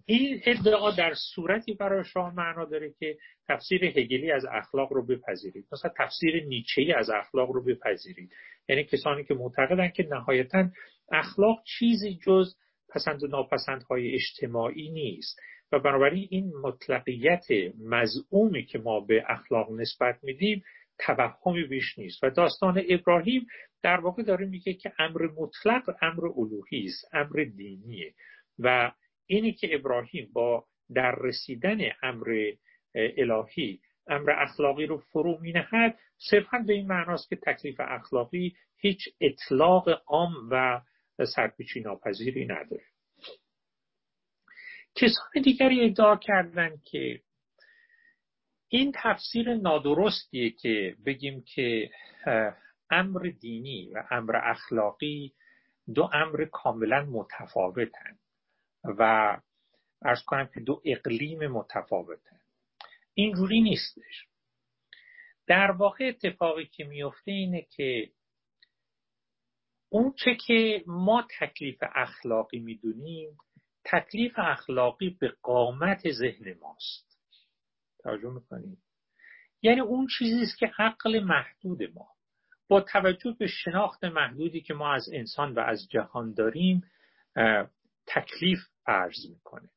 این 0.07 0.41
ادعا 0.45 0.91
در 0.91 1.15
صورتی 1.35 1.75
برای 1.75 2.05
شما 2.05 2.31
معنا 2.31 2.65
داره 2.65 2.95
که 2.99 3.19
تفسیر 3.49 3.85
هگلی 3.85 4.31
از 4.31 4.45
اخلاق 4.45 4.93
رو 4.93 5.07
بپذیرید. 5.07 5.67
مثلا 5.73 5.91
تفسیر 5.99 6.45
نیچه 6.45 6.95
از 6.97 7.11
اخلاق 7.11 7.51
رو 7.51 7.65
بپذیرید. 7.65 8.31
یعنی 8.69 8.85
کسانی 8.85 9.25
که 9.25 9.35
معتقدن 9.35 9.89
که 9.89 10.09
نهایتا 10.11 10.69
اخلاق 11.13 11.63
چیزی 11.65 12.19
جز 12.27 12.55
پسند 12.89 13.23
و 13.23 13.27
ناپسندهای 13.27 14.15
اجتماعی 14.15 14.91
نیست. 14.91 15.41
و 15.73 15.79
بنابراین 15.79 16.29
این 16.31 16.53
مطلقیت 16.63 17.47
مزعومی 17.79 18.65
که 18.65 18.79
ما 18.79 19.01
به 19.01 19.25
اخلاق 19.29 19.73
نسبت 19.73 20.19
میدیم 20.23 20.65
توهمی 20.99 21.65
بیش 21.65 21.99
نیست. 21.99 22.25
و 22.25 22.31
داستان 22.31 22.83
ابراهیم 22.89 23.47
در 23.83 24.01
واقع 24.01 24.23
داره 24.23 24.47
میگه 24.47 24.75
که 24.75 24.93
امر 24.99 25.29
مطلق 25.37 25.97
امر 26.03 26.27
الوهی 26.27 26.85
است 26.85 27.15
امر 27.15 27.45
دینیه. 27.57 28.15
و 28.59 28.93
اینی 29.27 29.53
که 29.53 29.75
ابراهیم 29.75 30.31
با 30.33 30.67
در 30.95 31.15
رسیدن 31.21 31.79
امر 32.03 32.53
الهی 32.95 33.81
امر 34.07 34.31
اخلاقی 34.31 34.87
رو 34.87 34.99
فرو 34.99 35.39
می 35.41 35.53
نهد 35.53 35.99
صرفا 36.31 36.59
به 36.59 36.73
این 36.73 36.87
معناست 36.87 37.29
که 37.29 37.37
تکلیف 37.37 37.81
اخلاقی 37.81 38.57
هیچ 38.77 39.09
اطلاق 39.21 40.03
عام 40.07 40.33
و 40.51 40.81
سرپیچی 41.35 41.81
ناپذیری 41.81 42.45
نداره. 42.45 42.85
کسان 44.95 45.43
دیگری 45.45 45.85
ادعا 45.85 46.17
کردند 46.17 46.83
که 46.83 47.21
این 48.69 48.93
تفسیر 48.95 49.55
نادرستیه 49.55 50.51
که 50.51 50.97
بگیم 51.07 51.45
که 51.55 51.91
امر 52.91 53.33
دینی 53.41 53.91
و 53.95 54.05
امر 54.11 54.37
اخلاقی 54.37 55.35
دو 55.95 56.11
امر 56.13 56.45
کاملا 56.45 57.05
متفاوتن 57.05 58.19
و 58.85 59.03
ارز 60.03 60.23
کنم 60.23 60.47
که 60.55 60.61
دو 60.61 60.83
اقلیم 60.85 61.47
متفاوتن. 61.47 62.41
اینجوری 63.15 63.61
نیستش. 63.61 64.29
در 65.47 65.71
واقع 65.71 66.05
اتفاقی 66.09 66.67
که 66.67 66.85
میفته 66.85 67.31
اینه 67.31 67.63
که 67.63 68.11
اون 69.89 70.15
چه 70.25 70.35
که 70.47 70.85
ما 70.87 71.27
تکلیف 71.41 71.79
اخلاقی 71.95 72.59
می‌دونیم 72.59 73.39
تکلیف 73.85 74.33
اخلاقی 74.39 75.11
به 75.21 75.29
قامت 75.43 76.11
ذهن 76.11 76.59
ماست. 76.61 77.21
توجه 77.99 78.31
می‌کنید؟ 78.31 78.79
یعنی 79.63 79.81
اون 79.81 80.07
چیزی 80.19 80.43
است 80.43 80.59
که 80.59 80.71
عقل 80.79 81.21
محدود 81.21 81.83
ما. 81.83 82.16
با 82.69 82.81
توجه 82.81 83.37
به 83.39 83.47
شناخت 83.47 84.05
محدودی 84.05 84.61
که 84.61 84.75
ما 84.75 84.95
از 84.95 85.09
انسان 85.13 85.55
و 85.55 85.61
از 85.61 85.89
جهان 85.91 86.35
داریم 86.35 86.91
تکلیف 88.07 88.59
فرض 88.85 89.31
می‌کنه. 89.31 89.71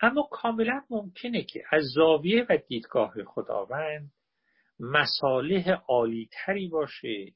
اما 0.00 0.28
کاملا 0.30 0.82
ممکنه 0.90 1.42
که 1.42 1.64
از 1.70 1.82
زاویه 1.94 2.46
و 2.48 2.58
دیدگاه 2.68 3.24
خداوند 3.26 4.12
مصالح 4.80 5.70
عالیتری 5.70 6.68
باشه 6.68 7.32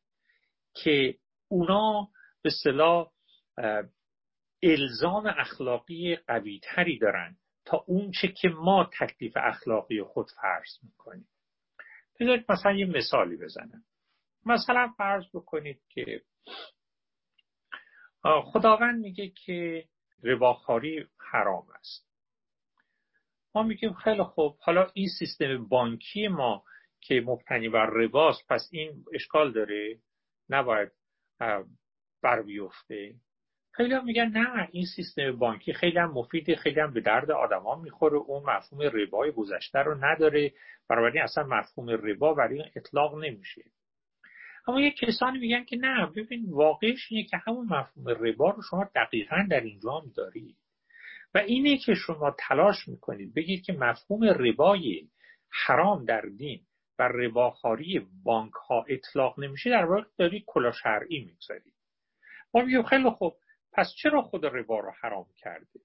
که 0.75 1.19
اونا 1.49 2.09
به 2.43 2.51
صلاح 2.63 3.13
الزام 4.63 5.27
اخلاقی 5.27 6.17
قویتری 6.17 6.99
دارن 6.99 7.37
تا 7.65 7.85
اون 7.87 8.11
چه 8.11 8.29
که 8.29 8.49
ما 8.49 8.91
تکلیف 9.01 9.33
اخلاقی 9.37 10.03
خود 10.03 10.27
فرض 10.43 10.79
می‌کنیم. 10.83 11.29
بذارید 12.21 12.45
مثلا 12.49 12.73
یه 12.73 12.87
مثالی 12.87 13.37
بزنم. 13.37 13.85
مثلا 14.47 14.93
فرض 14.97 15.25
بکنید 15.35 15.81
که 15.89 16.23
خداوند 18.25 19.01
میگه 19.01 19.29
که 19.29 19.85
رباخاری 20.23 21.07
حرام 21.33 21.67
است. 21.79 22.09
ما 23.55 23.63
میگیم 23.63 23.93
خیلی 23.93 24.23
خوب 24.23 24.59
حالا 24.61 24.91
این 24.95 25.09
سیستم 25.19 25.69
بانکی 25.69 26.29
ما 26.29 26.65
که 27.01 27.23
مبتنی 27.27 27.69
بر 27.69 27.87
رباست 27.87 28.49
پس 28.49 28.69
این 28.73 29.05
اشکال 29.15 29.53
داره 29.53 29.99
نباید 30.51 30.93
بر 32.23 32.43
بیفته. 32.43 33.15
خیلی 33.73 33.95
هم 33.95 34.05
میگن 34.05 34.29
نه 34.29 34.69
این 34.73 34.87
سیستم 34.97 35.37
بانکی 35.37 35.73
خیلی 35.73 35.99
هم 35.99 36.11
مفیده 36.11 36.57
خیلی 36.57 36.81
هم 36.81 36.93
به 36.93 37.01
درد 37.01 37.31
آدما 37.31 37.75
می‌خوره 37.75 38.17
اون 38.17 38.43
مفهوم 38.51 38.83
ربای 38.83 39.33
گذشته 39.33 39.79
رو 39.79 40.05
نداره. 40.05 40.53
بنابراین 40.89 41.23
اصلا 41.23 41.45
مفهوم 41.45 41.91
ربا 41.91 42.35
برای 42.35 42.65
اطلاق 42.77 43.15
نمیشه. 43.25 43.63
اما 44.69 44.81
یه 44.81 44.91
کسانی 44.91 45.39
میگن 45.39 45.65
که 45.65 45.77
نه 45.77 46.07
ببین 46.07 46.51
واقعش 46.51 47.07
اینه 47.11 47.25
که 47.25 47.37
همون 47.37 47.67
مفهوم 47.67 48.09
ربا 48.09 48.51
رو 48.51 48.63
شما 48.63 48.91
دقیقا 48.95 49.47
در 49.51 49.61
اینجا 49.61 49.91
هم 49.91 50.13
دارید 50.17 50.57
و 51.35 51.39
اینه 51.39 51.79
که 51.79 51.95
شما 51.95 52.37
تلاش 52.39 52.89
می‌کنید 52.89 53.35
بگید 53.35 53.65
که 53.65 53.73
مفهوم 53.73 54.25
ربای 54.25 55.09
حرام 55.67 56.05
در 56.05 56.21
دین 56.21 56.61
و 56.99 57.03
رباخاری 57.03 58.07
بانک 58.25 58.53
ها 58.53 58.85
اطلاق 58.89 59.41
نمیشه 59.41 59.71
در 59.71 59.85
واقع 59.85 60.05
دارید 60.19 60.45
کلا 60.47 60.73
شرعی 60.73 61.25
می‌گذارید. 61.25 61.75
ما 62.55 62.63
میگیم 62.63 62.83
خیلی 62.83 63.11
خوب 63.11 63.37
پس 63.73 63.95
چرا 64.03 64.23
خود 64.23 64.47
ربا 64.47 64.81
رو 64.81 64.93
حرام 65.01 65.27
کرده؟ 65.37 65.81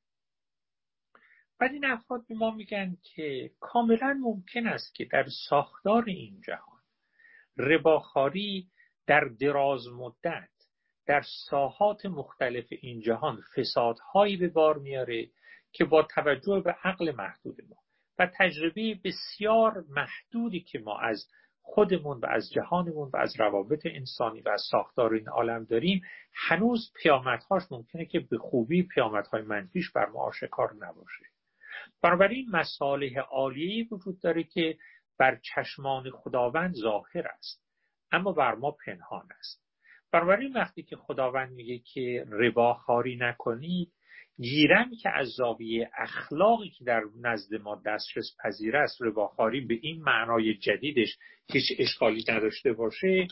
بعد 1.59 1.71
این 1.71 1.85
افراد 1.85 2.27
به 2.27 2.35
ما 2.35 2.51
میگن 2.51 2.97
که 3.03 3.51
کاملا 3.59 4.19
ممکن 4.21 4.67
است 4.67 4.95
که 4.95 5.05
در 5.05 5.25
ساختار 5.49 6.03
این 6.07 6.41
جهان 6.41 6.73
رباخاری 7.57 8.69
در 9.07 9.23
دراز 9.39 9.87
مدت 9.87 10.49
در 11.05 11.21
ساحات 11.49 12.05
مختلف 12.05 12.65
این 12.81 13.01
جهان 13.01 13.41
فسادهایی 13.55 14.37
به 14.37 14.47
بار 14.47 14.77
میاره 14.77 15.29
که 15.71 15.85
با 15.85 16.03
توجه 16.03 16.61
به 16.65 16.75
عقل 16.83 17.11
محدود 17.11 17.61
ما 17.69 17.75
و 18.19 18.31
تجربه 18.37 18.99
بسیار 19.03 19.83
محدودی 19.89 20.59
که 20.59 20.79
ما 20.79 20.99
از 20.99 21.27
خودمون 21.61 22.19
و 22.19 22.25
از 22.25 22.49
جهانمون 22.51 23.09
و 23.13 23.17
از 23.17 23.39
روابط 23.39 23.81
انسانی 23.85 24.41
و 24.41 24.49
از 24.49 24.61
ساختار 24.71 25.13
این 25.13 25.29
عالم 25.29 25.63
داریم 25.63 26.01
هنوز 26.33 26.91
پیامدهاش 26.95 27.63
ممکنه 27.71 28.05
که 28.05 28.19
به 28.19 28.37
خوبی 28.37 28.83
پیامدهای 28.83 29.41
منفیش 29.41 29.91
بر 29.91 30.05
ما 30.05 30.19
آشکار 30.19 30.73
نباشه. 30.73 31.25
بنابراین 32.01 32.49
مصالح 32.51 33.19
عالیه 33.19 33.87
وجود 33.91 34.21
داره 34.21 34.43
که 34.43 34.77
بر 35.17 35.39
چشمان 35.41 36.09
خداوند 36.09 36.75
ظاهر 36.75 37.27
است. 37.27 37.63
اما 38.13 38.31
بر 38.31 38.55
ما 38.55 38.71
پنهان 38.71 39.27
است. 39.39 39.63
بنابراین 40.11 40.53
وقتی 40.53 40.83
که 40.83 40.95
خداوند 40.95 41.51
میگه 41.51 41.79
که 41.93 42.25
رباخاری 42.29 43.15
نکنید 43.15 43.91
گیرم 44.37 44.91
که 45.01 45.09
از 45.09 45.27
زاویه 45.27 45.91
اخلاقی 45.97 46.69
که 46.69 46.85
در 46.85 47.01
نزد 47.21 47.55
ما 47.55 47.81
دسترس 47.85 48.25
پذیر 48.43 48.77
است 48.77 49.01
رباخاری 49.01 49.61
به 49.61 49.79
این 49.81 50.01
معنای 50.01 50.53
جدیدش 50.53 51.17
هیچ 51.51 51.63
اشکالی 51.79 52.23
نداشته 52.29 52.73
باشه. 52.73 53.27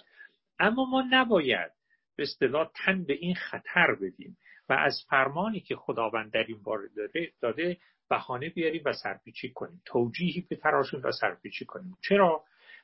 اما 0.60 0.86
ما 0.86 1.04
نباید 1.10 1.72
به 2.16 2.24
اصطلاح 2.24 2.72
تن 2.86 3.04
به 3.04 3.14
این 3.14 3.36
خطر 3.36 3.96
بدیم 4.02 4.38
و 4.70 4.74
از 4.74 5.04
فرمانی 5.10 5.60
که 5.60 5.76
خداوند 5.76 6.32
در 6.32 6.44
این 6.48 6.64
باره 6.64 6.90
داده, 6.98 7.32
داده 7.42 7.78
بهانه 8.10 8.50
بیاریم 8.50 8.82
و 8.86 8.94
سرپیچی 8.94 9.52
کنیم. 9.52 9.82
توجیهی 9.86 10.48
به 10.50 10.60
و 11.04 11.12
سرپیچی 11.12 11.66
کنیم. 11.66 11.98
چرا؟ 12.10 12.44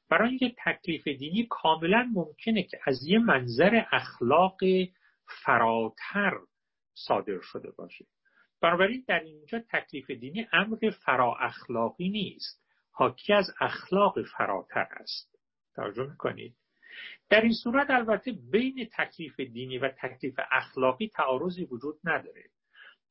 برای 0.09 0.29
اینکه 0.29 0.55
تکلیف 0.65 1.07
دینی 1.07 1.47
کاملا 1.49 2.11
ممکنه 2.13 2.63
که 2.63 2.79
از 2.85 3.07
یه 3.07 3.19
منظر 3.19 3.83
اخلاق 3.91 4.59
فراتر 5.43 6.37
صادر 6.93 7.41
شده 7.41 7.71
باشه. 7.71 8.05
بنابراین 8.61 9.05
در 9.07 9.19
اینجا 9.19 9.59
تکلیف 9.69 10.11
دینی 10.11 10.47
امر 10.53 10.89
فرا 11.05 11.35
اخلاقی 11.35 12.09
نیست. 12.09 12.63
حاکی 12.91 13.33
از 13.33 13.51
اخلاق 13.59 14.23
فراتر 14.23 14.87
است. 14.91 15.35
توجه 15.75 16.09
می‌کنید؟ 16.09 16.55
در 17.29 17.41
این 17.41 17.53
صورت 17.63 17.89
البته 17.89 18.31
بین 18.51 18.89
تکلیف 18.97 19.39
دینی 19.39 19.77
و 19.77 19.89
تکلیف 19.89 20.39
اخلاقی 20.51 21.07
تعارضی 21.07 21.63
وجود 21.63 21.99
نداره. 22.03 22.43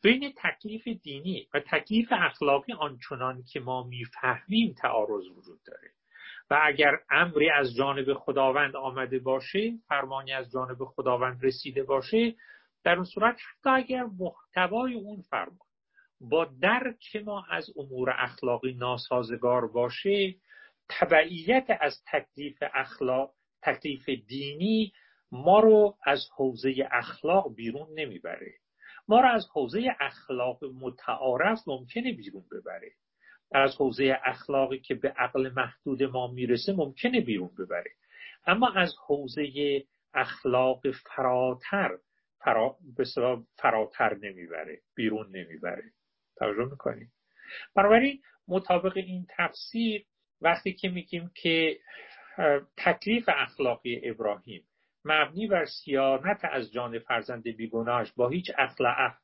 بین 0.03 0.33
تکلیف 0.37 0.89
دینی 0.89 1.49
و 1.55 1.61
تکلیف 1.61 2.09
اخلاقی 2.13 2.73
آنچنان 2.73 3.43
که 3.53 3.61
ما 3.61 3.85
می‌فهمیم 3.85 4.75
تعارض 4.79 5.27
وجود 5.27 5.61
داره. 5.67 5.91
و 6.51 6.61
اگر 6.63 6.93
امری 7.11 7.51
از 7.51 7.75
جانب 7.75 8.15
خداوند 8.15 8.77
آمده 8.77 9.19
باشه 9.19 9.73
فرمانی 9.89 10.33
از 10.33 10.51
جانب 10.51 10.85
خداوند 10.85 11.45
رسیده 11.45 11.83
باشه 11.83 12.35
در 12.85 12.95
اون 12.95 13.05
صورت 13.05 13.37
حتی 13.37 13.71
اگر 13.71 14.05
محتوای 14.19 14.95
اون 14.95 15.23
فرمان 15.23 15.59
با 16.21 16.45
درک 16.45 17.17
ما 17.25 17.45
از 17.51 17.71
امور 17.77 18.15
اخلاقی 18.19 18.75
ناسازگار 18.75 19.67
باشه 19.67 20.35
تبعیت 20.89 21.79
از 21.81 22.03
تکلیف 22.13 22.63
اخلاق 22.75 23.35
تکلیف 23.63 24.09
دینی 24.09 24.93
ما 25.33 25.61
رو 25.61 25.97
از 26.05 26.29
حوزه 26.37 26.89
اخلاق 26.93 27.55
بیرون 27.55 27.89
نمی‌بره. 27.95 28.55
ما 29.09 29.21
رو 29.21 29.29
از 29.29 29.47
حوزه 29.55 29.97
اخلاق 30.01 30.65
متعارف 30.65 31.59
ممکنه 31.67 32.13
بیرون 32.13 32.45
ببره. 32.53 32.93
از 33.53 33.75
حوزه 33.77 34.19
اخلاقی 34.25 34.79
که 34.79 34.95
به 34.95 35.09
عقل 35.09 35.51
محدود 35.57 36.03
ما 36.03 36.27
می‌رسه 36.27 36.73
ممکنه 36.73 37.21
بیرون 37.21 37.51
ببره. 37.59 37.91
اما 38.47 38.73
از 38.77 38.95
حوزه 39.07 39.83
اخلاق 40.15 40.91
فراتر 40.91 41.91
فرا... 42.45 42.77
فراتر 43.59 44.15
نمی‌بره 44.15 44.81
بیرون 44.95 45.27
نمی‌بره. 45.37 45.85
توجه 46.37 46.71
می‌کنیم 46.71 47.13
بنابراین 47.77 48.23
مطابق 48.49 48.97
این 48.97 49.27
تفسیر 49.37 50.05
وقتی 50.41 50.73
که 50.73 50.89
میگیم 50.89 51.31
که 51.35 51.79
تکلیف 52.77 53.25
اخلاقی 53.29 54.01
ابراهیم 54.11 54.63
مبنی 55.05 55.47
بر 55.47 55.65
سیانت 55.65 56.41
از 56.43 56.73
جان 56.73 56.99
فرزند 56.99 57.43
بیگناهش 57.43 58.13
با 58.17 58.29
هیچ 58.29 58.51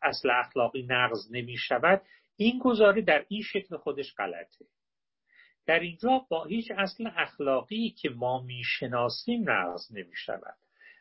اصل 0.03 0.31
اخلاقی 0.31 0.87
نقض 0.89 1.33
نمی 1.33 1.57
شود 1.57 2.03
این 2.37 2.59
گزاره 2.59 3.03
در 3.03 3.25
این 3.29 3.43
شکل 3.43 3.77
خودش 3.77 4.15
غلطه. 4.15 4.65
در 5.67 5.81
اینجا 5.81 6.27
با 6.29 6.45
هیچ 6.45 6.71
اصل 6.71 7.11
اخلاقی 7.17 7.91
که 7.91 8.11
ما 8.11 8.43
می‌شناسیم 8.43 9.51
نقض 9.51 9.93
نمی 9.93 10.17
شود 10.17 10.57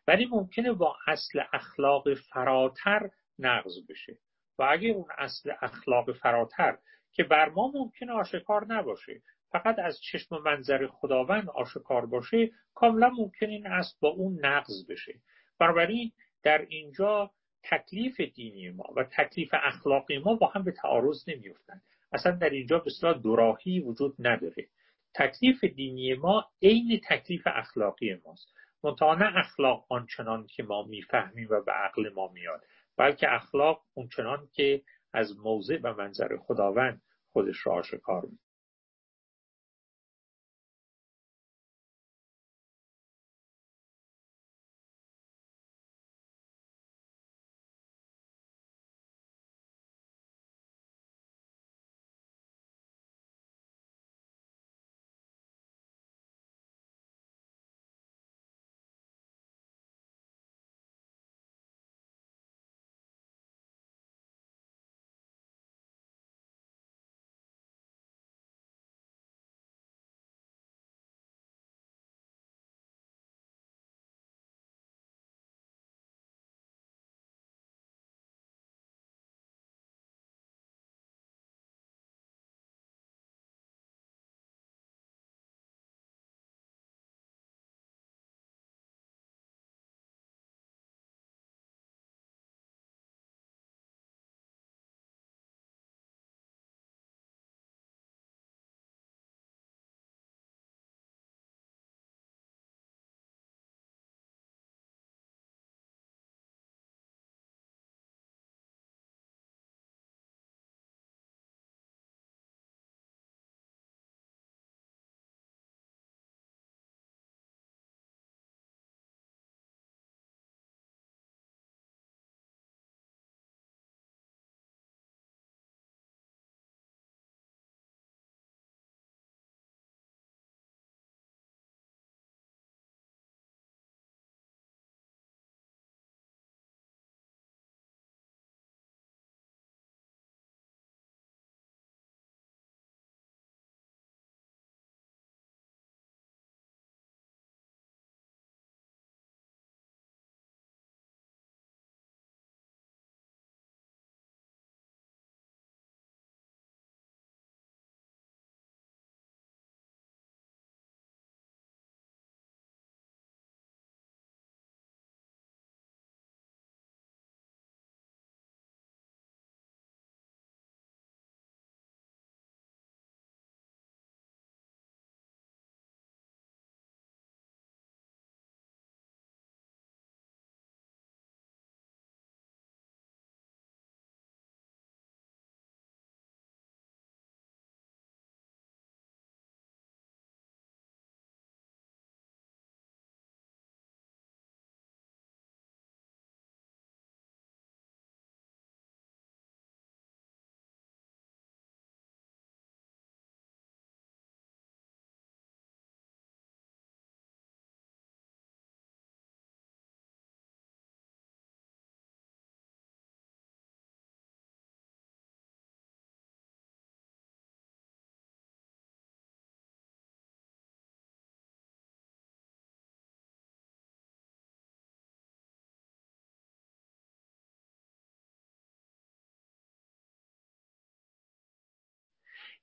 ولی 0.08 0.26
ممکنه 0.26 0.74
با 0.74 0.96
اصل 1.08 1.42
اخلاق 1.54 2.14
فراتر 2.14 3.10
نقض 3.40 3.86
بشه. 3.90 4.18
و 4.60 4.64
اگر 4.64 4.92
اون 4.92 5.06
اصل 5.18 5.52
اخلاق 5.62 6.12
فراتر 6.12 6.78
که 7.12 7.24
بر 7.24 7.50
ما 7.50 7.72
ممکنه 7.76 8.12
آشکار 8.12 8.66
نباشه 8.66 9.22
فقط 9.52 9.80
از 9.80 10.02
چشم 10.02 10.38
منظر 10.38 10.88
خداوند 10.88 11.50
آشکار 11.50 12.06
باشه 12.06 12.52
کاملا 12.74 13.10
ممکن 13.10 13.46
این 13.46 13.68
اصل 13.68 13.98
با 14.00 14.10
اون 14.10 14.46
نقض 14.46 14.86
بشه. 14.90 15.14
بنابراین 15.60 16.12
در 16.44 16.66
اینجا 16.70 17.32
تکلیف 17.64 18.22
دینی 18.22 18.70
ما 18.70 18.84
و 18.96 19.04
تکلیف 19.04 19.50
اخلاقی 19.54 20.18
ما 20.18 20.36
با 20.36 20.48
هم 20.48 20.64
به 20.64 20.72
تعارض 20.72 21.30
نمیفتن 21.30 21.82
اصلا 22.14 22.32
در 22.32 22.50
اینجا 22.50 22.80
به 22.80 23.14
دوراهی 23.14 23.80
وجود 23.80 24.16
نداره. 24.20 24.68
تکلیف 25.16 25.64
دینی 25.64 26.14
ما 26.14 26.46
عین 26.62 27.02
تکلیف 27.10 27.42
اخلاقی 27.46 28.16
ماست. 28.26 28.54
منتها 28.84 29.16
نه 29.16 29.38
اخلاق 29.38 29.86
آنچنان 29.90 30.48
که 30.48 30.64
ما 30.64 30.84
می‌فهمیم 30.84 31.48
و 31.50 31.62
به 31.62 31.72
عقل 31.72 32.10
ما 32.14 32.28
میاد 32.28 32.62
بلکه 32.98 33.34
اخلاق 33.34 33.84
اونچنان 33.94 34.50
که 34.54 34.82
از 35.14 35.40
موضع 35.40 35.80
و 35.84 35.94
منظر 35.94 36.38
خداوند 36.38 37.02
خودش 37.34 37.68
را 37.68 37.74
آشکار 37.74 38.28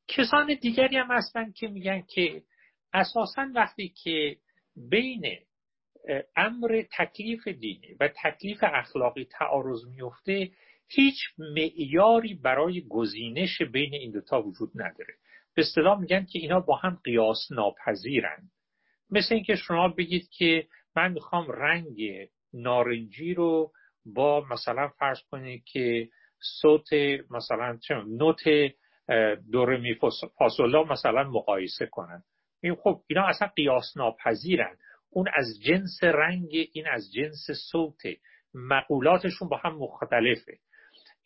کسان 0.08 0.54
دیگری 0.60 0.96
هم 0.96 1.10
هستن 1.10 1.52
که 1.52 1.68
میگن 1.68 2.02
که 2.08 2.42
اساسا 2.92 3.46
وقتی 3.54 3.88
که 3.88 4.36
بین 4.76 5.38
امر 6.36 6.82
تکلیف 6.98 7.48
دینی 7.48 7.96
و 8.00 8.08
تکلیف 8.24 8.58
اخلاقی 8.62 9.24
تعارض 9.24 9.84
میفته 9.86 10.50
هیچ 10.88 11.16
معیاری 11.38 12.34
برای 12.34 12.86
گزینش 12.88 13.62
بین 13.62 13.94
این 13.94 14.12
دوتا 14.12 14.42
وجود 14.42 14.70
نداره. 14.74 15.14
به 15.54 15.62
اصطلاح 15.62 16.00
میگن 16.00 16.24
که 16.24 16.38
اینا 16.38 16.60
با 16.60 16.76
هم 16.76 17.00
قیاس 17.04 17.38
ناپذیرن. 17.50 18.50
مثل 19.10 19.34
اینکه 19.34 19.56
شما 19.56 19.88
بگید 19.88 20.28
که 20.30 20.66
من 20.96 21.12
می‌خوام 21.12 21.50
رنگ 21.50 22.00
نارنجی 22.52 23.34
رو 23.34 23.72
با 24.04 24.46
مثلا 24.50 24.88
فرض 24.88 25.18
کنید 25.30 25.64
که 25.64 26.08
صوت 26.60 26.88
مثلا 27.30 27.78
نوت 28.06 28.42
دورمی 29.52 29.98
فاصولا 30.38 30.84
مثلا 30.84 31.22
مقایسه 31.22 31.86
کنن 31.86 32.22
این 32.62 32.74
خب 32.74 33.02
اینا 33.06 33.26
اصلا 33.26 33.48
قیاس 33.48 33.96
ناپذیرن 33.96 34.76
اون 35.10 35.28
از 35.34 35.46
جنس 35.62 36.04
رنگ 36.04 36.48
این 36.72 36.86
از 36.88 37.12
جنس 37.12 37.46
صوت 37.70 38.02
مقولاتشون 38.54 39.48
با 39.48 39.56
هم 39.56 39.76
مختلفه 39.76 40.58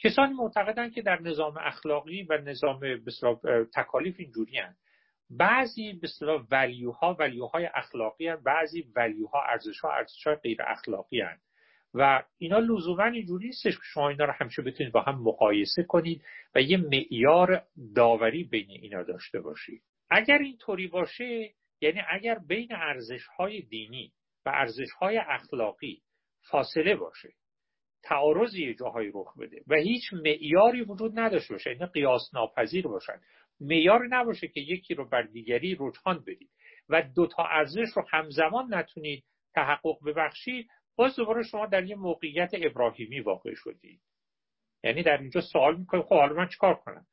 کسانی 0.05 0.35
معتقدن 0.35 0.91
که 0.91 1.03
در 1.03 1.20
نظام 1.20 1.57
اخلاقی 1.61 2.22
و 2.22 2.39
نظام 2.39 2.80
تکالیف 3.74 4.16
اینجوری 4.18 4.59
هن. 4.59 4.76
بعضی 5.30 6.01
اصطلاح 6.03 6.47
ولیوها 6.51 7.16
ولیوهای 7.18 7.68
اخلاقی 7.74 8.28
هن. 8.28 8.37
بعضی 8.37 8.85
ولیوها 8.97 9.43
ارزشها 9.43 9.93
ارزشهای 9.93 10.37
غیر 10.37 10.62
اخلاقی 10.62 11.20
هن. 11.20 11.39
و 11.95 12.22
اینا 12.38 12.59
لزوما 12.59 13.05
اینجوری 13.05 13.47
نیستش 13.47 13.76
که 13.76 13.82
شما 13.84 14.09
اینا 14.09 14.24
رو 14.24 14.32
همیشه 14.32 14.62
بتونید 14.62 14.93
با 14.93 15.01
هم 15.01 15.22
مقایسه 15.22 15.82
کنید 15.82 16.22
و 16.55 16.61
یه 16.61 16.76
معیار 16.76 17.62
داوری 17.95 18.45
بین 18.45 18.70
اینا 18.70 19.03
داشته 19.03 19.40
باشید. 19.40 19.82
اگر 20.11 20.38
اینطوری 20.38 20.86
باشه 20.86 21.55
یعنی 21.80 22.01
اگر 22.11 22.38
بین 22.49 22.68
ارزش 22.72 23.26
های 23.26 23.62
دینی 23.62 24.12
و 24.47 24.51
ارزش 24.55 24.90
های 25.01 25.18
اخلاقی 25.18 26.03
فاصله 26.51 26.97
باشه 26.97 27.32
تعارضی 28.03 28.74
جاهایی 28.74 29.11
رخ 29.14 29.38
بده 29.38 29.62
و 29.66 29.74
هیچ 29.74 30.12
معیاری 30.12 30.82
وجود 30.82 31.18
نداشته 31.18 31.55
باشه 31.55 31.70
یعنی 31.70 31.86
قیاس 31.86 32.30
ناپذیر 32.34 32.86
باشن 32.86 33.20
معیار 33.61 34.07
نباشه 34.11 34.49
که 34.49 34.61
یکی 34.61 34.95
رو 34.95 35.09
بر 35.09 35.22
دیگری 35.22 35.76
رجحان 35.80 36.24
بدید 36.26 36.51
و 36.88 37.03
دو 37.03 37.26
تا 37.26 37.45
ارزش 37.45 37.88
رو 37.97 38.05
همزمان 38.11 38.74
نتونید 38.74 39.24
تحقق 39.55 40.05
ببخشید 40.07 40.68
باز 40.97 41.16
دوباره 41.16 41.43
شما 41.43 41.66
در 41.66 41.84
یه 41.84 41.97
موقعیت 41.97 42.51
ابراهیمی 42.53 43.20
واقع 43.20 43.55
شدید. 43.55 44.01
یعنی 44.84 45.03
در 45.03 45.18
اینجا 45.18 45.40
سوال 45.40 45.76
می‌کنید 45.76 46.05
خب 46.05 46.14
حالا 46.14 46.34
من 46.34 46.49
چیکار 46.49 46.74
کنم؟ 46.74 47.07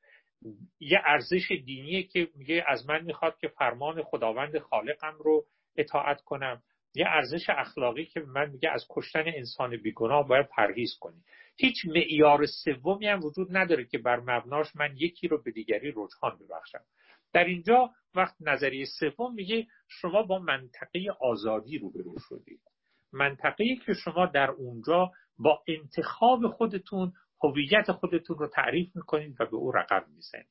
یه 0.79 1.01
ارزش 1.05 1.51
دینیه 1.51 2.03
که 2.03 2.27
میگه 2.35 2.63
از 2.67 2.89
من 2.89 3.05
می‌خواد 3.05 3.37
که 3.37 3.47
فرمان 3.47 4.03
خداوند 4.03 4.59
خالقم 4.59 5.17
رو 5.19 5.45
اطاعت 5.77 6.21
کنم. 6.21 6.63
یه 6.95 7.05
ارزش 7.07 7.49
اخلاقی 7.49 8.05
که 8.05 8.19
من 8.19 8.49
میگه 8.49 8.69
از 8.69 8.85
کشتن 8.89 9.23
انسان 9.27 9.77
بیگناه 9.77 10.27
باید 10.27 10.47
پرهیز 10.47 10.97
کنی. 10.99 11.23
هیچ 11.57 11.85
معیار 11.85 12.45
سومی 12.45 13.07
هم 13.07 13.23
وجود 13.23 13.57
نداره 13.57 13.85
که 13.85 13.97
بر 13.97 14.19
مبناش 14.19 14.75
من 14.75 14.95
یکی 14.97 15.27
رو 15.27 15.43
به 15.43 15.51
دیگری 15.51 15.93
رجحان 15.95 16.37
ببخشم. 16.37 16.83
در 17.33 17.43
اینجا 17.43 17.91
وقت 18.15 18.35
نظریه 18.39 18.85
سوم 18.85 19.33
میگه 19.33 19.67
شما 19.87 20.23
با 20.23 20.39
منطقه 20.39 21.05
آزادی 21.19 21.77
روبرو 21.77 22.15
شدید. 22.29 22.61
منطقه 23.13 23.75
که 23.85 23.93
شما 23.93 24.25
در 24.25 24.49
اونجا 24.49 25.11
با 25.39 25.63
انتخاب 25.67 26.47
خودتون 26.47 27.13
هویت 27.43 27.91
خودتون 27.91 28.37
رو 28.37 28.47
تعریف 28.47 28.95
می‌کنید 28.95 29.41
و 29.41 29.45
به 29.45 29.55
او 29.55 29.71
رقم 29.71 30.05
می‌زنید. 30.15 30.47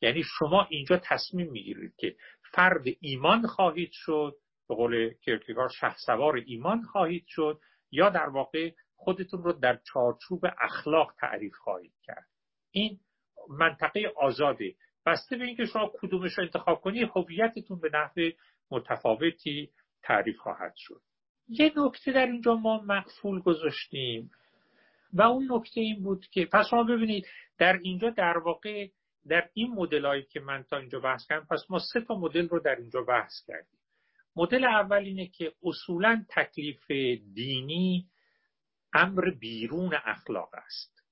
یعنی 0.00 0.22
شما 0.38 0.66
اینجا 0.70 1.00
تصمیم 1.04 1.50
می‌گیرید 1.50 1.94
که 1.96 2.16
فرد 2.52 2.84
ایمان 3.00 3.46
خواهید 3.46 3.90
شد 3.92 4.36
به 4.68 4.74
قول 4.74 5.14
کرکگار 5.22 5.70
سوار 6.06 6.36
ایمان 6.46 6.82
خواهید 6.82 7.24
شد 7.28 7.60
یا 7.90 8.08
در 8.08 8.28
واقع 8.28 8.72
خودتون 8.96 9.42
رو 9.42 9.52
در 9.52 9.80
چارچوب 9.92 10.46
اخلاق 10.60 11.14
تعریف 11.18 11.54
خواهید 11.54 11.94
کرد. 12.02 12.28
این 12.70 13.00
منطقه 13.48 14.12
آزاده. 14.16 14.74
بسته 15.06 15.36
به 15.36 15.44
اینکه 15.44 15.64
شما 15.64 15.92
کدومش 15.94 16.38
رو 16.38 16.44
انتخاب 16.44 16.80
کنید 16.80 17.10
هویتتون 17.16 17.80
به 17.80 17.90
نحو 17.92 18.30
متفاوتی 18.70 19.72
تعریف 20.02 20.36
خواهد 20.36 20.72
شد. 20.76 21.02
یه 21.48 21.72
نکته 21.76 22.12
در 22.12 22.26
اینجا 22.26 22.54
ما 22.54 22.80
مقفول 22.80 23.40
گذاشتیم. 23.40 24.30
و 25.12 25.22
اون 25.22 25.48
نکته 25.52 25.80
این 25.80 26.02
بود 26.02 26.26
که 26.26 26.46
پس 26.52 26.66
شما 26.70 26.84
ببینید 26.84 27.26
در 27.58 27.78
اینجا 27.82 28.10
در 28.10 28.38
واقع 28.38 28.88
در 29.28 29.48
این 29.54 29.72
مدل 29.74 30.20
که 30.20 30.40
من 30.40 30.62
تا 30.62 30.76
اینجا 30.76 31.00
بحث 31.00 31.26
کردم 31.26 31.46
پس 31.50 31.64
ما 31.70 31.78
سه 31.92 32.00
تا 32.00 32.14
مدل 32.14 32.48
رو 32.48 32.60
در 32.60 32.76
اینجا 32.76 33.02
بحث 33.02 33.32
کردیم. 33.46 33.78
مدل 34.36 34.64
اول 34.64 34.96
اینه 34.96 35.26
که 35.26 35.52
اصولا 35.62 36.24
تکلیف 36.28 36.90
دینی 37.34 38.06
امر 38.94 39.30
بیرون 39.30 39.94
اخلاق 40.04 40.50
است. 40.54 41.02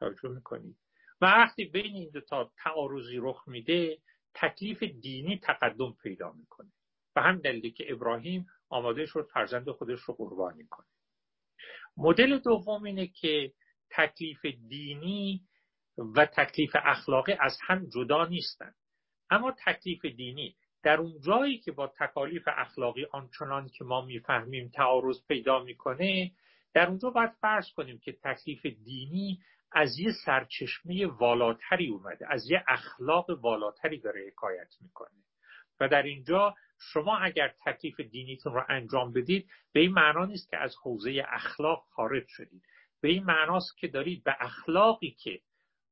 توجه 0.00 0.28
می‌کنید 0.28 0.76
و 1.20 1.26
وقتی 1.26 1.64
بین 1.64 1.94
این 1.94 2.10
دو 2.10 2.20
تا 2.20 2.52
تعارضی 2.56 3.16
رخ 3.16 3.48
میده 3.48 3.98
تکلیف 4.34 4.82
دینی 4.82 5.38
تقدم 5.38 5.96
پیدا 6.02 6.32
می‌کنه. 6.32 6.72
و 7.16 7.22
هم 7.22 7.38
دلیلی 7.38 7.70
که 7.70 7.92
ابراهیم 7.92 8.46
آماده 8.70 9.06
شد 9.06 9.28
فرزند 9.32 9.70
خودش 9.70 10.00
رو 10.00 10.14
قربانی 10.14 10.66
کنه. 10.66 10.86
مدل 11.96 12.38
دوم 12.38 12.84
اینه 12.84 13.06
که 13.06 13.52
تکلیف 13.90 14.46
دینی 14.68 15.42
و 16.16 16.26
تکلیف 16.26 16.76
اخلاقی 16.84 17.32
از 17.32 17.58
هم 17.66 17.86
جدا 17.86 18.24
نیستند 18.24 18.74
اما 19.30 19.54
تکلیف 19.66 20.04
دینی 20.04 20.56
در 20.82 21.00
اون 21.00 21.20
جایی 21.20 21.58
که 21.58 21.72
با 21.72 21.92
تکالیف 21.98 22.42
اخلاقی 22.46 23.06
آنچنان 23.12 23.68
که 23.68 23.84
ما 23.84 24.00
می‌فهمیم 24.00 24.68
تعارض 24.74 25.26
پیدا 25.28 25.64
می‌کنه 25.64 26.32
در 26.74 26.88
اونجا 26.88 27.10
باید 27.10 27.30
فرض 27.30 27.72
کنیم 27.76 27.98
که 27.98 28.12
تکلیف 28.12 28.66
دینی 28.66 29.40
از 29.72 29.98
یه 29.98 30.12
سرچشمه 30.24 31.06
والاتری 31.06 31.88
اومده 31.88 32.26
از 32.32 32.50
یه 32.50 32.64
اخلاق 32.68 33.30
والاتری 33.30 34.00
داره 34.00 34.26
حکایت 34.26 34.74
می‌کنه. 34.80 35.24
و 35.80 35.88
در 35.88 36.02
اینجا 36.02 36.54
شما 36.80 37.18
اگر 37.18 37.54
تکلیف 37.66 38.00
دینیتون 38.00 38.54
رو 38.54 38.64
انجام 38.68 39.12
بدید 39.12 39.50
به 39.72 39.80
این 39.80 39.92
معنا 39.92 40.24
نیست 40.24 40.50
که 40.50 40.56
از 40.56 40.74
حوزه 40.82 41.24
اخلاق 41.28 41.86
خارج 41.90 42.24
شدید. 42.28 42.62
به 43.00 43.08
این 43.08 43.24
معناست 43.24 43.78
که 43.78 43.88
دارید 43.88 44.24
به 44.24 44.36
اخلاقی 44.40 45.10
که 45.10 45.40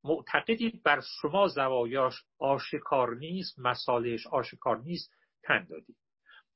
معتقدید 0.03 0.83
بر 0.83 1.01
شما 1.21 1.47
زوایاش 1.47 2.23
آشکار 2.39 3.15
نیست 3.15 3.59
مسالش 3.59 4.27
آشکار 4.27 4.77
نیست 4.77 5.13
تن 5.43 5.67
دادید. 5.69 5.95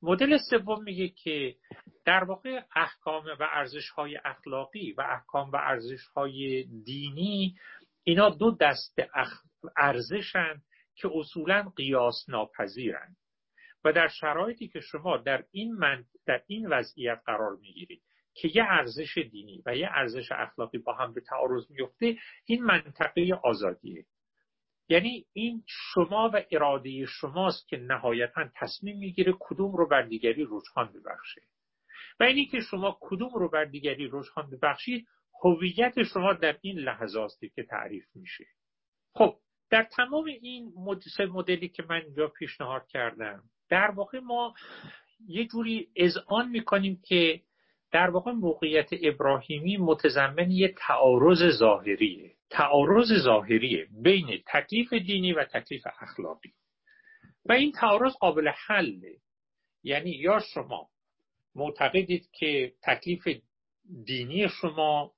مدل 0.01 0.37
سوم 0.49 0.83
میگه 0.83 1.09
که 1.09 1.55
در 2.05 2.23
واقع 2.23 2.61
احکام 2.75 3.25
و 3.39 3.47
ارزش 3.51 3.89
های 3.89 4.19
اخلاقی 4.25 4.91
و 4.91 5.01
احکام 5.01 5.51
و 5.51 5.55
ارزش 5.55 6.05
های 6.05 6.63
دینی 6.85 7.55
اینا 8.03 8.29
دو 8.29 8.51
دست 8.51 8.99
ارزشن 9.77 10.61
که 10.95 11.09
اصولا 11.13 11.71
قیاس 11.75 12.25
ناپذیرند 12.29 13.17
و 13.83 13.93
در 13.93 14.07
شرایطی 14.07 14.67
که 14.67 14.79
شما 14.79 15.17
در 15.17 15.43
این 15.51 15.73
من 15.73 16.05
در 16.25 16.43
این 16.47 16.67
وضعیت 16.69 17.21
قرار 17.25 17.55
می‌گیرید 17.55 18.01
که 18.33 18.49
یه 18.55 18.63
ارزش 18.63 19.17
دینی 19.17 19.63
و 19.65 19.75
یه 19.75 19.89
ارزش 19.91 20.31
اخلاقی 20.31 20.77
با 20.77 20.93
هم 20.93 21.13
به 21.13 21.21
تعارض 21.21 21.71
میفته 21.71 22.17
این 22.45 22.63
منطقه 22.63 23.39
آزادیه. 23.43 24.05
یعنی 24.89 25.25
این 25.33 25.63
شما 25.67 26.31
و 26.33 26.43
اراده 26.51 27.05
شماست 27.05 27.67
که 27.67 27.77
نهایتا 27.77 28.49
تصمیم 28.55 28.97
می‌گیره 28.97 29.33
کدوم 29.39 29.71
رو 29.75 29.87
بر 29.87 30.01
دیگری 30.01 30.47
رجحان 30.49 30.93
ببخشه. 30.93 31.41
و 32.19 32.23
اینی 32.23 32.45
که 32.45 32.59
شما 32.59 32.97
کدوم 33.01 33.33
رو 33.33 33.49
بر 33.49 33.65
دیگری 33.65 34.09
رجحان 34.11 34.49
ببخشید 34.49 35.07
هویت 35.43 36.03
شما 36.03 36.33
در 36.33 36.57
این 36.61 36.79
لحظات 36.79 37.31
که 37.55 37.63
تعریف 37.63 38.05
میشه. 38.15 38.45
خب 39.13 39.39
در 39.69 39.83
تمام 39.83 40.25
این 40.25 40.73
مدلی 41.19 41.69
که 41.69 41.83
من 41.89 42.01
اینجا 42.01 42.27
پیشنهاد 42.27 42.87
کردم 42.87 43.43
در 43.73 43.91
واقع 43.91 44.19
ما 44.19 44.53
یه 45.27 45.47
جوری 45.47 45.87
اذعان 45.95 46.49
می‌کنیم 46.49 47.01
که 47.05 47.41
در 47.91 48.09
واقع 48.09 48.31
موقعیت 48.31 48.89
ابراهیمی 49.01 49.77
متضمن 49.77 50.51
یه 50.51 50.73
تعارض 50.77 51.57
ظاهریه. 51.57 52.31
تعارض 52.49 53.13
ظاهریه 53.23 53.87
بین 54.03 54.43
تکلیف 54.47 54.93
دینی 54.93 55.33
و 55.33 55.43
تکلیف 55.43 55.87
اخلاقی. 56.01 56.53
و 57.45 57.51
این 57.53 57.71
تعارض 57.71 58.13
قابل 58.13 58.47
حله. 58.47 59.17
یعنی 59.83 60.11
یا 60.11 60.39
شما 60.53 60.89
معتقدید 61.55 62.29
که 62.31 62.73
تکلیف 62.83 63.27
دینی 64.05 64.49
شما 64.49 65.13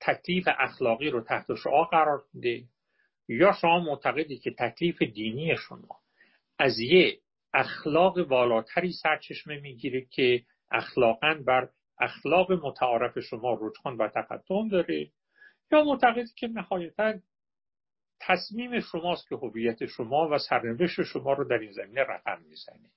تکلیف 0.00 0.48
اخلاقی 0.58 1.10
رو 1.10 1.20
تحت 1.20 1.54
شعا 1.54 1.84
قرار 1.84 2.22
میده 2.34 2.64
یا 3.28 3.52
شما 3.60 3.80
معتقدید 3.80 4.42
که 4.42 4.50
تکلیف 4.58 5.02
دینی 5.02 5.56
شما 5.56 5.98
از 6.58 6.78
یه 6.78 7.23
اخلاق 7.54 8.18
والاتری 8.30 8.92
سرچشمه 8.92 9.60
می‌گیره 9.60 10.06
که 10.10 10.42
اخلاقا 10.70 11.34
بر 11.46 11.68
اخلاق 12.00 12.52
متعارف 12.52 13.18
شما 13.18 13.58
رجحان 13.60 13.96
و 13.96 14.08
تقدم 14.08 14.68
داره 14.68 15.10
یا 15.72 15.84
معتقد 15.84 16.26
که 16.36 16.48
نهایتا 16.48 17.14
تصمیم 18.20 18.80
شماست 18.80 19.28
که 19.28 19.36
هویت 19.36 19.86
شما 19.86 20.28
و 20.32 20.38
سرنوشت 20.38 21.02
شما 21.02 21.32
رو 21.32 21.44
در 21.44 21.58
این 21.58 21.72
زمینه 21.72 22.00
رقم 22.00 22.42
می‌زنه. 22.48 22.90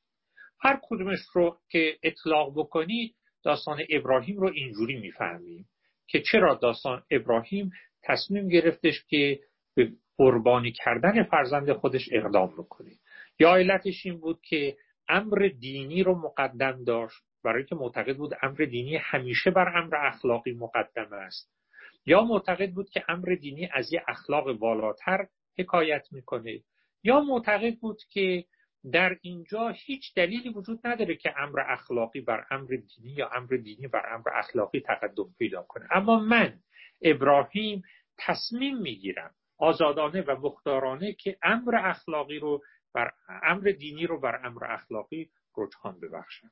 هر 0.59 0.79
کدومش 0.83 1.19
رو 1.33 1.57
که 1.69 1.97
اطلاق 2.03 2.53
بکنید 2.59 3.15
داستان 3.43 3.79
ابراهیم 3.89 4.37
رو 4.37 4.51
اینجوری 4.53 4.99
می‌فهمیم 4.99 5.69
که 6.07 6.21
چرا 6.31 6.55
داستان 6.55 7.03
ابراهیم 7.11 7.71
تصمیم 8.03 8.47
گرفتش 8.47 9.05
که 9.07 9.39
به 9.75 9.91
قربانی 10.17 10.71
کردن 10.71 11.23
فرزند 11.23 11.73
خودش 11.73 12.09
اقدام 12.11 12.53
بکنه. 12.57 12.91
یا 13.39 13.55
علتش 13.55 14.05
این 14.05 14.19
بود 14.19 14.41
که 14.41 14.77
امر 15.09 15.49
دینی 15.59 16.03
رو 16.03 16.15
مقدم 16.15 16.83
داشت 16.83 17.23
برای 17.43 17.65
که 17.65 17.75
معتقد 17.75 18.17
بود 18.17 18.33
امر 18.41 18.55
دینی 18.55 18.95
همیشه 18.95 19.51
بر 19.51 19.77
امر 19.77 19.95
اخلاقی 19.95 20.51
مقدم 20.51 21.13
است. 21.13 21.57
یا 22.05 22.23
معتقد 22.23 22.71
بود 22.71 22.89
که 22.89 23.03
امر 23.07 23.35
دینی 23.41 23.69
از 23.73 23.93
یه 23.93 24.03
اخلاق 24.07 24.51
بالاتر 24.53 25.27
حکایت 25.57 26.07
می‌کنه 26.11 26.59
یا 27.03 27.21
معتقد 27.21 27.75
بود 27.75 27.97
که 28.09 28.45
در 28.91 29.17
اینجا 29.21 29.69
هیچ 29.69 30.13
دلیلی 30.15 30.49
وجود 30.49 30.79
نداره 30.83 31.15
که 31.15 31.33
امر 31.37 31.59
اخلاقی 31.59 32.21
بر 32.21 32.45
امر 32.51 32.67
دینی 32.67 33.11
یا 33.11 33.29
امر 33.29 33.47
دینی 33.47 33.87
بر 33.87 34.13
امر 34.13 34.29
اخلاقی 34.33 34.79
تقدم 34.79 35.35
پیدا 35.39 35.63
کنه. 35.63 35.87
اما 35.91 36.19
من 36.19 36.59
ابراهیم 37.01 37.81
تصمیم 38.17 38.77
می‌گیرم 38.77 39.31
آزادانه 39.57 40.21
و 40.21 40.35
مختارانه 40.41 41.13
که 41.13 41.37
امر 41.43 41.75
اخلاقی 41.75 42.39
رو 42.39 42.63
بر 42.97 43.11
امر 43.43 43.71
دینی 43.79 44.07
رو 44.07 44.19
بر 44.19 44.45
امر 44.45 44.71
اخلاقی 44.71 45.29
رجحان 45.57 45.99
ببخشم. 45.99 46.51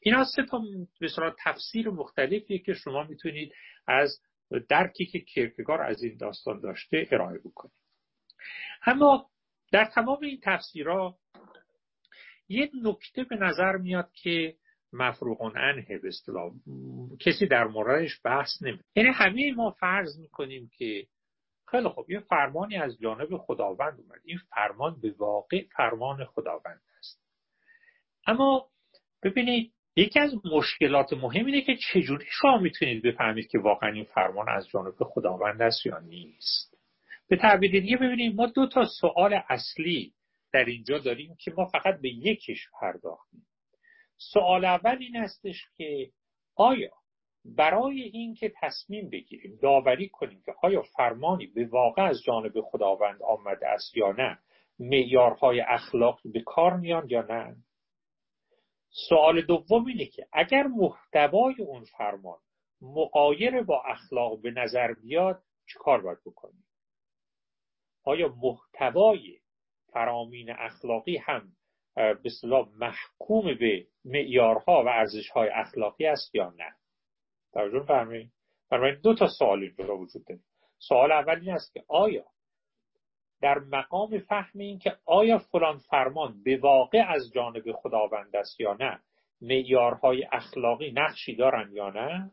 اینا 0.00 0.24
سه 0.24 0.42
تا 0.42 0.62
به 1.00 1.08
تفسیر 1.44 1.90
مختلفی 1.90 2.58
که 2.58 2.74
شما 2.74 3.02
می‌تونید 3.04 3.52
از 3.86 4.20
درکی 4.68 5.06
که 5.06 5.20
کرکگار 5.20 5.82
از 5.82 6.02
این 6.02 6.16
داستان 6.16 6.60
داشته 6.60 7.08
ارائه 7.10 7.38
بکنید. 7.38 7.74
اما 8.86 9.30
در 9.72 9.84
تمام 9.84 10.18
این 10.22 10.40
تفسیرها 10.42 11.18
یک 12.48 12.70
نکته 12.82 13.24
به 13.24 13.36
نظر 13.36 13.76
میاد 13.76 14.12
که 14.12 14.56
مفروغون 14.92 15.52
انه 15.56 16.00
به 16.02 16.10
کسی 17.20 17.46
در 17.46 17.64
موردش 17.64 18.20
بحث 18.24 18.62
نمی 18.62 18.80
یعنی 18.96 19.08
همه 19.08 19.52
ما 19.52 19.70
فرض 19.70 20.18
می‌کنیم 20.18 20.70
که 20.78 21.06
خیلی 21.70 21.88
خوب. 21.88 22.10
یه 22.10 22.20
فرمانی 22.20 22.76
از 22.76 22.98
جانب 23.00 23.36
خداوند 23.36 24.00
اومد. 24.00 24.20
این 24.24 24.38
فرمان 24.38 25.00
به 25.00 25.14
واقع 25.18 25.64
فرمان 25.76 26.24
خداوند 26.24 26.80
است. 26.98 27.22
اما 28.26 28.68
ببینید 29.22 29.72
یکی 29.96 30.20
از 30.20 30.34
مشکلات 30.52 31.12
مهم 31.12 31.46
اینه 31.46 31.60
که 31.60 31.76
چجوری 31.76 32.26
شما 32.28 32.58
می‌تونید 32.58 33.02
بفهمید 33.02 33.48
که 33.48 33.58
واقعا 33.58 33.92
این 33.92 34.04
فرمان 34.04 34.48
از 34.48 34.68
جانب 34.68 34.94
خداوند 35.00 35.62
است 35.62 35.86
یا 35.86 35.98
نیست. 35.98 36.74
به 37.28 37.36
تعبیر 37.36 37.70
دیگه 37.70 37.96
ببینید 37.96 38.36
ما 38.36 38.46
دو 38.46 38.66
تا 38.66 38.84
سوال 39.00 39.40
اصلی 39.48 40.12
در 40.52 40.64
اینجا 40.64 40.98
داریم 40.98 41.36
که 41.40 41.50
ما 41.56 41.66
فقط 41.66 42.00
به 42.00 42.08
یکیش 42.08 42.68
پرداختیم. 42.80 43.46
سوال 44.16 44.64
اول 44.64 44.96
این 45.00 45.16
هستش 45.16 45.68
که 45.76 46.10
آیا 46.56 46.90
برای 47.44 48.02
اینکه 48.02 48.52
تصمیم 48.60 49.10
بگیریم 49.10 49.58
داوری 49.62 50.08
کنیم 50.08 50.42
که 50.46 50.54
آیا 50.62 50.82
فرمانی 50.82 51.46
به 51.46 51.66
واقع 51.66 52.02
از 52.02 52.22
جانب 52.26 52.52
خداوند 52.60 53.22
آمده 53.22 53.68
است 53.68 53.96
یا 53.96 54.12
نه 54.12 54.38
معیارهای 54.78 55.60
اخلاقی 55.60 56.30
به 56.30 56.40
کار 56.40 56.76
میان 56.76 57.06
یا 57.10 57.22
نه؟ 57.22 57.56
سوال 59.08 59.40
دوم 59.40 59.86
اینه 59.86 60.06
که 60.06 60.26
اگر 60.32 60.62
محتوای 60.62 61.54
اون 61.58 61.84
فرمان 61.84 62.38
مقایر 62.82 63.62
با 63.62 63.82
اخلاق 63.86 64.42
به 64.42 64.50
نظر 64.50 64.94
بیاد 65.02 65.42
کار 65.78 66.02
باید 66.02 66.18
بکنیم؟ 66.26 66.64
آیا 68.04 68.34
محتوای 68.42 69.38
فرامین 69.92 70.50
اخلاقی 70.50 71.16
هم 71.16 71.52
به 71.94 72.30
محکوم 72.74 73.54
به 73.60 73.86
معیارها 74.04 74.84
و 74.84 74.88
ارزشهای 74.88 75.48
اخلاقی 75.48 76.06
است 76.06 76.34
یا 76.34 76.50
نه؟ 76.50 76.74
توجه 77.52 77.84
فرمایید 77.86 78.32
بنابراین 78.70 79.00
دو 79.00 79.14
تا 79.14 79.26
سوال 79.38 79.62
اینجا 79.62 79.96
وجود 79.96 80.24
داره. 80.26 80.40
سوال 80.78 81.12
اول 81.12 81.40
این 81.40 81.50
است 81.50 81.72
که 81.72 81.84
آیا 81.88 82.24
در 83.40 83.58
مقام 83.58 84.18
فهم 84.18 84.58
این 84.58 84.78
که 84.78 84.96
آیا 85.06 85.38
فلان 85.38 85.78
فرمان 85.78 86.42
به 86.42 86.56
واقع 86.56 87.04
از 87.08 87.32
جانب 87.34 87.72
خداوند 87.72 88.36
است 88.36 88.60
یا 88.60 88.76
نه 88.80 89.00
معیارهای 89.40 90.28
اخلاقی 90.32 90.92
نقشی 90.92 91.36
دارن 91.36 91.72
یا 91.72 91.90
نه؟ 91.90 92.30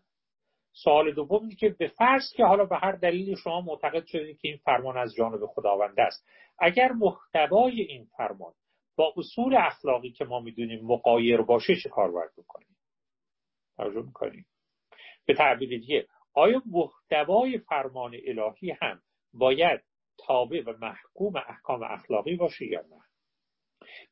سوال 0.71 1.13
دوم 1.13 1.41
اینه 1.41 1.55
که 1.55 1.69
به 1.69 1.87
فرض 1.87 2.23
که 2.35 2.45
حالا 2.45 2.65
به 2.65 2.77
هر 2.77 2.91
دلیلی 2.91 3.35
شما 3.35 3.61
معتقد 3.61 4.05
شدید 4.05 4.39
که 4.39 4.47
این 4.47 4.57
فرمان 4.57 4.97
از 4.97 5.13
جانب 5.15 5.45
خداوند 5.45 5.99
است 5.99 6.27
اگر 6.59 6.91
محتوای 6.91 7.81
این 7.81 8.05
فرمان 8.17 8.53
با 8.95 9.13
اصول 9.17 9.55
اخلاقی 9.55 10.11
که 10.11 10.25
ما 10.25 10.39
می‌دونیم 10.39 10.85
مقایر 10.85 11.41
باشه 11.41 11.75
چه 11.83 11.89
کار 11.89 12.11
باید 12.11 12.31
بکنیم؟ 12.37 12.77
توجه 13.77 14.01
می‌کنیم 14.01 14.45
به 15.25 15.33
تعبیر 15.33 15.69
دیگه. 15.69 16.07
آیا 16.33 16.61
محتوای 16.65 17.57
فرمان 17.57 18.15
الهی 18.27 18.71
هم 18.81 19.01
باید 19.33 19.81
تابع 20.17 20.63
و 20.65 20.73
محکوم 20.81 21.35
احکام 21.35 21.83
اخلاقی 21.83 22.35
باشه 22.35 22.65
یا 22.65 22.81
نه؟ 22.81 23.01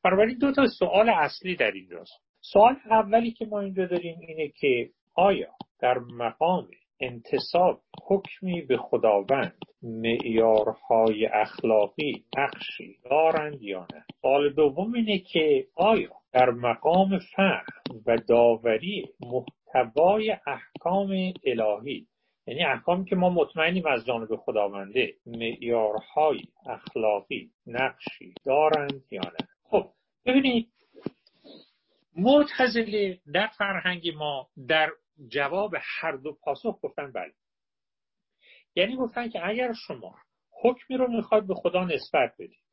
بنابراین 0.04 0.38
دو 0.38 0.52
تا 0.52 0.66
سوال 0.78 1.08
اصلی 1.08 1.56
در 1.56 1.70
اینجاست. 1.70 2.12
سوال 2.40 2.76
اولی 2.90 3.30
که 3.30 3.46
ما 3.46 3.60
اینجا 3.60 3.86
داریم 3.86 4.18
اینه 4.20 4.48
که 4.48 4.90
آیا 5.14 5.54
در 5.80 5.98
مقام 5.98 6.68
انتصاب 7.00 7.80
حکمی 8.02 8.62
به 8.62 8.76
خداوند. 8.76 9.58
معیارهای 9.82 11.26
اخلاقی 11.26 12.24
نقشی 12.38 12.98
دارند 13.10 13.62
یا 13.62 13.86
نه؟ 13.94 14.04
سوال 14.22 14.52
دوم 14.52 14.92
اینه 14.92 15.18
که 15.18 15.66
آیا 15.74 16.12
در 16.32 16.50
مقام 16.50 17.18
فهم 17.18 17.64
و 18.06 18.16
داوری 18.16 19.08
محتوای 19.20 20.36
احکام 20.46 21.32
الهی 21.44 22.06
یعنی 22.46 22.64
احکامی 22.64 23.04
که 23.04 23.16
ما 23.16 23.30
مطمئنیم 23.30 23.86
از 23.86 24.06
جانب 24.06 24.36
خداونده 24.36 25.14
معیارهای 25.26 26.42
اخلاقی 26.66 27.50
نقشی 27.66 28.34
دارند 28.44 29.02
یا 29.10 29.22
نه؟ 29.22 29.48
خب 29.64 29.90
ببینید 30.26 30.68
معتزله 32.16 33.18
در 33.34 33.46
فرهنگ 33.58 34.08
ما 34.16 34.48
در 34.68 34.90
جواب 35.28 35.74
هر 35.80 36.12
دو 36.12 36.32
پاسخ 36.32 36.78
گفتن 36.82 37.12
بله. 37.12 37.32
یعنی 38.74 38.96
گفتن 38.96 39.28
که 39.28 39.48
اگر 39.48 39.72
شما 39.72 40.14
حکمی 40.62 40.96
رو 40.96 41.10
می‌خواد 41.10 41.46
به 41.46 41.54
خدا 41.54 41.84
نسبت 41.84 42.34
بدید 42.38 42.64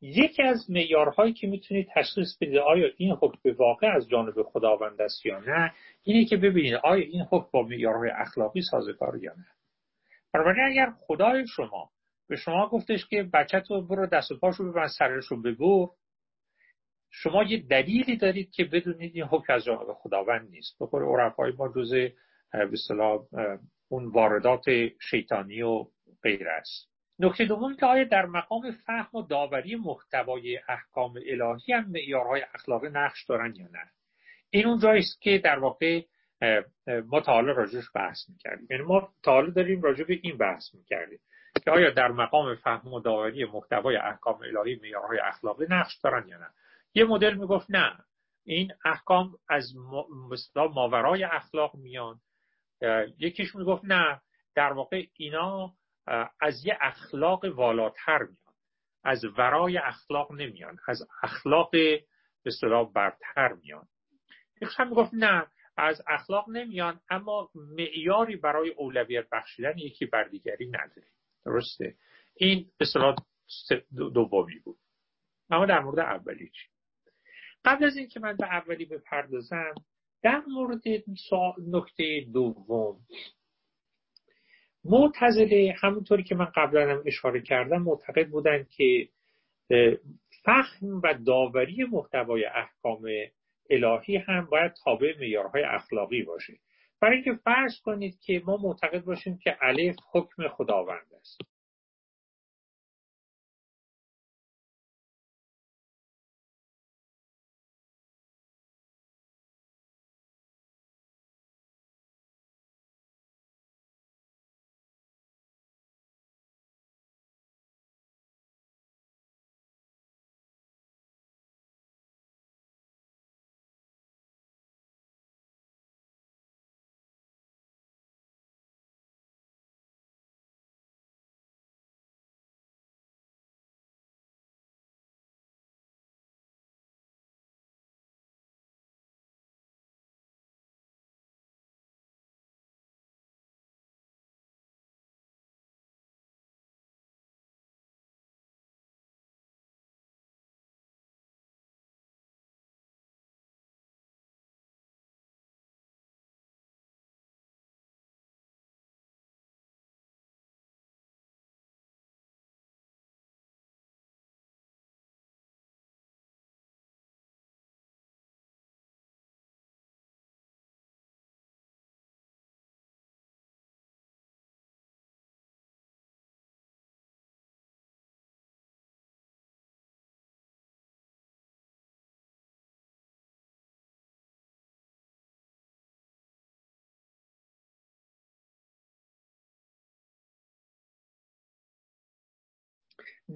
یکی 0.00 0.42
از 0.42 0.70
معیارهایی 0.70 1.32
که 1.32 1.46
می‌تونید 1.46 1.88
تشخیص 1.94 2.36
بدید 2.40 2.56
آیا 2.56 2.88
این 2.96 3.12
حکم 3.12 3.38
به 3.42 3.52
واقع 3.52 3.86
از 3.86 4.08
جانب 4.08 4.42
خداوند 4.42 5.02
است 5.02 5.26
یا 5.26 5.38
نه 5.38 5.74
اینه 6.02 6.24
که 6.24 6.36
ببینید 6.36 6.74
آیا 6.74 7.04
این 7.04 7.22
حکم 7.22 7.48
با 7.52 7.62
معیارهای 7.62 8.10
اخلاقی 8.10 8.62
سازگار 8.62 9.18
یا 9.22 9.32
نه. 9.32 9.46
بنابراین 10.32 10.64
اگر 10.64 10.90
خدای 10.90 11.46
شما 11.46 11.90
به 12.28 12.36
شما 12.36 12.68
گفتش 12.68 13.06
که 13.06 13.22
بچه 13.22 13.60
تو 13.60 13.82
برو 13.82 14.06
دست 14.06 14.30
و 14.30 14.38
پاشو 14.38 14.70
ببند 14.70 14.88
سرش 14.98 15.24
رو 15.24 15.42
ببر 15.42 15.88
شما 17.10 17.42
یه 17.42 17.62
دلیلی 17.70 18.16
دارید 18.16 18.50
که 18.50 18.64
بدونید 18.64 19.12
این 19.14 19.24
حکم 19.24 19.52
از 19.52 19.64
جانب 19.64 19.92
خداوند 19.92 20.50
نیست. 20.50 20.76
بخور 20.80 21.22
عرفای 21.22 21.52
ما 21.58 21.68
جز 21.68 21.92
به 22.52 22.70
اون 23.88 24.06
واردات 24.06 24.64
شیطانی 25.10 25.62
و 25.62 25.86
غیر 26.22 26.48
است. 26.48 26.90
نکته 27.18 27.44
دوم 27.44 27.76
که 27.76 27.86
آیا 27.86 28.04
در 28.04 28.26
مقام 28.26 28.70
فهم 28.70 29.18
و 29.18 29.22
داوری 29.22 29.76
محتوای 29.76 30.60
احکام 30.68 31.14
الهی 31.26 31.72
هم 31.72 31.90
معیارهای 31.90 32.42
اخلاقی 32.54 32.88
نقش 32.88 33.24
دارن 33.24 33.54
یا 33.56 33.66
نه؟ 33.66 33.90
این 34.50 34.66
اون 34.66 34.86
است 34.86 35.20
که 35.20 35.38
در 35.38 35.58
واقع 35.58 36.02
ما 37.06 37.20
تا 37.20 37.32
حالا 37.32 37.52
راجعش 37.52 37.84
بحث 37.94 38.18
می‌کردیم. 38.28 38.66
یعنی 38.70 38.82
ما 38.82 39.08
تا 39.22 39.32
حالا 39.32 39.50
داریم 39.50 39.82
راجع 39.82 40.04
به 40.04 40.18
این 40.22 40.36
بحث 40.36 40.74
می‌کردیم 40.74 41.18
که 41.64 41.70
آیا 41.70 41.90
در 41.90 42.08
مقام 42.08 42.54
فهم 42.54 42.92
و 42.92 43.00
داوری 43.00 43.44
محتوای 43.44 43.96
احکام 43.96 44.40
الهی 44.42 44.76
معیارهای 44.82 45.18
اخلاقی 45.18 45.66
نقش 45.70 45.98
دارن 46.04 46.28
یا 46.28 46.38
نه. 46.38 46.50
یه 46.94 47.04
مدل 47.04 47.34
می‌گفت 47.34 47.66
نه 47.70 48.04
این 48.44 48.72
احکام 48.84 49.38
از 49.48 49.74
ماورای 50.56 51.24
اخلاق 51.24 51.76
میان. 51.76 52.20
یکیش 53.18 53.54
می‌گفت 53.54 53.84
نه 53.84 54.20
در 54.54 54.72
واقع 54.72 55.06
اینا 55.16 55.74
از 56.40 56.66
یه 56.66 56.78
اخلاق 56.80 57.44
والاتر 57.44 58.18
میان. 58.18 58.54
از 59.04 59.24
ورای 59.24 59.78
اخلاق 59.78 60.32
نمیان 60.32 60.78
از 60.88 61.08
اخلاق 61.22 61.70
به 61.70 62.04
اصطلاح 62.46 62.92
برتر 62.92 63.52
میان. 63.52 63.88
یکیش 64.62 64.80
هم 64.80 64.88
می‌گفت 64.88 65.14
نه 65.14 65.46
از 65.76 66.02
اخلاق 66.06 66.48
نمیان 66.48 67.00
اما 67.10 67.50
معیاری 67.54 68.36
برای 68.36 68.70
اولویت 68.70 69.28
بخشیدن 69.32 69.78
یکی 69.78 70.06
بر 70.06 70.24
دیگری 70.24 70.66
نداره. 70.66 71.08
درسته؟ 71.44 71.94
این 72.34 72.70
به 72.78 72.84
اصطلاح 72.84 73.16
دومی 73.98 74.58
بود. 74.58 74.78
اما 75.50 75.66
در 75.66 75.80
مورد 75.80 75.98
اولی 75.98 76.50
چی؟ 76.50 76.68
قبل 77.64 77.84
از 77.84 77.96
اینکه 77.96 78.20
من 78.20 78.36
به 78.36 78.46
اولی 78.46 78.84
بپردازم 78.84 79.74
در 80.22 80.42
مورد 80.48 80.82
نکته 81.66 82.26
دوم. 82.32 82.96
معتزله 84.84 85.74
همونطوری 85.80 86.22
که 86.22 86.34
من 86.34 86.52
قبلا 86.54 86.90
هم 86.90 87.02
اشاره 87.06 87.40
کردم 87.40 87.82
معتقد 87.82 88.28
بودند 88.28 88.68
که 88.68 89.08
فهم 90.44 91.00
و 91.04 91.14
داوری 91.26 91.84
محتوای 91.84 92.44
احکام 92.44 93.02
الهی 93.70 94.16
هم 94.16 94.44
باید 94.44 94.72
تابع 94.84 95.18
معیارهای 95.18 95.62
اخلاقی 95.62 96.22
باشه. 96.22 96.52
برای 97.00 97.14
اینکه 97.14 97.32
فرض 97.44 97.80
کنید 97.84 98.20
که 98.20 98.42
ما 98.46 98.56
معتقد 98.56 99.04
باشیم 99.04 99.38
که 99.38 99.56
الف 99.60 99.96
حکم 100.12 100.48
خداوند 100.48 101.14
است. 101.20 101.40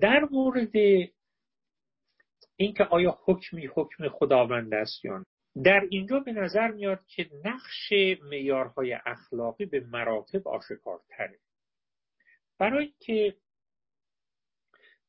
در 0.00 0.28
مورد 0.30 0.72
اینکه 2.56 2.84
آیا 2.84 3.18
حکمی 3.24 3.66
حکم 3.66 4.08
خداوند 4.08 4.74
است 4.74 5.04
یا 5.04 5.18
نه 5.18 5.24
در 5.64 5.86
اینجا 5.90 6.20
به 6.20 6.32
نظر 6.32 6.70
میاد 6.70 7.06
که 7.06 7.30
نقش 7.44 7.92
معیارهای 8.22 8.98
اخلاقی 9.06 9.66
به 9.66 9.80
مراتب 9.80 10.48
آشکارتره. 10.48 11.38
برای 12.58 12.92
که 13.00 13.36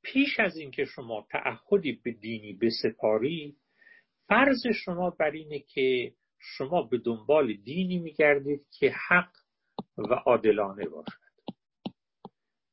پیش 0.04 0.40
از 0.40 0.58
اینکه 0.58 0.86
شما 0.86 1.28
تعهدی 1.32 1.92
به 2.04 2.12
دینی 2.12 2.54
بسپارید 2.54 3.58
فرض 4.28 4.68
شما 4.86 5.10
بر 5.10 5.32
اینه 5.32 5.60
که 5.60 6.14
شما 6.40 6.82
به 6.82 6.98
دنبال 6.98 7.54
دینی 7.54 8.00
میگردید 8.00 8.66
که 8.80 8.94
حق 9.10 9.32
و 9.98 10.14
عادلانه 10.14 10.86
باشد. 10.86 11.25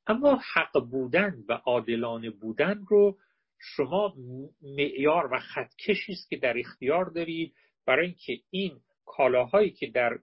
اما 0.07 0.41
حق 0.55 0.81
بودن 0.91 1.45
و 1.49 1.53
عادلانه 1.53 2.31
بودن 2.31 2.85
رو 2.89 3.19
شما 3.59 4.15
معیار 4.63 5.33
و 5.33 5.39
خطکشی 5.39 6.13
است 6.13 6.31
که 6.31 6.37
در 6.37 6.59
اختیار 6.59 7.05
دارید 7.05 7.55
برای 7.87 8.07
اینکه 8.07 8.39
این 8.51 8.81
کالاهایی 9.07 9.71
که 9.71 9.87
در 9.87 10.19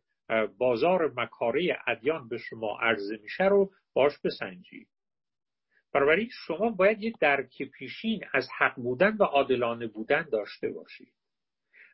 بازار 0.58 1.14
مکاره 1.18 1.80
ادیان 1.88 2.30
به 2.30 2.38
شما 2.38 2.78
عرضه 2.82 3.18
میشه 3.18 3.44
رو 3.44 3.72
باش 3.94 4.14
بسنجید. 4.24 4.88
بنابراین 5.94 6.30
شما 6.32 6.70
باید 6.70 7.04
یه 7.04 7.14
درک 7.22 7.64
پیشین 7.64 8.24
از 8.34 8.48
حق 8.58 8.76
بودن 8.76 9.18
و 9.18 9.24
عادلانه 9.24 9.88
بودن 9.88 10.28
داشته 10.32 10.70
باشید. 10.70 11.14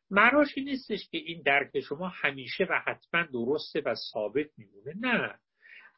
معناش 0.09 0.57
نیستش 0.57 1.09
که 1.09 1.17
این 1.17 1.41
درک 1.41 1.79
شما 1.79 2.07
همیشه 2.07 2.63
و 2.69 2.79
حتما 2.85 3.23
درسته 3.23 3.81
و 3.85 3.95
ثابت 4.13 4.45
میمونه 4.57 4.93
نه. 4.99 5.39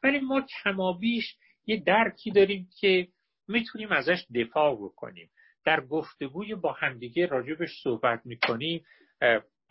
ولی 0.02 0.20
ما 0.20 0.46
کمابیش 0.62 1.36
یه 1.68 1.82
درکی 1.86 2.30
داریم 2.30 2.68
که 2.80 3.08
می‌تونیم 3.48 3.92
ازش 3.92 4.26
دفاع 4.34 4.74
بکنیم. 4.74 5.30
در 5.64 5.80
گفتگوی 5.80 6.54
با 6.54 6.72
همدیگه 6.72 7.26
راجبش 7.26 7.82
صحبت 7.82 8.20
می‌کنیم. 8.24 8.84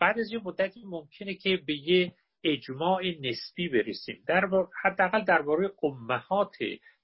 بعد 0.00 0.18
از 0.18 0.32
یه 0.32 0.40
مدتی 0.44 0.82
ممکنه 0.84 1.34
که 1.34 1.56
به 1.66 1.74
یه 1.74 2.12
اجماع 2.44 3.02
نسبی 3.20 3.68
برسیم. 3.68 4.24
در 4.26 4.48
حداقل 4.82 5.24
درباره 5.24 5.72
امهات 5.82 6.56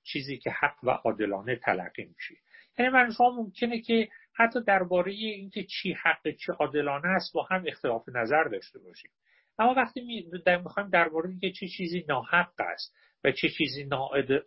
چیزی 0.03 0.39
که 0.39 0.51
حق 0.51 0.77
و 0.83 0.91
عادلانه 0.91 1.57
تلقی 1.57 2.05
میشه 2.05 2.35
یعنی 2.79 2.93
من 2.93 3.11
شما 3.11 3.31
ممکنه 3.31 3.81
که 3.81 4.09
حتی 4.35 4.61
درباره 4.67 5.13
اینکه 5.13 5.65
چی 5.65 5.93
حق 5.93 6.31
چی 6.31 6.53
عادلانه 6.53 7.09
است 7.09 7.33
با 7.35 7.43
هم 7.43 7.65
اختلاف 7.67 8.09
نظر 8.09 8.45
داشته 8.45 8.79
باشیم. 8.79 9.11
اما 9.59 9.75
وقتی 9.75 10.27
می‌خوایم 10.65 10.89
درباره 10.89 11.31
اینکه 11.31 11.51
چه 11.51 11.69
چیزی 11.69 12.05
ناحق 12.09 12.53
است 12.59 12.97
و 13.25 13.33
چه 13.33 13.49
چیزی 13.49 13.89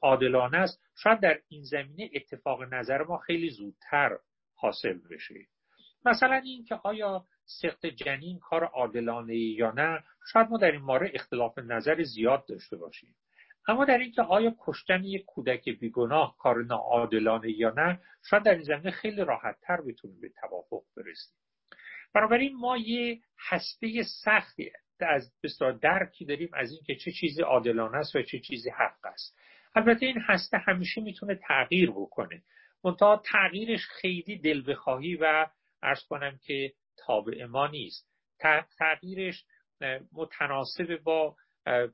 عادلانه 0.02 0.58
است 0.58 0.82
شاید 0.96 1.20
در 1.20 1.40
این 1.48 1.64
زمینه 1.64 2.10
اتفاق 2.14 2.64
نظر 2.74 3.04
ما 3.04 3.18
خیلی 3.18 3.50
زودتر 3.50 4.18
حاصل 4.56 5.00
بشه. 5.10 5.36
مثلا 6.06 6.36
این 6.36 6.66
که 6.66 6.76
آیا 6.76 7.26
سخت 7.46 7.86
جنین 7.86 8.40
کار 8.40 8.64
عادلانه 8.64 9.36
یا 9.36 9.72
نه 9.72 10.04
شاید 10.34 10.50
ما 10.50 10.58
در 10.58 10.72
این 10.72 10.82
مورد 10.82 11.12
اختلاف 11.14 11.58
نظر 11.58 12.04
زیاد 12.04 12.46
داشته 12.46 12.78
باشیم. 12.78 13.16
اما 13.68 13.86
در 13.86 13.98
اینکه 13.98 14.22
آیا 14.22 14.56
کشتن 14.60 15.04
یک 15.04 15.26
کودک 15.26 15.70
بیگناه 15.70 16.36
کار 16.38 16.64
ناعادلانه 16.64 17.52
یا 17.52 17.74
نه 17.78 18.00
شاید 18.30 18.44
در 18.44 18.52
این 18.52 18.64
زمینه 18.64 18.92
خیلی 18.92 19.22
راحت 19.22 19.58
تر 19.62 19.82
بتونیم 19.82 20.22
به 20.22 20.30
توافق 20.30 20.84
برسیم. 20.98 21.34
بنابراین 22.14 22.56
ما 22.56 22.78
یه 22.78 23.22
هسته 23.40 24.04
سختی 24.24 24.72
از 25.06 25.32
بسیار 25.44 25.72
درکی 25.72 26.26
داریم 26.26 26.50
از 26.54 26.72
اینکه 26.72 26.96
چه 26.96 27.12
چیزی 27.12 27.42
عادلانه 27.42 27.98
است 27.98 28.16
و 28.16 28.22
چه 28.22 28.40
چیزی 28.40 28.70
حق 28.70 29.06
است. 29.06 29.38
البته 29.76 30.06
این 30.06 30.22
هسته 30.28 30.58
همیشه 30.58 31.02
می‌تونه 31.02 31.36
تغییر 31.36 31.92
بکنه. 31.92 32.42
منتها 32.84 33.22
تغییرش 33.32 33.86
خیلی 34.02 34.38
دل 34.38 34.72
بخواهی 34.72 35.16
و 35.16 35.48
ارز 35.84 36.04
کنم 36.10 36.40
که 36.44 36.74
تابع 36.98 37.46
ما 37.46 37.68
نیست. 37.68 38.08
تغییرش 38.78 39.46
متناسب 40.14 41.00
با 41.04 41.36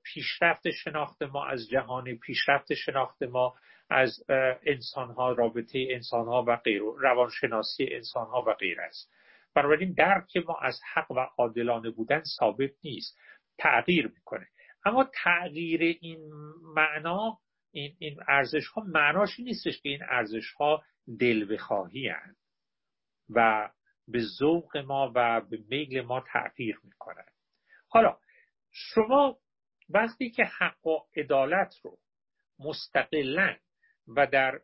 پیشرفت 0.03 0.71
شناخت 0.71 1.23
ما 1.23 1.45
از 1.45 1.69
جهان 1.69 2.17
پیشرفت 2.17 2.73
شناخت 2.73 3.23
ما 3.23 3.55
از 3.89 4.23
انسانها 4.65 5.31
رابطه 5.31 5.87
انسانها 5.89 6.45
و 6.47 6.55
غیر 6.55 6.81
روانشناسی 6.81 7.87
انسانها 7.91 8.43
و 8.47 8.53
غیر 8.53 8.81
است. 8.81 9.11
بنابراین 9.55 9.93
درک 9.93 10.37
ما 10.37 10.57
از 10.61 10.79
حق 10.93 11.11
و 11.11 11.19
عادلانه 11.37 11.89
بودن 11.89 12.23
ثابت 12.39 12.71
نیست 12.83 13.17
تغییر 13.57 14.07
می‌کنه. 14.07 14.47
اما 14.85 15.09
تغییر 15.23 15.81
این 16.01 16.33
معنا 16.75 17.39
این, 17.71 17.95
این 17.99 18.19
ارزش 18.27 18.67
ها 18.67 18.81
معناش 18.81 19.39
نیستش 19.39 19.81
که 19.81 19.89
این 19.89 20.03
ارزش 20.09 20.51
ها 20.51 20.83
دل 21.19 21.53
بخواهی 21.53 22.07
هن 22.07 22.35
و 23.29 23.69
به 24.07 24.19
ذوق 24.39 24.77
ما 24.77 25.11
و 25.15 25.41
به 25.41 25.59
میل 25.69 26.01
ما 26.01 26.23
تغییر 26.27 26.79
می‌کنن. 26.83 27.25
حالا 27.87 28.17
شما 28.71 29.37
وقتی 29.89 30.29
که 30.29 30.43
حق 30.43 30.87
و 30.87 30.99
عدالت 31.15 31.75
رو 31.83 31.97
مستقلا 32.59 33.55
و 34.07 34.27
در 34.27 34.61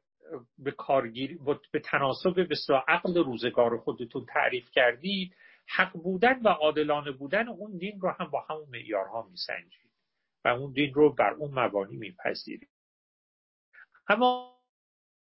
به 0.58 0.72
کارگیری 0.72 1.40
به 1.72 1.80
تناسب 1.80 2.48
به 2.48 2.56
عقل 2.88 3.18
روزگار 3.18 3.78
خودتون 3.78 4.26
تعریف 4.26 4.70
کردید 4.72 5.36
حق 5.68 5.94
بودن 5.94 6.42
و 6.42 6.48
عادلانه 6.48 7.12
بودن 7.12 7.48
اون 7.48 7.78
دین 7.78 8.02
رو 8.02 8.10
هم 8.20 8.30
با 8.30 8.46
همون 8.50 8.70
معیارها 8.70 9.28
میسنجید 9.32 9.92
و 10.46 10.48
اون 10.48 10.72
دین 10.72 10.94
رو 10.94 11.14
بر 11.14 11.34
اون 11.34 11.60
مبانی 11.60 11.98
میپذیرید. 11.98 12.70
اما 14.08 14.60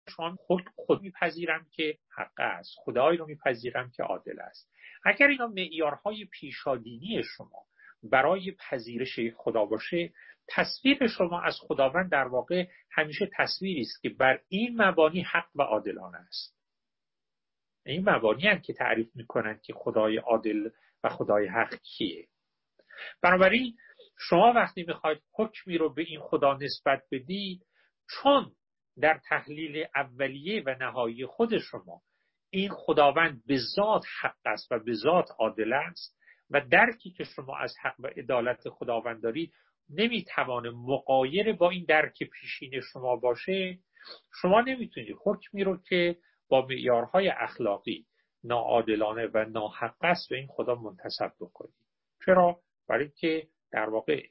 شما 0.09 0.37
خود 0.37 0.65
خود 0.77 1.03
میپذیرم 1.03 1.67
که 1.73 1.99
حق 2.17 2.41
است 2.41 2.71
خدایی 2.77 3.19
رو 3.19 3.27
میپذیرم 3.27 3.91
که 3.91 4.03
عادل 4.03 4.41
است. 4.41 4.71
اگر 5.05 5.27
اینا 5.27 5.47
معیارهای 5.47 6.25
پیشادینی 6.25 7.23
شما 7.23 7.67
برای 8.03 8.51
پذیرش 8.53 9.21
خدا 9.37 9.65
باشه 9.65 10.13
تصویر 10.49 11.07
شما 11.07 11.43
از 11.43 11.57
خداوند 11.61 12.11
در 12.11 12.29
واقع 12.29 12.67
همیشه 12.91 13.31
تصویری 13.37 13.81
است 13.81 14.03
که 14.03 14.09
بر 14.09 14.41
این 14.49 14.83
مبانی 14.83 15.23
حق 15.23 15.49
و 15.55 15.63
عادلانه 15.63 16.19
است. 16.19 16.55
این 17.87 18.11
مبانی 18.11 18.47
هم 18.49 18.61
که 18.61 18.73
تعریف 18.73 19.11
می‌کنند 19.15 19.63
که 19.63 19.73
خدای 19.73 20.17
عادل 20.17 20.69
و 21.05 21.09
خدای 21.09 21.47
حق 21.47 21.75
کیه. 21.75 22.29
بنابراین 23.23 23.77
شما 24.19 24.53
وقتی 24.57 24.85
می‌خواید 24.89 25.23
حکمی 25.33 25.79
رو 25.79 25.95
به 25.95 26.03
این 26.03 26.21
خدا 26.21 26.55
نسبت 26.55 27.03
بدید 27.13 27.67
چون 28.11 28.53
در 29.01 29.21
تحلیل 29.29 29.87
اولیه 29.95 30.63
و 30.67 30.75
نهایی 30.81 31.27
خود 31.27 31.59
شما 31.59 32.03
این 32.51 32.71
خداوند 32.71 33.43
به 33.47 33.59
ذات 33.77 34.05
حق 34.21 34.37
است 34.45 34.73
و 34.73 34.79
به 34.79 34.95
ذات 34.95 35.29
عادل 35.39 35.73
است 35.73 36.19
و 36.51 36.61
درکی 36.61 37.11
که 37.11 37.25
شما 37.25 37.59
از 37.59 37.75
حق 37.83 37.95
و 37.99 38.07
عدالت 38.07 38.69
خداوند 38.69 39.23
دارید 39.23 39.53
نمی‌توانه 39.91 40.71
مقایر 40.71 41.53
با 41.53 41.71
این 41.71 41.85
درک 41.89 42.23
پیشین 42.23 42.81
شما 42.81 43.17
باشه 43.17 43.79
شما 44.41 44.61
نمی‌تونید 44.61 45.17
حکمی 45.25 45.65
رو 45.65 45.77
که 45.89 46.17
با 46.49 46.67
معیارهای 46.67 47.29
اخلاقی 47.29 48.07
ناعادلانه 48.45 49.27
و 49.35 49.45
ناحق 49.45 49.95
است 50.01 50.29
به 50.29 50.37
این 50.37 50.47
خدا 50.47 50.75
منتصب 50.75 51.33
بکنید 51.41 51.75
چرا؟ 52.25 52.61
برای 52.89 53.09
که 53.09 53.49
در 53.73 53.89
واقع 53.89 54.23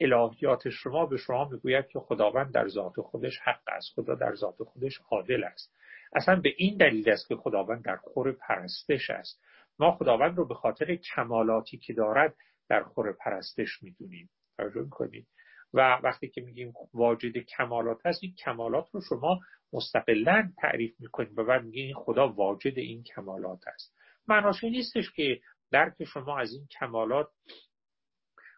الهیات 0.00 0.68
شما 0.68 1.06
به 1.06 1.16
شما 1.16 1.48
می‌گوید 1.48 1.88
که 1.88 1.98
خداوند 1.98 2.54
در 2.54 2.68
ذات 2.68 3.00
خودش 3.00 3.38
حق 3.38 3.62
است 3.68 3.94
خدا 3.94 4.14
در 4.14 4.34
ذات 4.34 4.62
خودش 4.62 5.00
عادل 5.10 5.44
است. 5.44 5.72
اصلا 6.12 6.40
به 6.40 6.54
این 6.56 6.76
دلیل 6.76 7.10
است 7.10 7.28
که 7.28 7.36
خداوند 7.36 7.84
در 7.84 7.96
خور 7.96 8.32
پرستش 8.32 9.10
است. 9.10 9.42
ما 9.78 9.92
خداوند 9.92 10.36
رو 10.36 10.46
به 10.46 10.54
خاطر 10.54 10.96
کمالاتی 10.96 11.78
که 11.78 11.92
دارد 11.92 12.34
در 12.68 12.82
خور 12.82 13.12
پرستش 13.12 13.82
می‌دونیم. 13.82 14.30
توجه 14.56 14.80
می‌کنید 14.80 15.26
و 15.74 16.00
وقتی 16.02 16.28
که 16.28 16.40
میگیم 16.40 16.72
واجد 16.94 17.38
کمالات 17.38 18.06
هست 18.06 18.22
این 18.22 18.34
کمالات 18.34 18.88
رو 18.92 19.00
شما 19.00 19.40
مستقلا 19.72 20.52
تعریف 20.58 21.00
می‌کنید 21.00 21.38
و 21.38 21.44
بعد 21.44 21.64
میگین 21.64 21.94
خدا 21.94 22.28
واجد 22.28 22.78
این 22.78 23.02
کمالات 23.02 23.68
است 23.68 23.94
معناش 24.28 24.64
نیستش 24.64 25.12
که 25.12 25.40
درک 25.70 26.04
شما 26.04 26.38
از 26.38 26.52
این 26.52 26.66
کمالات 26.66 27.28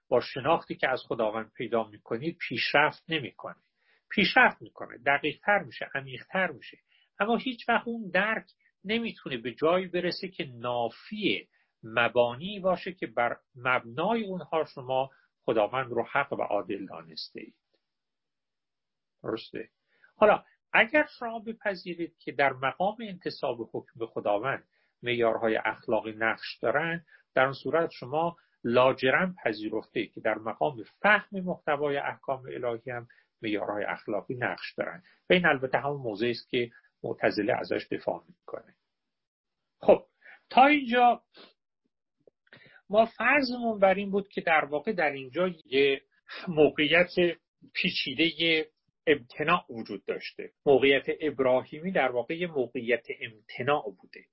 با 0.09 0.21
شناختی 0.21 0.75
که 0.75 0.89
از 0.89 1.03
خداوند 1.03 1.53
پیدا 1.53 1.85
می‌کنید 1.85 2.39
پیشرفت 2.49 3.05
نمی‌کنه. 3.09 3.57
پیشرفت 4.11 4.63
می‌کنه. 4.63 4.99
دقیقتر 4.99 5.59
میشه 5.59 5.91
عمیقتر 5.95 6.51
میشه. 6.51 6.79
اما 7.21 7.37
هیچ 7.37 7.69
وقت 7.69 7.89
اون 7.89 8.11
درک 8.11 8.47
نمی‌تونه 8.85 9.37
به 9.37 9.55
جایی 9.55 9.87
برسه 9.87 10.29
که 10.29 10.45
نافی 10.45 11.49
مبانی 11.83 12.61
باشه 12.61 12.93
که 12.93 13.07
بر 13.07 13.37
مبنای 13.57 14.25
اونها 14.25 14.65
شما 14.65 15.11
خداوند 15.49 15.93
رو 15.93 16.03
حق 16.03 16.33
و 16.33 16.43
عادل 16.43 16.87
دانسته 16.87 17.41
اید 17.41 17.55
درسته. 19.23 19.71
حالا 20.17 20.45
اگر 20.73 21.07
شما 21.19 21.39
بپذیرید 21.39 22.19
که 22.19 22.33
در 22.33 22.53
مقام 22.53 22.97
انتصاب 23.01 23.71
حکم 23.73 24.07
خداوند 24.07 24.69
معیارهای 25.03 25.57
اخلاقی 25.57 26.13
نقش 26.13 26.59
دارند 26.63 27.07
در 27.35 27.45
اون 27.45 27.53
صورت 27.53 27.91
شما 27.91 28.37
لاجرم 28.65 29.35
پذیرفته 29.45 30.07
که 30.07 30.21
در 30.21 30.39
مقام 30.39 30.85
فهم 31.03 31.41
محتوای 31.41 31.97
احکام 31.97 32.43
الهی 32.47 32.91
هم 32.91 33.09
معیارهای 33.43 33.85
اخلاقی 33.85 34.35
نقش 34.35 34.75
دارند. 34.75 35.05
و 35.31 35.33
این 35.33 35.47
البته 35.47 35.79
همون 35.79 36.01
موضعی 36.01 36.31
است 36.31 36.49
که 36.49 36.71
معتزله 37.03 37.53
ازش 37.53 37.87
دفاع 37.91 38.25
می‌کنه. 38.29 38.75
خب 39.81 40.07
تا 40.51 40.67
اینجا 40.67 41.23
ما 42.91 43.07
فرضمون 43.07 43.79
بر 43.79 43.95
این 43.95 44.11
بود 44.11 44.29
که 44.29 44.41
در 44.41 44.65
واقع 44.65 44.93
در 44.93 45.11
اینجا 45.11 45.51
یه 45.67 46.01
موقعیت 46.49 47.11
پیچیده 47.75 48.67
امتناع 49.07 49.65
وجود 49.71 50.05
داشته. 50.05 50.51
موقعیت 50.67 51.07
ابراهیمی 51.21 51.93
در 51.93 52.11
واقع 52.11 52.35
یه 52.35 52.47
موقعیت 52.47 53.07
امتناع 53.21 53.83
بوده. 54.01 54.25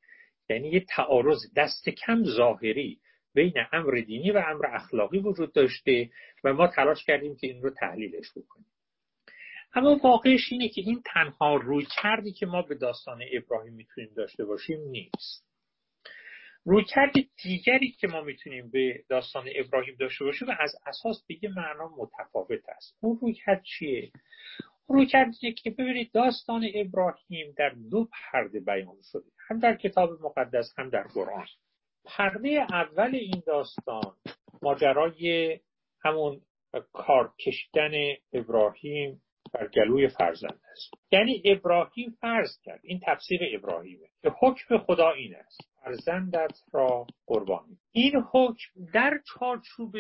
یعنی 0.50 0.70
یه 0.70 0.86
تعارض 0.90 1.40
دست 1.56 1.90
کم 1.90 2.24
ظاهری 2.24 3.00
بین 3.34 3.54
امر 3.74 4.02
دینی 4.08 4.32
و 4.32 4.38
امر 4.48 4.66
اخلاقی 4.66 5.20
وجود 5.20 5.54
داشته 5.54 6.10
و 6.44 6.54
ما 6.54 6.68
تلاش 6.68 7.06
کردیم 7.06 7.36
که 7.36 7.48
این 7.48 7.62
رو 7.62 7.70
تحلیلش 7.70 8.32
بکنیم. 8.32 8.66
اما 9.74 10.00
واقعش 10.04 10.52
اینه 10.52 10.70
که 10.70 10.82
این 10.82 11.02
تنها 11.06 11.56
روی 11.56 11.86
کردی 12.02 12.32
که 12.32 12.46
ما 12.46 12.62
به 12.62 12.76
داستان 12.76 13.22
ابراهیم 13.34 13.74
می‌تونیم 13.74 14.14
داشته 14.16 14.46
باشیم 14.46 14.80
نیست. 14.82 15.46
رویکرد 16.68 17.14
دیگری 17.44 17.92
که 17.92 18.08
ما 18.08 18.22
می‌تونیم 18.22 18.70
به 18.72 19.04
داستان 19.10 19.50
ابراهیم 19.56 19.96
داشته 20.00 20.26
باشیم 20.26 20.48
و 20.48 20.52
از 20.60 20.76
اساس 20.86 21.26
به 21.28 21.44
یه 21.44 21.50
معنا 21.50 21.96
متفاوت 21.98 22.70
است. 22.70 22.98
اون 23.02 23.20
رویکرد 23.22 23.64
چیه؟ 23.64 24.12
رویکرد 24.88 25.32
که 25.64 25.72
ببینید 25.72 26.12
داستان 26.12 26.66
ابراهیم 26.76 27.54
در 27.58 27.70
دو 27.70 28.10
پرده 28.12 28.60
بیان 28.60 28.98
شده. 29.12 29.32
هم 29.48 29.60
در 29.60 29.76
کتاب 29.76 30.10
مقدس 30.22 30.74
هم 30.78 30.90
در 30.90 31.04
قرآن. 31.04 31.48
پرده 32.06 32.66
اول 32.72 33.16
این 33.16 33.44
داستان 33.48 34.16
ماجرای 34.62 35.60
همون 36.02 36.42
کار 36.94 37.34
کشیدن 37.40 37.92
ابراهیم 38.34 39.22
بر 39.54 39.68
گلوی 39.68 40.08
فرزند 40.08 40.60
است. 40.72 40.94
یعنی 41.12 41.42
ابراهیم 41.46 42.18
فرض 42.22 42.62
کرد. 42.64 42.80
این 42.84 43.00
تفسیر 43.06 43.40
ابراهیمه 43.54 44.08
که 44.22 44.32
حکم 44.40 44.78
خدا 44.78 45.12
این 45.12 45.36
است. 45.36 45.60
فرزندت 45.84 46.58
را 46.74 47.08
قربانی. 47.26 47.78
این 47.92 48.14
حکم 48.32 48.86
در 48.94 49.20
چارچوب 49.34 49.96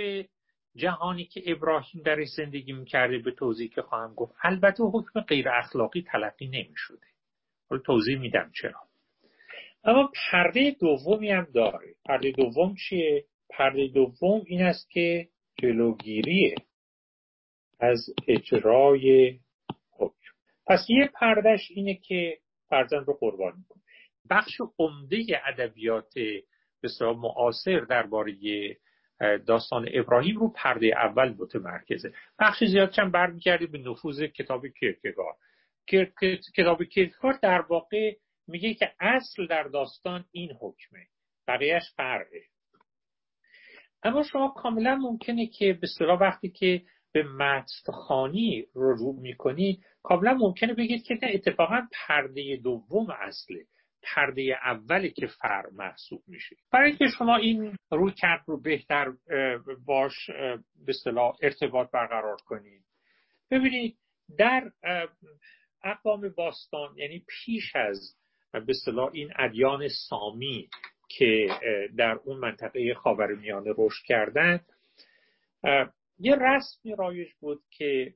جهانی 0.76 1.26
که 1.26 1.42
ابراهیم 1.46 2.02
درش 2.04 2.28
زندگی 2.28 2.74
می‌کرده 2.74 3.18
به 3.18 3.32
توضیح 3.32 3.70
که 3.70 3.82
خواهم 3.82 4.14
گفت 4.14 4.34
البته 4.44 4.84
حکم 4.84 5.20
غیر 5.22 5.50
اخلاقی 5.50 6.02
تلقی 6.12 6.48
نمی‌شده. 6.48 7.08
حالا 7.70 7.82
توضیح 7.82 8.20
میدم 8.20 8.52
چرا. 8.62 8.80
اما 9.84 10.12
پرده 10.32 10.76
دومی 10.80 11.32
هم 11.32 11.48
داره. 11.54 11.96
پرده 12.06 12.32
دوم 12.32 12.76
چیه؟ 12.90 13.26
پرده 13.50 13.88
دوم 13.88 14.42
این 14.46 14.62
است 14.62 14.90
که 14.90 15.28
جلوگیری 15.62 16.56
از 17.80 18.06
اجرای 18.28 19.40
حکم. 19.92 20.34
پس 20.68 20.86
یه 20.90 21.10
پردش 21.14 21.72
اینه 21.72 21.94
که 21.94 22.38
فرزند 22.70 23.08
رو 23.08 23.14
قربانی 23.14 23.64
کنه 23.70 23.82
بخش 24.30 24.62
عمده 24.80 25.42
ادبیات 25.46 26.14
بسیار 26.84 27.16
معاصر 27.16 27.80
درباره 27.80 28.34
داستان 29.48 29.90
ابراهیم 29.94 30.38
رو 30.38 30.54
پرده 30.56 30.88
اول 30.88 31.36
متمرکزه. 31.40 32.14
بخش 32.40 32.64
زیاد 32.64 32.92
چند 32.92 33.12
برمیگرده 33.12 33.68
به 33.68 33.78
نفوذ 33.78 34.24
کتاب 34.24 34.68
کیرکگار 34.68 35.36
کتاب 36.56 36.84
کیرکگار 36.84 37.40
در 37.42 37.62
واقع 37.62 38.16
میگه 38.48 38.74
که 38.74 38.92
اصل 39.00 39.48
در 39.48 39.64
داستان 39.64 40.26
این 40.32 40.52
حکمه. 40.62 41.08
بقیهش 41.48 41.94
فرقه. 41.96 42.42
اما 44.04 44.24
شما 44.24 44.48
کاملا 44.48 44.96
ممکنه 44.96 45.48
که 45.48 45.74
به 45.74 45.88
وقتی 46.16 46.50
که 46.50 46.82
به 47.16 47.24
متن 47.24 47.92
رو 48.74 48.96
رو 48.96 49.14
می‌کنید 49.14 49.86
کاملا 50.04 50.34
ممکنه 50.34 50.74
بگید 50.74 51.04
که 51.04 51.20
اتفاقا 51.24 51.88
پرده 51.92 52.60
دوم 52.64 53.10
اصله. 53.10 53.66
پرده 54.04 54.58
اولی 54.66 55.10
که 55.10 55.28
فر 55.28 55.64
محسوب 55.72 56.24
میشه. 56.28 56.56
برای 56.72 56.90
اینکه 56.90 57.08
شما 57.08 57.36
این 57.36 57.78
روی 57.92 58.12
کرد 58.12 58.44
رو 58.48 58.62
بهتر 58.62 59.14
باش 59.86 60.30
به 60.86 60.94
صلاح 61.04 61.36
ارتباط 61.42 61.92
برقرار 61.92 62.38
کنید. 62.46 62.84
ببینید 63.52 63.98
در 64.38 64.72
اقوام 65.84 66.30
باستان 66.38 66.98
یعنی 66.98 67.24
پیش 67.28 67.76
از 67.76 68.16
به 68.68 68.74
صلاح 68.86 69.10
این 69.14 69.30
ادیان 69.40 69.88
سامی 69.88 70.70
که 71.10 71.48
در 71.98 72.20
اون 72.24 72.38
منطقه 72.38 72.94
خاورمیانه 72.94 73.74
رشد 73.78 74.04
کردن 74.06 74.60
یه 76.20 76.36
رسمی 76.36 76.96
رایج 76.96 77.28
بود 77.40 77.64
که 77.70 78.14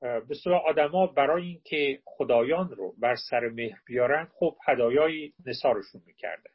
به 0.00 0.34
صلاح 0.44 0.62
آدما 0.66 1.06
برای 1.06 1.46
اینکه 1.46 1.98
خدایان 2.04 2.70
رو 2.70 2.94
بر 2.98 3.16
سر 3.30 3.48
مهر 3.48 3.78
بیارن 3.86 4.28
خب 4.38 4.56
هدایای 4.68 5.32
نثارشون 5.46 6.02
می‌کردن. 6.06 6.50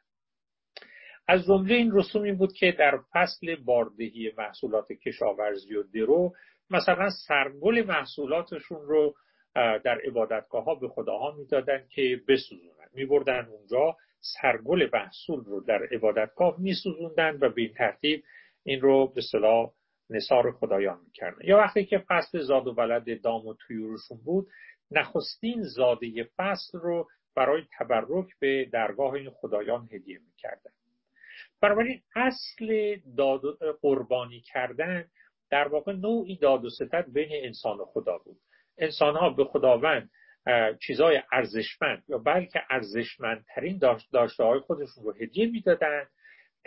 از 1.28 1.44
جمله 1.44 1.74
این 1.74 1.90
رسوم 1.94 2.22
این 2.22 2.36
بود 2.36 2.52
که 2.52 2.72
در 2.78 2.98
فصل 3.12 3.56
باردهی 3.56 4.32
محصولات 4.38 4.92
کشاورزی 4.92 5.74
و 5.74 5.82
درو 5.82 6.34
مثلا 6.70 7.10
سرگل 7.28 7.84
محصولاتشون 7.86 8.80
رو 8.86 9.14
در 9.54 10.00
عبادتگاه 10.06 10.64
ها 10.64 10.74
به 10.74 10.88
خداها 10.88 11.36
می‌دادن 11.38 11.86
که 11.90 12.20
بسوزونن. 12.28 12.88
میبردن 12.94 13.44
اونجا 13.44 13.96
سرگل 14.20 14.88
محصول 14.92 15.44
رو 15.44 15.60
در 15.60 15.82
عبادتگاه 15.92 16.60
میسوزوندن 16.60 17.38
و 17.40 17.48
به 17.48 17.62
این 17.62 17.74
ترتیب 17.74 18.24
این 18.64 18.80
رو 18.80 19.12
به 19.14 19.20
صلاح 19.20 19.72
نصار 20.10 20.52
خدایان 20.52 21.00
می‌کردن. 21.04 21.38
یا 21.44 21.56
وقتی 21.56 21.84
که 21.84 21.98
فصل 22.08 22.40
زاد 22.40 22.66
و 22.66 22.74
بلد 22.74 23.22
دام 23.22 23.46
و 23.46 23.54
تویورشون 23.54 24.18
بود 24.24 24.48
نخستین 24.90 25.62
زاده 25.62 26.28
فصل 26.36 26.78
رو 26.78 27.08
برای 27.36 27.62
تبرک 27.78 28.26
به 28.40 28.68
درگاه 28.72 29.12
این 29.12 29.30
خدایان 29.30 29.88
هدیه 29.92 30.18
می‌کردن. 30.18 30.70
بنابراین 31.60 32.02
اصل 32.16 32.96
داد 33.16 33.40
قربانی 33.80 34.40
کردن 34.40 35.04
در 35.50 35.68
واقع 35.68 35.92
نوعی 35.92 36.36
داد 36.36 36.64
و 36.64 36.70
ستد 36.70 37.06
بین 37.12 37.28
انسان 37.32 37.78
و 37.78 37.84
خدا 37.84 38.18
بود. 38.18 38.40
انسان 38.78 39.16
ها 39.16 39.30
به 39.30 39.44
خداوند 39.44 40.10
چیزای 40.80 41.22
ارزشمند 41.32 42.04
یا 42.08 42.18
بلکه 42.18 42.60
ارزشمندترین 42.70 43.80
داشته 44.12 44.44
های 44.44 44.60
خودشون 44.60 45.04
رو 45.04 45.14
هدیه 45.20 45.50
می‌دادن 45.50 46.06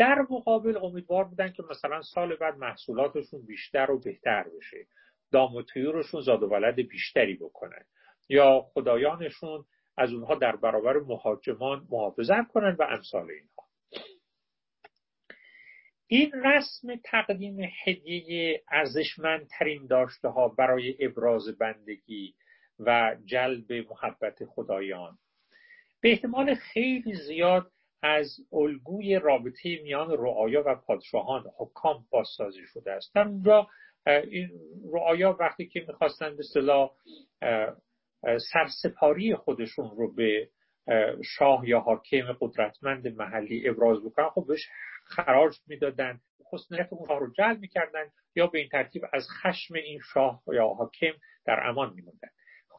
در 0.01 0.25
مقابل 0.29 0.77
امیدوار 0.77 1.23
بودن 1.23 1.51
که 1.51 1.63
مثلا 1.69 2.01
سال 2.01 2.35
بعد 2.35 2.57
محصولاتشون 2.57 3.45
بیشتر 3.45 3.91
و 3.91 3.99
بهتر 3.99 4.45
بشه. 4.57 4.87
دام 5.31 5.55
و 5.55 5.61
طیورشون 5.61 6.21
زاد 6.21 6.43
و 6.43 6.47
ولد 6.47 6.75
بیشتری 6.75 7.35
بکنن. 7.35 7.85
یا 8.29 8.61
خدایانشون 8.73 9.65
از 9.97 10.13
اونها 10.13 10.35
در 10.35 10.55
برابر 10.55 10.97
مهاجمان 10.97 11.87
محافظت 11.89 12.47
کنن 12.47 12.75
و 12.79 12.83
امثال 12.83 13.31
اینها. 13.31 13.67
این 16.07 16.31
رسم 16.33 16.95
تقدیم 17.03 17.69
هدیه 17.85 18.63
ارزشمندترین 18.71 19.87
داشته 19.87 20.27
ها 20.27 20.47
برای 20.47 20.97
ابراز 20.99 21.57
بندگی 21.57 22.35
و 22.79 23.15
جلب 23.25 23.73
محبت 23.73 24.45
خدایان. 24.45 25.17
به 26.01 26.11
احتمال 26.11 26.55
خیلی 26.55 27.13
زیاد 27.27 27.71
از 28.03 28.37
الگوی 28.53 29.15
رابطه 29.15 29.79
میان 29.83 30.11
رعایا 30.11 30.63
و 30.65 30.75
پادشاهان. 30.75 31.43
حکام 31.57 32.05
بازسازی 32.09 32.67
شده 32.67 32.91
است. 32.91 33.15
در 33.15 33.27
اونجا 33.27 33.67
این 34.07 34.49
رعایا 34.93 35.37
وقتی 35.39 35.67
که 35.67 35.85
می‌خواستن 35.87 36.37
به 36.37 36.43
صلاح 36.43 36.91
سرسپاری 38.53 39.35
خودشون 39.35 39.91
رو 39.97 40.13
به 40.13 40.49
شاه 41.37 41.69
یا 41.69 41.79
حاکم 41.79 42.37
قدرتمند 42.39 43.07
محلی 43.07 43.69
ابراز 43.69 44.03
بکنن 44.05 44.29
خب 44.29 44.45
بهش 44.47 44.67
خراج 45.05 45.55
می‌دادن. 45.67 46.19
حسنیت 46.51 46.87
اونها 46.91 47.17
رو 47.17 47.33
جلب 47.33 47.59
می‌کردن 47.59 48.05
یا 48.35 48.47
به 48.47 48.59
این 48.59 48.69
ترتیب 48.69 49.01
از 49.13 49.27
خشم 49.41 49.73
این 49.73 49.99
شاه 50.13 50.43
یا 50.53 50.67
حاکم 50.67 51.11
در 51.45 51.59
امان 51.67 51.93
میموندن. 51.93 52.29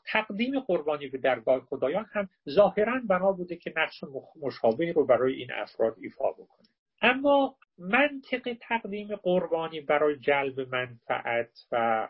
تقدیم 0.06 0.60
قربانی 0.60 1.08
به 1.08 1.18
درگاه 1.18 1.60
خدایان 1.60 2.06
هم 2.12 2.28
ظاهرا 2.50 3.00
بنا 3.08 3.32
بوده 3.32 3.56
که 3.56 3.72
نقش 3.76 4.04
مشابهی 4.42 4.92
رو 4.92 5.06
برای 5.06 5.34
این 5.34 5.52
افراد 5.52 5.96
ایفا 6.02 6.32
بکنه. 6.32 6.68
اما 7.02 7.56
منطق 7.78 8.56
تقدیم 8.60 9.16
قربانی 9.16 9.80
برای 9.80 10.18
جلب 10.18 10.60
منفعت 10.60 11.66
و 11.72 12.08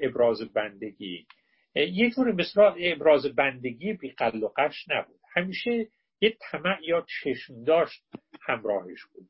ابراز 0.00 0.52
بندگی 0.52 1.26
یه 1.74 2.10
جور 2.10 2.32
مثلا 2.32 2.74
ابراز 2.78 3.26
بندگی 3.26 3.92
بی 3.92 4.14
و 4.20 4.48
قش 4.56 4.88
نبود. 4.88 5.20
همیشه 5.34 5.88
یه 6.20 6.36
طمع 6.40 6.78
یا 6.82 7.06
چشم 7.22 7.64
داشت 7.64 8.04
همراهش 8.40 9.04
بود. 9.04 9.28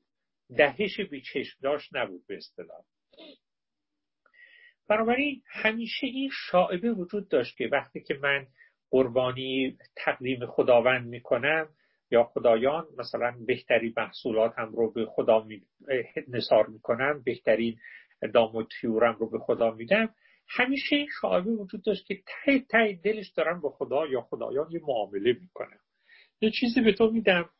دهش 0.57 1.01
بی 1.01 1.21
چشم 1.21 1.59
داشت 1.63 1.97
نبود 1.97 2.27
به 2.27 2.37
اصطلاح. 2.37 2.85
بنابراین 4.89 5.43
همیشه 5.47 6.07
این 6.07 6.31
شاعبه 6.33 6.93
وجود 6.93 7.29
داشت 7.29 7.57
که 7.57 7.69
وقتی 7.73 8.01
که 8.01 8.15
من 8.15 8.47
قربانی 8.91 9.79
تقدیم 9.97 10.47
خداوند 10.47 11.07
می‌کنم 11.07 11.69
یا 12.11 12.25
خدایان 12.25 12.87
مثلا 12.99 13.37
بهترین 13.47 13.95
محصولات 13.97 14.59
هم 14.59 14.73
رو 14.73 14.93
به 14.93 15.07
خدا 15.07 15.41
می... 15.41 15.63
نصار 16.29 16.67
می‌کنم 16.67 17.23
بهترین 17.25 17.79
دام 18.35 18.57
و 18.57 18.65
تیورم 18.81 19.17
رو 19.21 19.31
به 19.31 19.39
خدا 19.39 19.71
میدم 19.71 20.15
همیشه 20.49 20.97
این 20.97 21.09
شاعبه 21.21 21.51
وجود 21.51 21.85
داشت 21.85 22.07
که 22.07 22.23
ته 22.27 22.59
ته 22.59 23.01
دلش 23.05 23.29
دارم 23.29 23.61
با 23.61 23.71
خدا 23.71 24.07
یا 24.07 24.21
خدایان 24.21 24.71
یه 24.71 24.81
معامله 24.83 25.33
می‌کنم. 25.33 25.81
یه 26.41 26.51
چیزی 26.51 26.81
به 26.81 26.93
تو 26.93 27.11
میدم 27.11 27.51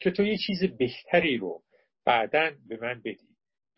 که 0.00 0.10
تو 0.10 0.22
یه 0.22 0.36
چیز 0.46 0.64
بهتری 0.78 1.36
رو 1.36 1.62
بعدا 2.04 2.50
به 2.68 2.78
من 2.82 3.00
بدی. 3.04 3.28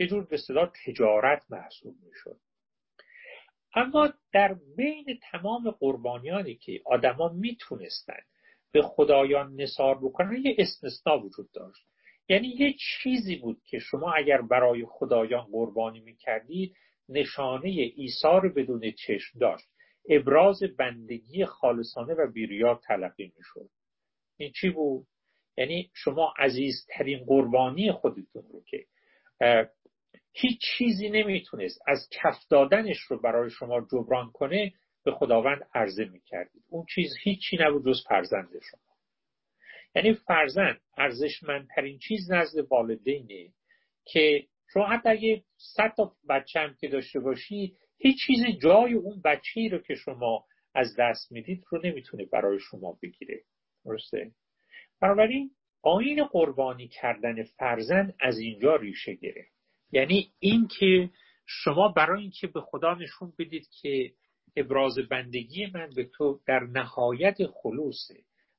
یه 0.00 0.06
جور 0.06 0.26
به 0.26 0.36
صدا 0.36 0.72
تجارت 0.86 1.42
محسوب 1.50 1.96
می‌شد. 2.02 2.40
اما 3.74 4.12
در 4.32 4.56
بین 4.76 5.18
تمام 5.30 5.70
قربانیانی 5.70 6.54
که 6.54 6.80
آدما 6.86 7.28
می‌تونستند 7.28 8.24
به 8.72 8.82
خدایان 8.82 9.54
نصار 9.60 9.98
بکنن 9.98 10.36
یه 10.42 10.56
استثنا 10.58 11.18
وجود 11.18 11.52
داشت. 11.52 11.86
یعنی 12.28 12.48
یه 12.48 12.74
چیزی 12.78 13.36
بود 13.36 13.62
که 13.66 13.78
شما 13.78 14.12
اگر 14.12 14.42
برای 14.42 14.84
خدایان 14.88 15.44
قربانی 15.44 16.00
می‌کردید 16.00 16.74
نشانه 17.08 17.92
ایثار 17.96 18.48
بدون 18.48 18.90
چشم 18.90 19.38
داشت. 19.38 19.66
ابراز 20.08 20.62
بندگی 20.78 21.44
خالصانه 21.44 22.14
و 22.14 22.32
بیریا 22.32 22.80
تلقی 22.86 23.32
می‌شد. 23.36 23.70
این 24.36 24.52
چی 24.52 24.70
بود؟ 24.70 25.06
یعنی 25.56 25.90
شما 25.94 26.34
عزیزترین 26.38 27.24
قربانی 27.24 27.92
خودتون 27.92 28.42
رو 28.52 28.62
که 28.66 28.86
هیچ 30.36 30.60
چیزی 30.78 31.10
نمی‌تونست 31.10 31.80
از 31.86 32.08
کف 32.12 32.36
دادنش 32.50 32.98
رو 32.98 33.20
برای 33.20 33.50
شما 33.50 33.80
جبران 33.80 34.30
کنه 34.32 34.72
به 35.04 35.12
خداوند 35.12 35.68
عرضه 35.74 36.04
می‌کردید. 36.04 36.62
اون 36.68 36.86
چیز 36.94 37.10
هیچی 37.22 37.56
نبود 37.60 37.86
جز 37.86 38.04
فرزند 38.08 38.48
شما. 38.48 38.80
یعنی 39.94 40.14
فرزند 40.14 40.80
ارزشمندترین 40.96 41.98
چیز 41.98 42.30
نزد 42.30 42.58
والدینه 42.70 43.52
که 44.04 44.46
شما 44.72 44.86
حتی 44.86 45.08
اگه 45.08 45.42
صد 45.56 45.92
تا 45.96 46.12
بچه 46.28 46.60
هم 46.60 46.74
که 46.80 46.88
داشته 46.88 47.20
باشی 47.20 47.76
هیچ 47.98 48.16
چیزی 48.26 48.58
جای 48.62 48.94
اون 48.94 49.20
بچه 49.24 49.68
رو 49.72 49.78
که 49.78 49.94
شما 49.94 50.44
از 50.74 50.96
دست 50.98 51.32
می‌دید 51.32 51.64
رو 51.70 51.80
نمی‌تونه 51.84 52.24
برای 52.24 52.58
شما 52.58 52.98
بگیره. 53.02 53.40
درسته؟ 53.84 54.30
بنابراین 55.00 55.50
آین 55.82 56.24
قربانی 56.24 56.88
کردن 56.88 57.42
فرزند 57.42 58.14
از 58.20 58.38
اینجا 58.38 58.76
ریشه 58.76 59.14
گرفت. 59.14 59.53
یعنی 59.94 60.32
اینکه 60.38 61.10
شما 61.46 61.88
برای 61.88 62.22
اینکه 62.22 62.46
به 62.46 62.60
خدا 62.60 62.94
نشون 62.94 63.32
بدید 63.38 63.68
که 63.82 64.12
ابراز 64.56 64.98
بندگی 65.10 65.66
من 65.66 65.90
به 65.96 66.04
تو 66.04 66.40
در 66.46 66.60
نهایت 66.60 67.36
خلوصه 67.46 68.14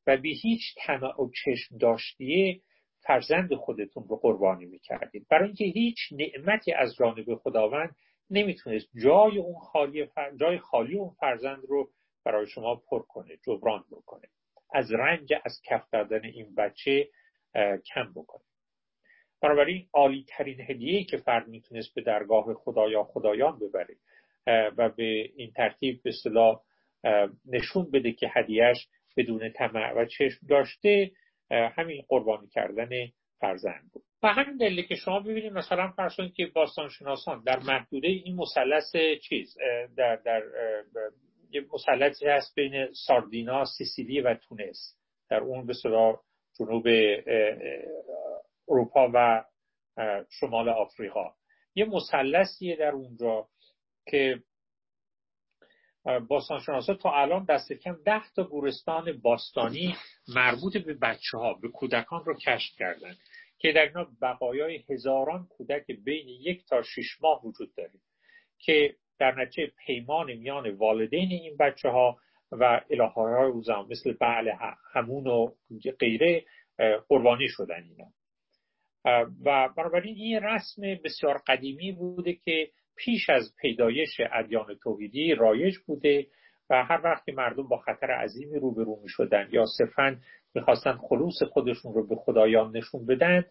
و 0.07 0.17
به 0.17 0.29
هیچ 0.29 0.61
طمع 0.77 1.21
و 1.21 1.29
چشم 1.43 1.77
داشتیه 1.77 2.61
فرزند 2.99 3.53
خودتون 3.53 4.07
رو 4.09 4.15
قربانی 4.15 4.65
می‌کردید. 4.65 5.27
برای 5.29 5.45
اینکه 5.45 5.65
هیچ 5.65 5.97
نعمتی 6.11 6.71
از 6.71 6.95
جانب 6.95 7.35
خداوند 7.35 7.95
نمی‌تونست 8.29 8.87
جای 9.03 9.37
اون 9.37 9.59
خالی 9.59 10.07
جای 10.39 10.59
خالی 10.59 10.97
اون 10.97 11.09
فرزند 11.19 11.63
رو 11.67 11.89
برای 12.25 12.47
شما 12.47 12.75
پر 12.75 13.01
کنه 13.01 13.37
جبران 13.45 13.83
بکنه. 13.91 14.27
از 14.73 14.91
رنج 14.91 15.33
از 15.45 15.61
کف 15.65 15.89
دادن 15.91 16.23
این 16.23 16.55
بچه 16.55 17.09
کم 17.93 18.11
بکنه. 18.15 18.43
بنابراین 19.41 19.87
عالی 19.93 20.25
ترین 20.27 20.61
هدیه 20.61 21.03
که 21.03 21.17
فرد 21.17 21.47
می‌تونست 21.47 21.95
به 21.95 22.01
درگاه 22.01 22.53
خدایا 22.53 23.03
خدایان 23.03 23.59
ببره 23.59 23.95
و 24.77 24.89
به 24.89 25.29
این 25.35 25.51
ترتیب 25.51 26.03
به 26.03 26.11
صلاح 26.11 26.61
نشون 27.45 27.91
بده 27.91 28.11
که 28.11 28.31
هدیهش 28.33 28.87
بدون 29.17 29.49
طمع 29.49 29.93
و 29.93 30.05
چشم 30.05 30.47
داشته 30.49 31.11
همین 31.51 32.03
قربانی 32.07 32.47
کردن 32.47 32.89
فرزند 33.39 33.89
بود. 33.93 34.03
و 34.23 34.27
همین 34.27 34.57
دلیل 34.57 34.85
که 34.85 34.95
شما 34.95 35.19
ببینید 35.19 35.53
مثلا 35.53 35.91
فرض 35.91 36.13
که 36.35 36.45
باستانشناسان 36.45 37.43
در 37.45 37.59
محدوده 37.59 38.07
این 38.07 38.35
مثلث 38.35 38.95
چیز 39.21 39.57
در 39.97 40.15
در 40.15 40.43
یه 41.51 41.65
مثلثی 41.73 42.25
هست 42.27 42.55
بین 42.55 42.87
ساردینا 43.07 43.65
سیسیلی 43.65 44.21
و 44.21 44.33
تونس. 44.33 44.97
در 45.29 45.39
اون 45.39 45.65
به 45.65 45.73
صلاح 45.73 46.19
جنوب 46.59 46.87
اروپا 48.69 49.11
و 49.13 49.43
شمال 50.29 50.69
آفریقا. 50.69 51.33
یه 51.75 51.85
مثلثیه 51.85 52.75
در 52.75 52.91
اونجا 52.91 53.47
که 54.07 54.43
باستانشناسا 56.27 56.93
تا 56.93 57.11
الان 57.11 57.45
دست 57.45 57.73
کم 57.73 57.97
ده 58.05 58.21
تا 58.35 58.43
گورستان 58.43 59.21
باستانی 59.21 59.95
مربوط 60.35 60.77
به 60.77 60.93
بچه 60.93 61.37
ها 61.37 61.53
به 61.53 61.69
کودکان 61.69 62.25
رو 62.25 62.33
کشف 62.33 62.75
کردن 62.77 63.15
که 63.57 63.71
در 63.71 63.81
اینا 63.81 64.07
بقایای 64.21 64.83
هزاران 64.89 65.47
کودک 65.49 65.85
بین 65.91 66.27
یک 66.27 66.65
تا 66.65 66.81
شش 66.81 67.21
ماه 67.21 67.45
وجود 67.45 67.75
داره 67.75 67.91
که 68.59 68.95
در 69.19 69.41
نتیجه 69.41 69.73
پیمان 69.85 70.33
میان 70.33 70.69
والدین 70.69 71.31
این 71.31 71.57
بچه 71.57 71.89
ها 71.89 72.17
و 72.51 72.81
الهه 72.89 73.13
های 73.13 73.51
مثل 73.89 74.13
بعل 74.13 74.51
همون 74.93 75.27
و 75.27 75.51
غیره 75.99 76.45
قربانی 77.07 77.47
شدن 77.49 77.83
اینا. 77.83 78.05
و 79.45 79.69
بنابراین 79.77 80.15
این 80.15 80.43
رسم 80.43 80.81
بسیار 81.03 81.41
قدیمی 81.47 81.91
بوده 81.91 82.33
که 82.33 82.69
پیش 82.95 83.29
از 83.29 83.53
پیدایش 83.61 84.21
ادیان 84.33 84.75
توحیدی 84.83 85.35
رایج 85.35 85.77
بوده 85.87 86.27
و 86.69 86.83
هر 86.83 87.01
وقت 87.03 87.29
مردم 87.29 87.67
با 87.67 87.77
خطر 87.77 88.11
عظیمی 88.11 88.59
روبرو 88.59 88.99
می 89.03 89.09
شدن 89.09 89.49
یا 89.51 89.65
صرفا 89.77 90.17
می‌خواستن 90.55 90.97
خلوص 90.97 91.43
خودشون 91.43 91.93
رو 91.93 92.07
به 92.07 92.15
خدایان 92.15 92.77
نشون 92.77 93.05
بدن 93.05 93.45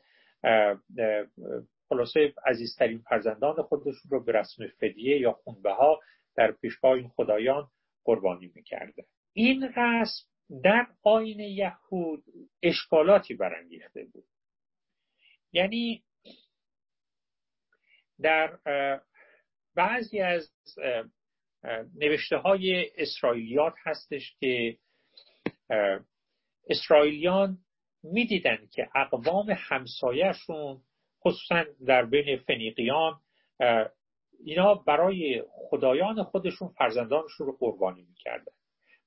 خلاصه 1.88 2.32
عزیزترین 2.46 2.98
فرزندان 2.98 3.62
خودشون 3.62 4.10
رو 4.10 4.24
به 4.24 4.32
رسم 4.32 4.66
فدیه 4.80 5.20
یا 5.20 5.32
خونبه 5.32 5.72
ها 5.72 6.00
در 6.36 6.52
پیشگاه 6.52 6.92
این 6.92 7.08
خدایان 7.08 7.68
قربانی 8.04 8.52
می‌کرده. 8.54 9.04
این 9.32 9.62
رسم 9.76 10.24
در 10.64 10.86
آین 11.02 11.40
یهود 11.40 12.24
اشکالاتی 12.62 13.34
برانگیخته 13.34 14.04
بود. 14.12 14.24
یعنی 15.54 16.02
در 18.20 18.58
بعضی 19.74 20.20
از 20.20 20.50
نوشته 21.94 22.36
های 22.36 22.90
اسرائیلیات 22.96 23.74
هستش 23.84 24.36
که 24.40 24.78
اسرائیلیان 26.68 27.58
می‌دیدن 28.02 28.68
که 28.72 28.88
اقوام 28.94 29.50
همسایهشون 29.50 30.82
خصوصا 31.20 31.64
در 31.86 32.04
بین 32.04 32.36
فنیقیان 32.36 33.20
اینا 34.44 34.74
برای 34.74 35.42
خدایان 35.50 36.22
خودشون 36.22 36.68
فرزندانشون 36.68 37.46
رو 37.46 37.56
قربانی 37.60 38.02
می‌کردن. 38.02 38.52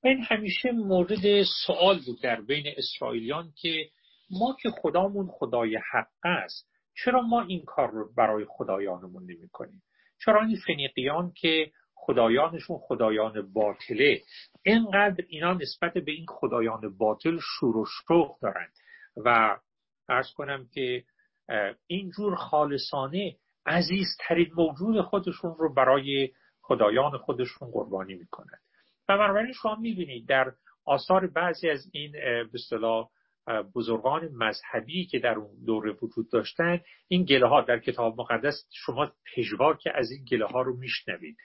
و 0.04 0.08
این 0.08 0.22
همیشه 0.22 0.72
مورد 0.72 1.42
سوال 1.66 2.00
بود 2.06 2.22
در 2.22 2.40
بین 2.40 2.64
اسرائیلیان 2.76 3.52
که 3.62 3.90
ما 4.30 4.56
که 4.62 4.70
خدامون 4.70 5.28
خدای 5.30 5.78
حق 5.92 6.08
است 6.24 6.68
چرا 7.04 7.22
ما 7.22 7.42
این 7.42 7.64
کار 7.64 7.90
رو 7.90 8.12
برای 8.16 8.44
خدایانمون 8.48 9.22
نمی 9.22 9.48
کنیم 9.52 9.82
چرا 10.24 10.44
این 10.44 10.56
فنیقیان 10.66 11.32
که 11.36 11.70
خدایانشون 11.94 12.78
خدایان 12.78 13.52
باطله 13.52 14.22
اینقدر 14.62 15.24
اینا 15.28 15.54
نسبت 15.54 15.92
به 15.92 16.12
این 16.12 16.26
خدایان 16.28 16.96
باطل 16.98 17.38
شور 17.42 17.76
و 17.76 17.84
شوق 17.86 18.40
دارن؟ 18.40 18.68
و 19.24 19.58
ارز 20.08 20.32
کنم 20.36 20.68
که 20.74 21.04
اینجور 21.86 22.34
خالصانه 22.34 23.36
عزیزترین 23.66 24.50
موجود 24.56 25.00
خودشون 25.00 25.54
رو 25.58 25.74
برای 25.74 26.30
خدایان 26.60 27.18
خودشون 27.18 27.70
قربانی 27.70 28.14
می‌کنند 28.14 28.60
و 29.08 29.18
بنابراین 29.18 29.52
شما 29.52 29.74
می‌بینید 29.74 30.28
در 30.28 30.52
آثار 30.84 31.26
بعضی 31.26 31.70
از 31.70 31.90
این 31.92 32.12
به 32.52 32.58
بزرگان 33.74 34.28
مذهبی 34.32 35.06
که 35.06 35.18
در 35.18 35.34
اون 35.34 35.64
دوره 35.66 35.92
وجود 36.02 36.30
داشتن 36.32 36.80
این 37.08 37.24
گله 37.24 37.46
ها 37.46 37.60
در 37.60 37.78
کتاب 37.78 38.20
مقدس 38.20 38.66
شما 38.72 39.12
که 39.80 39.92
از 39.94 40.10
این 40.10 40.24
گله 40.24 40.46
ها 40.46 40.62
رو 40.62 40.76
میشنوید. 40.76 41.36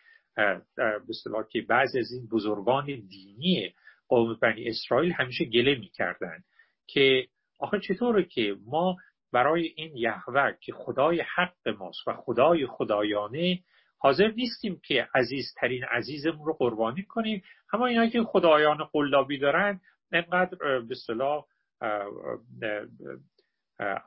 به 0.75 1.43
که 1.51 1.61
بعضی 1.61 1.99
از 1.99 2.11
این 2.11 2.27
بزرگان 2.27 2.85
دینی 2.85 3.73
قوم 4.07 4.37
بنی 4.41 4.69
اسرائیل 4.69 5.11
همیشه 5.11 5.45
گله 5.45 5.75
می‌کردن 5.75 6.43
که 6.87 7.27
آخه 7.59 7.79
چطوره 7.79 8.23
که 8.23 8.55
ما 8.65 8.97
برای 9.31 9.73
این 9.75 9.97
یهوه 9.97 10.51
که 10.61 10.73
خدای 10.73 11.23
حق 11.35 11.67
ماست 11.79 12.07
و 12.07 12.13
خدای 12.13 12.65
خدایانه 12.65 13.59
حاضر 13.97 14.27
نیستیم 14.27 14.81
که 14.87 15.07
عزیزترین 15.15 15.83
عزیزمون 15.83 16.45
رو 16.45 16.53
قربانی 16.53 17.03
کنیم. 17.03 17.43
اما 17.73 17.85
اینا 17.85 18.07
که 18.07 18.23
خدایان 18.23 18.77
قلابی 18.83 19.37
دارن 19.37 19.81
انقدر 20.11 20.79
به 20.79 20.95
صلاح 20.95 21.45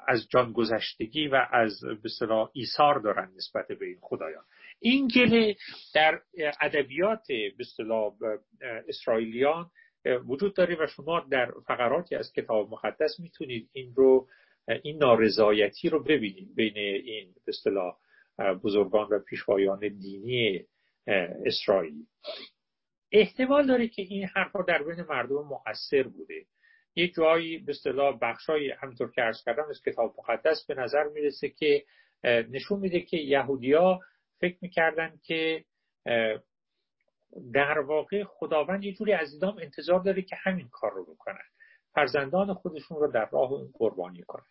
از 0.08 0.28
جان 0.30 0.52
گذشتگی 0.52 1.28
و 1.28 1.46
از 1.52 1.80
صلاح 2.18 2.50
ایثار 2.52 2.98
دارن 2.98 3.32
نسبت 3.36 3.68
به 3.68 3.86
این 3.86 3.98
خدایان. 4.00 4.44
این 4.80 5.08
گله 5.08 5.56
در 5.94 6.20
ادبیات 6.60 7.26
صلاح 7.76 8.12
اسرائیلیان 8.88 9.70
وجود 10.26 10.54
داره 10.54 10.76
و 10.80 10.86
شما 10.86 11.26
در 11.30 11.52
فقراتی 11.66 12.14
از 12.14 12.32
کتاب 12.32 12.70
مقدس 12.70 13.20
می‌تونید 13.20 13.70
این 13.72 13.94
رو 13.94 14.28
این 14.82 14.98
نارضایتی 14.98 15.88
رو 15.88 16.02
ببینید 16.02 16.54
بین 16.54 16.76
این 16.76 17.34
اصطلاح 17.48 17.96
بزرگان 18.62 19.08
و 19.10 19.18
پیشوایان 19.18 19.78
دینی 19.80 20.64
اسرائیل. 21.46 22.06
احتمال 23.12 23.66
داره 23.66 23.88
که 23.88 24.02
این 24.02 24.26
حرفها 24.26 24.62
در 24.62 24.82
بین 24.82 25.04
مردم 25.08 25.34
مؤثر 25.34 26.02
بوده. 26.02 26.46
یک 26.96 27.14
جایی 27.14 27.58
به 27.58 27.70
اصطلاح 27.70 28.18
بخشای 28.22 28.70
همطور 28.70 29.10
که 29.10 29.22
عرض 29.22 29.44
کردم 29.44 29.64
از 29.70 29.82
کتاب 29.86 30.14
مقدس 30.18 30.66
به 30.68 30.74
نظر 30.74 31.04
می‌رسه 31.04 31.48
که 31.48 31.84
نشون 32.24 32.80
میده 32.80 33.00
که 33.00 33.16
یهودیا 33.16 34.00
فکر 34.40 34.56
می‌کردن 34.60 35.20
که 35.24 35.64
در 37.52 37.78
واقع 37.78 38.24
خداوند 38.24 38.84
یه 38.84 38.92
جوری 38.92 39.12
از 39.12 39.32
ایدام 39.32 39.58
انتظار 39.58 40.00
داره 40.00 40.22
که 40.22 40.36
همین 40.36 40.68
کار 40.72 40.92
رو 40.92 41.14
بکنن. 41.14 41.44
فرزندان 41.94 42.54
خودشون 42.54 42.98
رو 42.98 43.12
در 43.12 43.28
راه 43.32 43.52
اون 43.52 43.70
قربانی 43.74 44.22
کنن. 44.22 44.46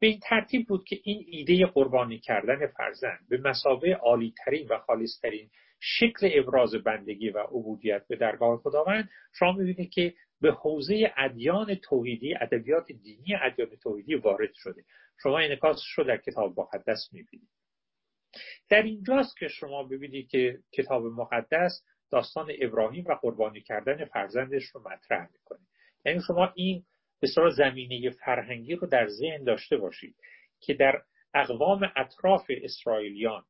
به 0.00 0.06
این 0.06 0.20
ترتیب 0.28 0.66
بود 0.66 0.84
که 0.84 1.00
این 1.02 1.24
ایده 1.26 1.66
قربانی 1.66 2.18
کردن 2.18 2.66
فرزند 2.66 3.18
به 3.28 3.38
مسابه 3.38 3.94
عالیترین 3.94 4.68
و 4.68 4.78
خالصترین 4.78 5.50
شکل 5.80 6.30
ابراز 6.34 6.74
بندگی 6.74 7.30
و 7.30 7.38
عبودیت 7.38 8.06
به 8.08 8.16
درگاه 8.16 8.58
خداوند 8.58 9.08
شما 9.38 9.52
می‌بینید 9.52 9.90
که 9.90 10.14
به 10.44 10.52
حوزه 10.52 11.12
ادیان 11.16 11.74
توحیدی 11.74 12.34
ادبیات 12.40 12.92
دینی 12.92 13.34
ادیان 13.42 13.76
توحیدی 13.82 14.14
وارد 14.14 14.54
شده. 14.54 14.84
شما 15.22 15.38
انعکاسش 15.38 15.90
رو 15.96 16.04
در 16.04 16.16
کتاب 16.16 16.60
مقدس 16.60 17.08
می‌بینید. 17.12 17.48
در 18.68 18.82
اینجاست 18.82 19.36
که 19.36 19.48
شما 19.48 19.82
ببینید 19.82 20.28
که 20.28 20.58
کتاب 20.72 21.06
مقدس 21.06 21.82
داستان 22.10 22.52
ابراهیم 22.60 23.04
و 23.04 23.14
قربانی 23.14 23.60
کردن 23.60 24.04
فرزندش 24.04 24.64
رو 24.64 24.80
مطرح 24.80 25.28
می‌کنه. 25.32 25.66
یعنی 26.04 26.20
شما 26.26 26.52
این 26.54 26.84
صورت 27.34 27.52
زمینه 27.52 28.10
فرهنگی 28.10 28.74
رو 28.74 28.86
در 28.86 29.06
ذهن 29.08 29.44
داشته 29.44 29.76
باشید 29.76 30.16
که 30.60 30.74
در 30.74 31.02
اقوام 31.34 31.92
اطراف 31.96 32.46
اسرائیلیان 32.48 33.44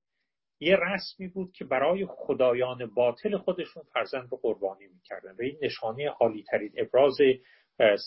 یه 0.61 0.77
رسمی 0.77 1.29
بود 1.29 1.53
که 1.53 1.65
برای 1.65 2.07
خدایان 2.07 2.87
باطل 2.87 3.37
خودشون 3.37 3.83
فرزند 3.93 4.29
رو 4.31 4.39
قربانی 4.43 4.87
می‌کردن. 4.87 5.31
و 5.31 5.43
این 5.43 5.59
نشانه 5.63 6.09
عالی 6.09 6.45
ترین 6.51 6.73
ابراز 6.77 7.17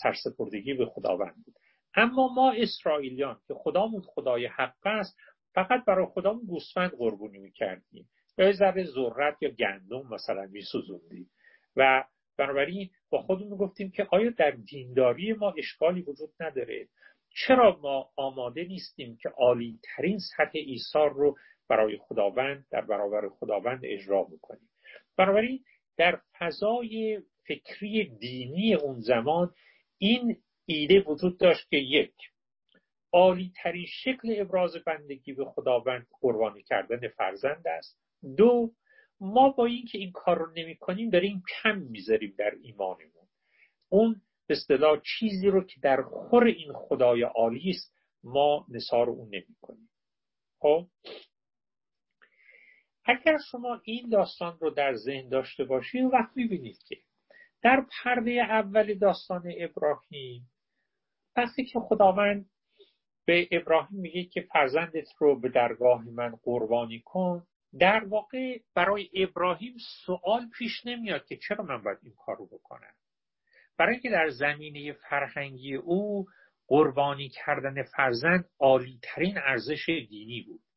سرسپردگی 0.02 0.74
به 0.74 0.86
خداوند 0.86 1.34
بود. 1.44 1.54
اما 1.94 2.28
ما 2.34 2.52
اسرائیلیان 2.52 3.40
که 3.48 3.54
خدامون 3.54 4.00
خدای 4.00 4.46
حق 4.46 4.86
است 4.86 5.16
فقط 5.54 5.84
برای 5.84 6.06
خدامون 6.06 6.46
گوسفند 6.46 6.90
قربانی 6.90 7.38
می‌کردیم. 7.38 8.08
یا 8.38 8.52
ذره 8.52 8.84
ذرت 8.84 9.36
یا 9.40 9.50
گندم 9.50 10.06
مثلا 10.10 10.46
میسوزوندیم. 10.46 11.30
و 11.76 12.04
بنابراین 12.38 12.90
با 13.10 13.22
خودمون 13.22 13.58
گفتیم 13.58 13.90
که 13.90 14.06
آیا 14.10 14.30
در 14.30 14.50
دینداری 14.50 15.32
ما 15.32 15.54
اشکالی 15.58 16.02
وجود 16.02 16.30
نداره؟ 16.40 16.88
چرا 17.30 17.78
ما 17.82 18.10
آماده 18.16 18.64
نیستیم 18.64 19.18
که 19.22 19.28
عالی 19.28 19.78
ترین 19.82 20.18
سطح 20.18 20.50
ایثار 20.54 21.12
رو 21.12 21.36
برای 21.68 21.98
خداوند 21.98 22.66
در 22.70 22.80
برابر 22.80 23.28
خداوند 23.28 23.80
اجرا 23.84 24.22
بکنیم 24.22 24.68
بنابراین 25.16 25.64
در 25.96 26.20
فضای 26.38 27.22
فکری 27.46 28.04
دینی 28.04 28.74
اون 28.74 29.00
زمان 29.00 29.54
این 29.98 30.36
ایده 30.66 31.00
وجود 31.00 31.38
داشت 31.38 31.68
که 31.70 31.76
یک 31.76 32.14
عالی 33.12 33.52
ترین 33.62 33.86
شکل 33.86 34.34
ابراز 34.40 34.76
بندگی 34.86 35.32
به 35.32 35.44
خداوند 35.44 36.06
قربانی 36.20 36.62
کردن 36.62 37.08
فرزند 37.08 37.68
است. 37.68 37.98
دو 38.36 38.72
ما 39.20 39.48
با 39.48 39.66
اینکه 39.66 39.98
این 39.98 40.12
کار 40.12 40.38
رو 40.38 40.52
نمی 40.56 40.76
کنیم 40.76 41.10
داریم 41.10 41.42
کم 41.62 41.78
می‌ذاریم 41.78 42.34
در 42.38 42.54
ایمانمون. 42.62 43.28
اون 43.88 44.20
به 44.46 44.54
اصطلاح 44.54 45.00
چیزی 45.18 45.48
رو 45.48 45.64
که 45.64 45.80
در 45.80 46.02
خور 46.02 46.44
این 46.44 46.72
خدای 46.72 47.22
عالی 47.22 47.70
است 47.70 47.94
ما 48.24 48.66
نثار 48.68 49.10
اون 49.10 49.28
نمی 49.28 49.56
کنیم 49.60 49.90
خب؟ 50.58 50.86
اگر 53.08 53.38
شما 53.50 53.80
این 53.84 54.08
داستان 54.08 54.58
رو 54.60 54.70
در 54.70 54.94
ذهن 54.94 55.28
داشته 55.28 55.64
باشید 55.64 56.04
وقت 56.04 56.36
می‌بینید 56.36 56.78
که 56.88 56.96
در 57.62 57.86
پرده 57.90 58.30
اول 58.30 58.94
داستان 58.94 59.52
ابراهیم 59.58 60.50
وقتی 61.36 61.64
که 61.64 61.80
خداوند 61.80 62.50
به 63.26 63.48
ابراهیم 63.50 64.00
میگه 64.00 64.24
که 64.24 64.40
فرزندت 64.40 65.08
رو 65.18 65.40
به 65.40 65.48
درگاه 65.48 66.04
من 66.04 66.38
قربانی 66.42 67.00
کن 67.04 67.46
در 67.78 68.04
واقع 68.04 68.58
برای 68.74 69.08
ابراهیم 69.14 69.76
سوال 70.06 70.48
پیش 70.58 70.86
نمیاد 70.86 71.26
که 71.26 71.36
چرا 71.36 71.64
من 71.64 71.82
باید 71.82 71.98
این 72.02 72.14
کار 72.26 72.36
رو 72.36 72.46
بکنم. 72.46 72.94
برای 73.78 73.92
اینکه 73.92 74.10
در 74.10 74.28
زمینه 74.28 74.92
فرهنگی 74.92 75.74
او 75.74 76.26
قربانی 76.66 77.28
کردن 77.28 77.82
فرزند 77.82 78.48
عالی 78.58 79.00
ترین 79.02 79.38
ارزش 79.38 79.86
دینی 79.86 80.42
بود. 80.42 80.67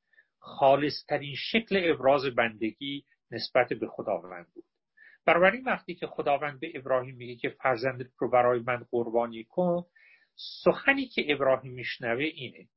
خالصترین 0.41 1.35
شکل 1.35 1.81
ابراز 1.83 2.25
بندگی 2.25 3.05
نسبت 3.31 3.73
به 3.73 3.87
خداوند 3.87 4.47
بود. 4.53 4.65
بنابراین 5.25 5.63
وقتی 5.63 5.95
که 5.95 6.07
خداوند 6.07 6.59
به 6.59 6.71
ابراهیم 6.75 7.15
میگه 7.15 7.35
که 7.35 7.49
فرزندت 7.49 8.11
رو 8.17 8.29
برای 8.29 8.59
من 8.59 8.85
قربانی 8.91 9.43
کن 9.43 9.85
سخنی 10.63 11.05
که 11.05 11.33
ابراهیم 11.33 11.73
میشنوه 11.73 12.23
اینه. 12.23 12.67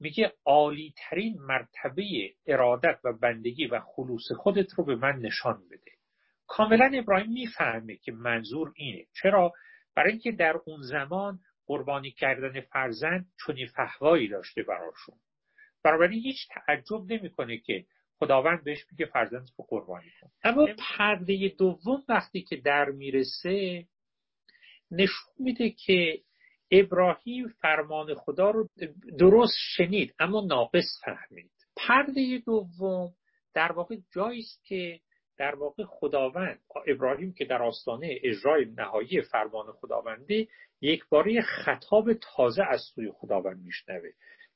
میگه 0.00 0.32
عالی 0.44 0.94
ترین 0.96 1.38
مرتبه 1.40 2.34
ارادت 2.46 2.98
و 3.04 3.12
بندگی 3.12 3.66
و 3.66 3.80
خلوص 3.80 4.32
خودت 4.32 4.74
رو 4.74 4.84
به 4.84 4.96
من 4.96 5.18
نشان 5.18 5.62
بده. 5.70 5.92
کاملا 6.46 6.90
ابراهیم 6.94 7.32
می‌فهمه 7.32 7.96
که 7.96 8.12
منظور 8.12 8.72
اینه. 8.76 9.06
چرا؟ 9.22 9.52
برای 9.94 10.10
اینکه 10.10 10.32
در 10.32 10.56
اون 10.66 10.82
زمان 10.82 11.40
قربانی 11.66 12.10
کردن 12.10 12.60
فرزند 12.60 13.26
چنین 13.46 13.66
فهوایی 13.66 14.28
داشته 14.28 14.62
براشون. 14.62 15.16
بنابراین 15.84 16.20
هیچ 16.22 16.48
تعجب 16.50 17.12
نمی‌کنه 17.12 17.58
که 17.58 17.84
خداوند 18.18 18.64
بهش 18.64 18.86
میگه 18.90 19.06
فرزند 19.06 19.48
رو 19.58 19.64
قربانی 19.68 20.10
کن. 20.20 20.30
اما 20.44 20.68
پرده 20.78 21.48
دوم 21.58 22.02
وقتی 22.08 22.42
که 22.42 22.56
در 22.56 22.90
می‌رسه 22.90 23.84
نشون 24.90 25.34
میده 25.38 25.70
که 25.70 26.20
ابراهیم 26.70 27.48
فرمان 27.48 28.14
خدا 28.14 28.50
رو 28.50 28.68
درست 29.18 29.56
شنید 29.76 30.14
اما 30.18 30.40
ناقص 30.40 31.00
فهمید. 31.04 31.50
پرده 31.76 32.42
دوم 32.46 33.12
در 33.54 33.72
واقع 33.72 33.96
جایی 34.14 34.40
است 34.40 34.64
که 34.64 35.00
در 35.36 35.54
واقع 35.54 35.84
خداوند 35.84 36.60
ابراهیم 36.86 37.32
که 37.34 37.44
در 37.44 37.62
آستانه 37.62 38.18
اجرای 38.22 38.64
نهایی 38.64 39.22
فرمان 39.22 39.72
خداونده 39.72 40.48
یک 40.80 41.04
باره 41.08 41.42
خطاب 41.42 42.12
تازه 42.12 42.62
از 42.62 42.80
سوی 42.94 43.10
خداوند 43.10 43.64
میشنوه. 43.64 44.10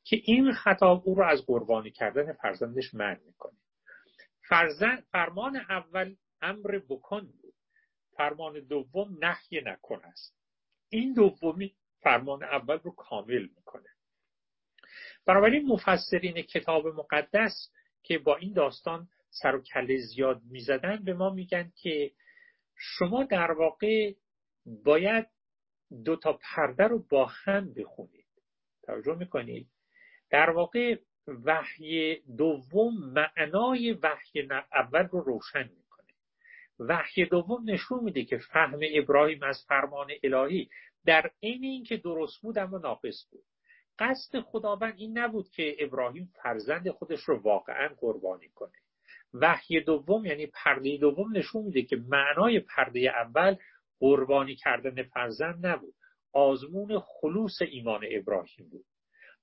که 0.07 0.20
این 0.24 0.52
خطاب 0.52 1.02
او 1.04 1.14
رو 1.14 1.24
از 1.24 1.46
قربانی 1.46 1.90
کردن 1.90 2.32
فرزندش 2.32 2.94
منع 2.94 3.20
می‌کنه. 3.26 3.59
فرزند 4.48 5.04
فرمان 5.12 5.57
اول 5.57 6.16
امر 6.42 6.78
بکن 6.88 7.20
بود. 7.20 7.54
فرمان 8.16 8.61
دوم 8.61 9.18
نحی 9.20 9.61
نکن 9.64 10.04
است. 10.04 10.36
این 10.88 11.14
دومی 11.14 11.74
فرمان 12.00 12.42
اول 12.42 12.78
رو 12.78 12.94
کامل 12.94 13.48
می‌کنه. 13.57 13.88
بنابراین 15.26 15.66
مفسرین 15.66 16.42
کتاب 16.42 16.86
مقدس 16.86 17.72
که 18.02 18.18
با 18.18 18.36
این 18.36 18.52
داستان 18.52 19.09
سر 19.30 19.54
و 19.54 19.62
کله 19.62 19.96
زیاد 19.96 20.42
می‌زدن 20.44 21.04
به 21.04 21.14
ما 21.14 21.30
میگن 21.30 21.72
که 21.82 22.12
شما 22.74 23.24
در 23.24 23.52
واقع 23.52 24.14
باید 24.66 25.26
دو 26.04 26.16
تا 26.16 26.38
پرده 26.42 26.84
رو 26.84 27.07
با 27.09 27.26
هم 27.26 27.74
بخونید. 27.74 28.26
توجه 28.82 29.14
می‌کنید؟ 29.14 29.70
در 30.31 30.51
واقع 30.51 30.97
وحی 31.45 32.16
دوم 32.37 32.95
معنای 33.12 33.93
وحی 33.93 34.49
اول 34.72 35.09
رو 35.12 35.20
روشن 35.20 35.70
می‌کنه. 35.77 36.07
وحی 36.79 37.24
دوم 37.24 37.70
نشون 37.70 38.05
میده 38.05 38.24
که 38.24 38.39
فهم 38.39 38.81
ابراهیم 38.95 39.43
از 39.43 39.64
فرمان 39.68 40.11
الهی 40.22 40.68
در 41.05 41.31
عین 41.43 41.64
اینکه 41.64 41.97
درست 41.97 42.41
بود 42.43 42.59
اما 42.59 42.79
ناقص 42.79 43.27
بود. 43.31 43.45
قصد 43.99 44.41
خداوند 44.41 44.95
این 44.97 45.18
نبود 45.18 45.49
که 45.49 45.77
ابراهیم 45.79 46.33
فرزند 46.43 46.91
خودش 46.91 47.20
رو 47.20 47.39
واقعا 47.39 47.89
قربانی 48.01 48.49
کنه. 48.49 48.72
وحی 49.35 49.81
دوم 49.81 50.24
یعنی 50.24 50.47
پرده 50.47 50.97
دوم 50.97 51.37
نشون 51.37 51.62
میده 51.62 51.83
که 51.83 51.97
معنای 51.97 52.61
پرده 52.61 53.01
اول 53.01 53.57
قربانی 53.99 54.57
کردن 54.57 55.03
فرزند 55.03 55.66
نبود. 55.66 55.95
آزمون 56.33 56.99
خلوص 56.99 57.62
ایمان 57.62 58.01
ابراهیم 58.11 58.68
بود. 58.68 58.85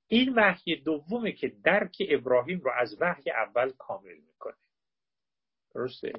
این 0.07 0.33
وحی 0.35 0.75
دومه 0.75 1.31
که 1.31 1.51
درک 1.63 1.95
ابراهیم 2.09 2.59
رو 2.59 2.71
از 2.77 2.97
وحی 2.99 3.31
اول 3.31 3.71
کامل 3.77 4.15
می‌کنه. 4.15 4.55
درسته؟ 5.75 6.13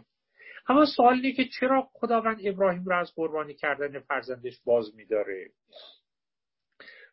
اما 0.68 0.86
سوال 0.96 1.14
اینه 1.14 1.32
که 1.32 1.44
چرا 1.60 1.88
خداوند 1.92 2.38
ابراهیم 2.44 2.84
رو 2.84 2.96
از 2.96 3.14
قربانی 3.14 3.54
کردن 3.54 4.00
فرزندش 4.00 4.60
باز 4.64 4.94
میداره؟ 4.94 5.50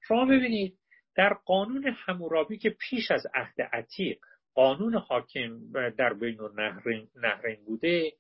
شما 0.08 0.26
ببینید 0.26 0.78
در 1.16 1.34
قانون 1.34 1.96
همورابی 2.06 2.58
که 2.58 2.70
پیش 2.70 3.12
از 3.12 3.28
عهد 3.34 3.62
عتیق 3.62 4.20
قانون 4.54 4.96
حاکم 4.96 5.72
در 5.98 6.14
بین 6.14 6.38
نهرین 7.16 7.66
بوده 7.66 8.12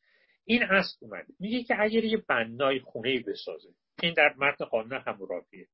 این 0.45 0.63
اصل 0.63 0.97
اومده. 0.99 1.33
میگه 1.39 1.63
که 1.63 1.75
اگر 1.79 2.03
یه 2.03 2.17
بنای 2.17 2.79
خونه 2.79 3.19
بسازه 3.19 3.69
این 4.01 4.13
در 4.13 4.35
متن 4.37 4.65
قانون 4.65 5.03
همورابیه 5.07 5.67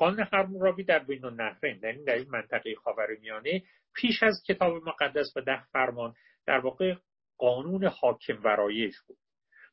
قانون 0.00 0.26
همورابی 0.32 0.84
در 0.84 0.98
بین 0.98 1.24
النهرین 1.24 1.84
این 1.84 2.04
در 2.04 2.14
این 2.14 2.30
منطقه 2.30 2.74
خاورمیانه 2.74 3.62
پیش 3.94 4.22
از 4.22 4.42
کتاب 4.46 4.82
مقدس 4.88 5.36
و 5.36 5.40
ده 5.40 5.64
فرمان 5.72 6.14
در 6.46 6.58
واقع 6.58 6.94
قانون 7.38 7.84
حاکم 7.84 8.42
برایش 8.42 8.94
بود. 9.06 9.18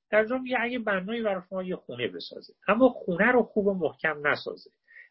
در 0.10 0.26
جا 0.26 0.38
میگه 0.38 0.58
اگه 0.60 0.80
بنایی 0.80 1.22
برای 1.22 1.42
شما 1.50 1.64
یه 1.64 1.76
خونه 1.76 2.08
بسازه 2.08 2.54
اما 2.68 2.90
خونه 2.90 3.32
رو 3.32 3.44
خوب 3.44 3.68
و 3.68 3.74
محکم 3.74 4.28
نسازه 4.28 4.70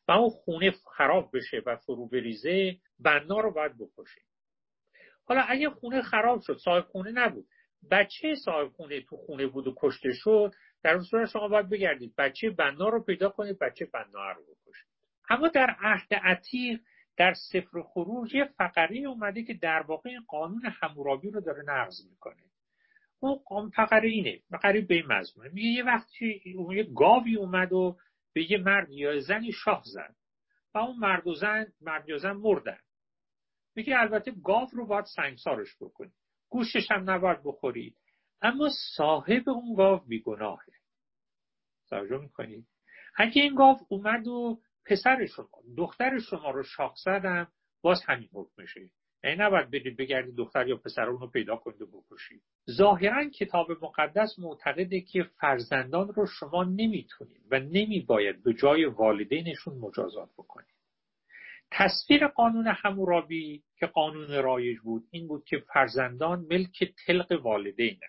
و 0.09 0.13
اون 0.13 0.31
خونه 0.31 0.71
خراب 0.97 1.31
بشه 1.37 1.63
و 1.67 1.77
فرو 1.77 2.09
بریزه 2.09 2.77
بنا 2.99 3.41
رو 3.41 3.53
باید 3.53 3.79
بکشه. 3.79 4.21
حالا 5.25 5.41
اگه 5.49 5.71
خونه 5.71 6.03
خراب 6.03 6.41
شد 6.41 6.57
صاحب 6.65 6.85
خونه 6.85 7.11
نبود 7.11 7.47
بچه 7.91 8.35
صاحب 8.45 8.69
خونه 8.69 9.01
تو 9.01 9.17
خونه 9.17 9.47
بود 9.47 9.67
و 9.67 9.75
کشته 9.77 10.13
شد 10.13 10.53
در 10.83 11.01
صورت 11.01 11.29
شما 11.29 11.49
باید 11.49 11.69
بگردید 11.69 12.15
بچه 12.19 12.51
بنا 12.51 12.89
رو 12.89 13.05
پیدا 13.05 13.29
کنید 13.29 13.59
بچه 13.59 13.85
بنا 13.85 14.33
رو 14.33 14.43
بکشید. 14.43 14.96
اما 15.31 15.49
در 15.49 15.77
عهد 15.81 16.15
عتیق 16.15 16.81
در 17.17 17.35
سفر 17.35 17.83
خروج 17.83 18.35
یه 18.35 18.45
فقری 18.45 19.07
اومده 19.07 19.43
که 19.43 19.55
در 19.55 19.83
واقع 19.83 20.11
این 20.11 20.25
قانون 20.29 20.63
همورابی 20.65 21.31
رو 21.31 21.41
داره 21.41 21.63
نقض 21.67 22.07
می‌کنه. 22.11 22.43
اون 23.21 23.35
قانون 23.35 23.71
فقره 23.71 24.09
اینه 24.09 24.41
قریب 24.63 24.89
به 24.89 24.95
این 24.95 25.07
مضمونه 25.07 25.51
میگه 25.53 25.69
یه 25.69 25.85
وقتی 25.85 26.43
یه 26.71 26.83
گاوی 26.83 27.37
اومد 27.37 27.73
و 27.73 27.97
به 28.33 28.51
یه 28.51 28.59
مرد 28.59 28.91
یا 28.91 29.21
زنی 29.21 29.53
شاه 29.53 29.83
زد 29.85 30.17
و 30.75 30.79
اون 30.79 30.97
مرد 30.99 31.27
و 31.27 31.35
زن 31.35 31.67
مرد 31.81 32.09
یا 32.09 32.19
زن 32.19 32.33
مردن. 32.33 32.79
میگه 33.75 33.99
البته 33.99 34.33
گاو 34.45 34.69
رو 34.73 34.87
باید 34.87 35.05
سنگسارش 35.05 35.77
بکنی. 35.81 36.13
گوشش 36.49 36.91
هم 36.91 37.11
نباید 37.11 37.39
بخوری. 37.45 37.95
اما 38.43 38.69
صاحب 38.97 39.49
اون 39.49 39.75
گاو 39.75 39.99
بیگناهه. 39.99 40.73
توجه 41.89 42.19
می‌کنید 42.19 42.67
اگه 43.17 43.43
این 43.43 43.55
گاو 43.55 43.77
اومد 43.89 44.27
و 44.27 44.61
پسر 44.87 45.27
شما 45.27 45.49
دختر 45.77 46.19
شما 46.19 46.51
رو 46.51 46.63
شاخ 46.63 46.95
زدم 46.97 47.49
باز 47.83 48.03
همین 48.07 48.29
حکم 48.33 48.63
میشه 48.63 48.81
یعنی 49.25 49.37
نباید 49.37 49.71
برید 49.71 49.97
بگردید 49.97 50.35
دختر 50.35 50.69
یا 50.69 50.77
پسر 50.77 51.05
رو 51.05 51.27
پیدا 51.31 51.57
کنید 51.57 51.83
و 51.83 51.87
بکشید. 51.87 52.43
ظاهرا 52.71 53.29
کتاب 53.29 53.85
مقدس 53.85 54.39
معتقده 54.39 55.01
که 55.01 55.23
فرزندان 55.23 56.09
رو 56.09 56.27
شما 56.27 56.65
نمی‌تونید 56.65 57.43
و 57.51 57.61
نمیباید 57.61 58.43
به 58.43 58.55
جای 58.55 58.85
والدینشون 58.85 59.79
مجازات 59.79 60.31
بکنید. 60.39 60.77
تصویر 61.71 62.27
قانون 62.27 62.67
همورابی 62.67 63.63
که 63.79 63.87
قانون 63.87 64.43
رایج 64.43 64.79
بود 64.79 65.05
این 65.11 65.29
بود 65.29 65.45
که 65.45 65.59
فرزندان 65.59 66.47
ملک 66.51 66.95
تلق 67.07 67.41
والدین 67.43 68.01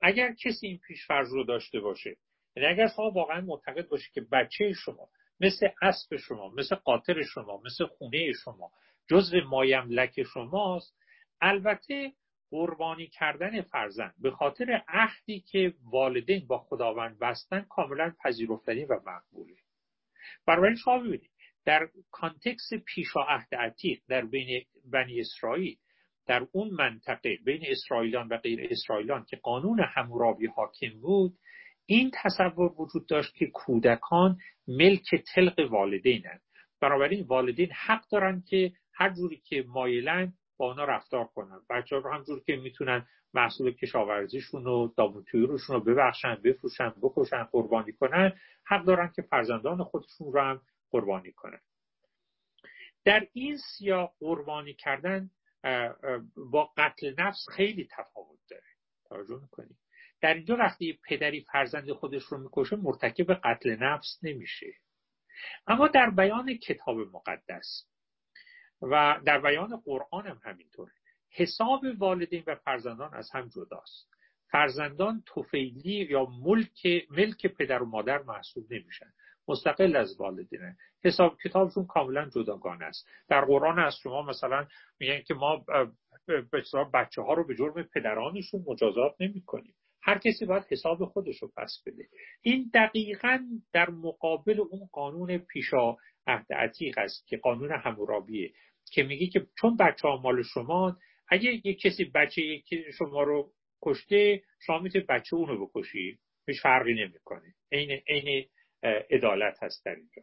اگر 0.00 0.34
کسی 0.34 0.66
این 0.66 0.78
پیشفرض 0.78 1.32
رو 1.32 1.44
داشته 1.44 1.80
باشه 1.80 2.16
یعنی 2.56 2.68
اگر 2.68 2.86
شما 2.96 3.10
واقعا 3.10 3.40
معتقد 3.40 3.88
باشه 3.88 4.10
که 4.14 4.20
بچه 4.20 4.72
شما 4.72 5.08
مثل 5.40 5.68
اسب 5.82 6.16
شما 6.16 6.48
مثل 6.48 6.74
قاطر 6.74 7.22
شما 7.22 7.60
مثل 7.64 7.86
خونه 7.86 8.32
شما 8.32 8.70
جزو 9.10 9.40
مایملک 9.48 10.22
شماست. 10.22 10.96
البته 11.40 12.12
قربانی 12.50 13.06
کردن 13.06 13.62
فرزند 13.62 14.14
به 14.18 14.30
خاطر 14.30 14.82
عهدی 14.88 15.40
که 15.40 15.74
والدین 15.90 16.46
با 16.46 16.58
خداوند 16.58 17.18
بستن 17.18 17.60
کاملا 17.60 18.12
پذیرفتنی 18.24 18.84
و 18.84 19.00
مقبوله. 19.06 19.54
برای 20.46 20.76
شما 20.76 20.98
ببینید 20.98 21.30
در 21.64 21.88
کانتکس 22.10 22.70
پیشا 22.86 23.20
عهد 23.20 23.54
عتیق 23.54 24.00
در 24.08 24.24
بین 24.24 24.64
بنی 24.84 25.20
اسرائیل 25.20 25.76
در 26.26 26.46
اون 26.52 26.70
منطقه 26.70 27.38
بین 27.44 27.62
اسرائیلان 27.66 28.28
و 28.28 28.36
غیر 28.36 28.68
اسرائیلان 28.70 29.24
که 29.24 29.36
قانون 29.36 29.80
همورابی 29.94 30.46
حاکم 30.46 31.00
بود 31.00 31.38
این 31.86 32.10
تصور 32.14 32.72
وجود 32.78 33.06
داشت 33.06 33.34
که 33.34 33.46
کودکان 33.46 34.38
ملک 34.68 35.14
تلق 35.34 35.68
والدینند 35.70 36.40
بنابراین 36.80 37.26
والدین 37.26 37.70
حق 37.72 38.08
دارن 38.08 38.42
که 38.48 38.72
هر 38.94 39.14
جوری 39.14 39.36
که 39.36 39.64
مایلن 39.68 40.32
با 40.56 40.66
اونا 40.66 40.84
رفتار 40.84 41.24
کنن. 41.24 41.60
بچه 41.70 41.96
رو 41.96 42.12
همجور 42.12 42.42
که 42.46 42.56
می‌تونن 42.56 43.06
محصول 43.34 43.72
کشاورزیشون 43.72 44.66
و 44.66 44.88
داموتویروشون 44.96 45.76
رو 45.76 45.84
ببخشن 45.84 46.34
بفروشن 46.44 46.94
بکشن 47.02 47.42
قربانی 47.42 47.92
کنن 47.92 48.32
حق 48.66 48.84
دارن 48.84 49.12
که 49.16 49.22
فرزندان 49.22 49.84
خودشون 49.84 50.32
رو 50.32 50.40
هم 50.40 50.60
قربانی 50.90 51.32
کنن. 51.32 51.60
در 53.04 53.26
این 53.32 53.56
سیاق 53.56 54.14
قربانی 54.20 54.74
کردن 54.74 55.30
با 56.52 56.72
قتل 56.76 57.14
نفس 57.18 57.46
خیلی 57.56 57.88
تفاوت 57.90 58.38
داره. 58.50 58.62
توجه 59.08 59.40
می‌کنید 59.42 59.83
در 60.24 60.34
اینجا 60.34 60.56
وقتی 60.56 60.98
پدری 61.08 61.40
فرزند 61.40 61.92
خودش 61.92 62.22
رو 62.22 62.38
می‌کشه 62.38 62.76
مرتکب 62.76 63.34
قتل 63.34 63.76
نفس 63.80 64.18
نمیشه. 64.22 64.66
اما 65.66 65.88
در 65.88 66.10
بیان 66.10 66.54
کتاب 66.54 66.98
مقدس 66.98 67.86
و 68.82 69.20
در 69.24 69.40
بیان 69.40 69.76
قرآن 69.76 70.26
هم 70.26 70.40
همینطوره 70.44 70.92
حساب 71.30 71.80
والدین 71.98 72.42
و 72.46 72.54
فرزندان 72.54 73.14
از 73.14 73.30
هم 73.30 73.48
جداست. 73.48 74.08
فرزندان 74.50 75.22
توفیلی 75.26 76.06
یا 76.10 76.24
ملک 76.24 77.06
ملک 77.10 77.46
پدر 77.46 77.82
و 77.82 77.86
مادر 77.86 78.22
محسوب 78.22 78.72
نمیشن. 78.72 79.12
مستقل 79.48 79.96
از 79.96 80.20
والدینه. 80.20 80.76
حساب 81.02 81.38
کتابشون 81.44 81.86
کاملا 81.86 82.30
جداگانه 82.30 82.84
است. 82.84 83.08
در 83.28 83.44
قرآن 83.44 83.78
از 83.78 83.96
شما 84.02 84.22
مثلا 84.22 84.66
میگن 84.98 85.22
که 85.22 85.34
ما 85.34 85.64
بچه 86.94 87.22
ها 87.22 87.34
رو 87.34 87.46
به 87.46 87.54
جرم 87.56 87.82
پدرانشون 87.82 88.64
مجازات 88.66 89.14
نمی 89.20 89.42
کنیم 89.42 89.74
هر 90.04 90.18
کسی 90.18 90.46
باید 90.46 90.64
حساب 90.70 91.04
خودش 91.04 91.42
رو 91.42 91.52
پس 91.56 91.82
بده. 91.86 92.08
این 92.42 92.70
دقیقا 92.74 93.38
در 93.72 93.90
مقابل 93.90 94.60
اون 94.60 94.88
قانون 94.92 95.38
پیشا 95.38 95.96
عهد 96.26 96.52
عتیق 96.52 96.98
است 96.98 97.26
که 97.26 97.36
قانون 97.36 97.72
همورابیه 97.72 98.52
که 98.92 99.02
میگه 99.02 99.26
که 99.26 99.46
چون 99.60 99.76
بچه 99.76 100.08
ها 100.08 100.16
مال 100.16 100.42
شما 100.42 100.96
اگه 101.28 101.66
یک 101.66 101.80
کسی 101.80 102.04
بچه 102.04 102.42
شما 102.98 103.22
رو 103.22 103.52
کشته 103.82 104.42
شما 104.66 104.78
می‌تونید 104.78 105.06
بچه 105.06 105.36
اون 105.36 105.48
رو 105.48 105.66
بکشی. 105.66 106.18
هیچ 106.46 106.62
فرقی 106.62 106.94
نمی‌کنه. 106.94 107.54
عین 107.72 108.00
عین 108.08 108.46
عدالت 109.10 109.62
هست 109.62 109.84
در 109.84 109.94
اینجا. 109.94 110.22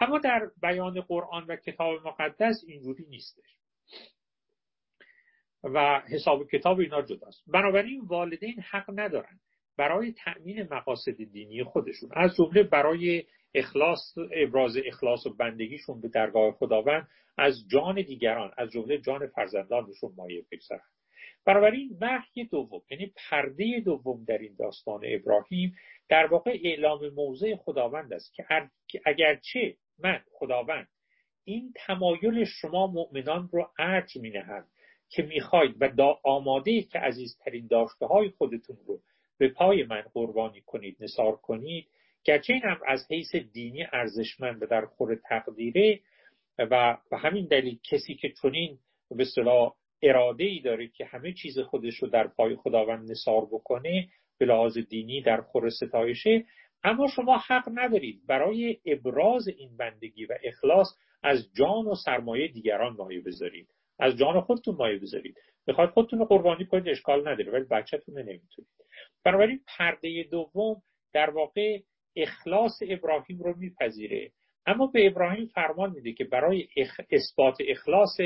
اما 0.00 0.18
در 0.18 0.50
بیان 0.62 1.00
قرآن 1.00 1.44
و 1.46 1.56
کتاب 1.56 2.06
مقدس 2.06 2.64
اینجوری 2.66 3.04
نیستش. 3.08 3.56
و 5.64 6.02
حساب 6.08 6.50
کتاب 6.50 6.80
اینا 6.80 7.02
جداست 7.02 7.42
بنابراین 7.46 8.00
والدین 8.00 8.60
حق 8.60 8.84
ندارن 8.88 9.40
برای 9.76 10.12
تأمین 10.12 10.62
مقاصد 10.70 11.16
دینی 11.16 11.64
خودشون. 11.64 12.10
از 12.12 12.36
جمله 12.36 12.62
برای 12.62 13.24
اخلاص 13.54 14.14
ابراز 14.32 14.76
اخلاص 14.86 15.26
و 15.26 15.34
بندگیشون 15.34 16.00
به 16.00 16.08
درگاه 16.08 16.52
خداوند 16.52 17.08
از 17.38 17.54
جان 17.70 18.02
دیگران 18.02 18.52
از 18.56 18.70
جمله 18.70 18.98
جان 18.98 19.26
فرزندانشون 19.26 20.12
مایه 20.16 20.44
بگذارن. 20.52 20.82
بنابراین 21.44 21.98
وحی 22.00 22.44
دوم 22.44 22.82
یعنی 22.90 23.12
پرده 23.16 23.80
دوم 23.84 24.24
در 24.24 24.38
این 24.38 24.56
داستان 24.58 25.00
ابراهیم 25.04 25.74
در 26.08 26.26
واقع 26.26 26.58
اعلام 26.64 27.08
موضع 27.08 27.56
خداوند 27.56 28.12
است 28.12 28.34
که 28.34 29.00
اگرچه 29.04 29.76
من 29.98 30.20
خداوند 30.32 30.88
این 31.44 31.72
تمایل 31.86 32.44
شما 32.44 32.86
مؤمنان 32.86 33.48
رو 33.52 33.70
ارج 33.78 34.16
می 34.16 34.30
نهم 34.30 34.66
که 35.12 35.22
می‌خواید 35.22 35.76
و 35.80 35.88
دا 35.88 36.18
آماده 36.24 36.82
که 36.82 36.98
عزیزترین 36.98 37.66
داشته 37.66 38.06
های 38.06 38.30
خودتون 38.30 38.76
رو 38.86 39.00
به 39.38 39.48
پای 39.48 39.82
من 39.82 40.02
قربانی 40.14 40.60
کنید 40.60 40.96
نصار 41.00 41.36
کنید 41.36 41.86
گرچه 42.24 42.52
این 42.52 42.62
هم 42.62 42.80
از 42.86 43.06
حیث 43.10 43.34
دینی 43.34 43.86
ارزشمند 43.92 44.62
و 44.62 44.66
در 44.66 44.86
خور 44.86 45.14
تقدیره 45.28 46.00
و 46.58 46.98
به 47.10 47.18
همین 47.18 47.46
دلیل 47.46 47.78
کسی 47.90 48.14
که 48.14 48.32
چنین 48.42 48.78
به 49.10 49.24
صلاح 49.24 49.74
اراده 50.02 50.44
ای 50.44 50.60
داره 50.60 50.88
که 50.88 51.04
همه 51.04 51.32
چیز 51.32 51.58
خودش 51.58 51.94
رو 51.94 52.08
در 52.08 52.26
پای 52.26 52.56
خداوند 52.56 53.10
نصار 53.10 53.44
بکنه 53.44 54.08
به 54.38 54.46
لحاظ 54.46 54.78
دینی 54.78 55.22
در 55.22 55.40
خور 55.40 55.70
ستایشه. 55.70 56.44
اما 56.84 57.08
شما 57.08 57.38
حق 57.38 57.68
ندارید 57.74 58.26
برای 58.26 58.78
ابراز 58.86 59.48
این 59.48 59.76
بندگی 59.76 60.24
و 60.24 60.38
اخلاص 60.44 60.88
از 61.22 61.48
جان 61.54 61.86
و 61.86 61.94
سرمایه 61.94 62.48
دیگران 62.48 62.96
مایه 62.96 63.20
بذارید. 63.20 63.68
از 64.02 64.16
جان 64.16 64.40
خودتون 64.40 64.74
مایه 64.74 64.98
بذارید. 64.98 65.36
می‌خواید 65.66 65.90
خودتون 65.90 66.18
رو 66.18 66.24
قربانی 66.24 66.66
کنید 66.66 66.88
اشکال 66.88 67.28
نداره 67.28 67.52
ولی 67.52 67.64
بچهتون 67.64 68.18
نمی‌تونید. 68.18 68.70
بنابراین 69.24 69.60
پرده 69.66 70.22
دوم 70.22 70.82
در 71.12 71.30
واقع 71.30 71.78
اخلاص 72.16 72.78
ابراهیم 72.88 73.38
رو 73.42 73.56
میپذیره. 73.56 74.32
اما 74.66 74.86
به 74.86 75.06
ابراهیم 75.06 75.46
فرمان 75.46 75.90
میده 75.90 76.12
که 76.12 76.24
برای 76.24 76.68
اثبات 77.10 77.56
اخلاص 77.68 78.20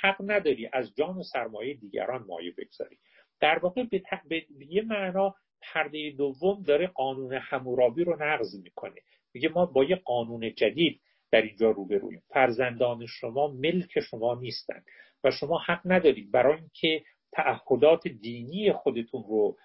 حق 0.00 0.16
نداری 0.20 0.68
از 0.72 0.94
جان 0.96 1.16
و 1.16 1.22
سرمایه 1.22 1.74
دیگران 1.74 2.24
مایه 2.28 2.54
بگذاری. 2.58 2.98
در 3.40 3.58
واقع 3.58 3.84
به, 3.84 4.02
به 4.28 4.44
یه 4.68 4.82
معنا 4.82 5.34
پرده 5.62 6.10
دوم 6.10 6.62
داره 6.62 6.86
قانون 6.86 7.32
همورابی 7.32 8.04
رو 8.04 8.22
نقض 8.22 8.62
می‌کنه. 8.62 9.00
میگه 9.34 9.48
ما 9.48 9.66
با 9.66 9.84
یه 9.84 9.96
قانون 9.96 10.54
جدید 10.54 11.00
در 11.30 11.42
اینجا 11.42 11.70
روبرویم 11.70 12.22
فرزندان 12.28 13.06
شما 13.06 13.48
ملک 13.48 14.00
شما 14.00 14.34
نیستند 14.34 14.84
و 15.24 15.30
شما 15.30 15.58
حق 15.58 15.80
ندارید 15.84 16.30
برای 16.30 16.58
اینکه 16.58 17.04
تعهدات 17.32 18.08
دینی 18.08 18.72
خودتون 18.72 19.24
رو 19.28 19.56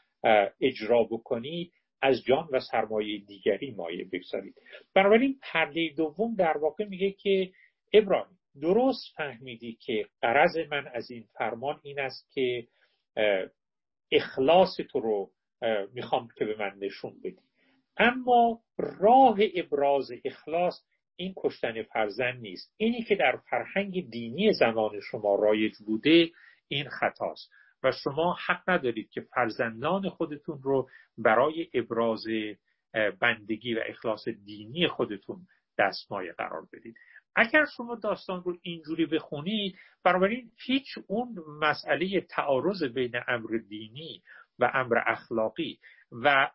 اجرا 0.61 1.03
بکنید 1.03 1.71
از 2.01 2.23
جان 2.23 2.47
و 2.51 2.59
سرمایه 2.59 3.19
دیگری 3.19 3.71
مایه 3.71 4.05
بگذارید. 4.11 4.55
بنابراین 4.93 5.39
پرده 5.41 5.89
دوم 5.97 6.35
در 6.35 6.57
واقع 6.57 6.85
میگه 6.85 7.11
که 7.11 7.51
ابراهیم 7.93 8.37
درست 8.61 9.13
فهمیدی 9.15 9.77
که 9.81 10.05
قرض 10.21 10.57
من 10.71 10.87
از 10.93 11.11
این 11.11 11.23
فرمان 11.37 11.79
این 11.83 11.99
است 11.99 12.31
که 12.33 12.67
اخلاص 14.11 14.77
تو 14.89 14.99
رو 14.99 15.31
می‌خوام 15.93 16.27
که 16.37 16.45
به 16.45 16.55
من 16.59 16.77
نشون 16.79 17.13
بدی. 17.23 17.41
اما 17.97 18.61
راه 18.77 19.37
ابراز 19.55 20.11
اخلاص 20.25 20.83
این 21.17 21.33
کشتن 21.37 21.83
فرزند 21.83 22.41
نیست. 22.41 22.73
اینی 22.77 23.03
که 23.03 23.15
در 23.15 23.37
فرهنگ 23.49 24.09
دینی 24.09 24.53
زمان 24.53 24.99
شما 25.11 25.35
رایج 25.35 25.77
بوده 25.85 26.29
این 26.67 26.89
خطاست. 26.89 27.51
و 27.83 27.91
شما 27.91 28.37
حق 28.47 28.69
ندارید 28.69 29.09
که 29.09 29.21
فرزندان 29.21 30.09
خودتون 30.09 30.61
رو 30.63 30.89
برای 31.17 31.69
ابراز 31.73 32.23
بندگی 33.19 33.73
و 33.73 33.79
اخلاص 33.85 34.27
دینی 34.27 34.87
خودتون 34.87 35.47
دستمایه 35.77 36.31
قرار 36.31 36.67
بدید. 36.73 36.95
اگر 37.35 37.65
شما 37.77 37.95
داستان 37.95 38.43
رو 38.43 38.57
اینجوری 38.61 39.05
بخونید 39.05 39.75
بنابراین 40.03 40.51
هیچ 40.65 40.85
اون 41.07 41.35
مسئله 41.61 42.21
تعارض 42.21 42.83
بین 42.83 43.11
امر 43.27 43.57
دینی 43.69 44.23
و 44.59 44.71
امر 44.73 44.97
اخلاقی 45.05 45.79
و 46.11 46.49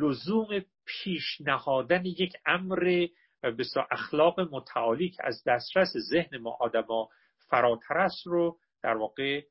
لزوم 0.00 0.64
پیشنهادن 0.86 2.04
یک 2.04 2.32
امر 2.46 3.06
بسیار 3.42 3.86
اخلاق 3.90 4.40
متعالی 4.40 5.10
که 5.10 5.26
از 5.26 5.42
دسترس 5.46 5.92
ذهن 6.10 6.38
ما 6.38 6.56
آدما 6.60 7.08
فراتر 7.50 7.98
است 7.98 8.26
رو 8.26 8.58
در 8.82 8.96
واقع 8.96 9.42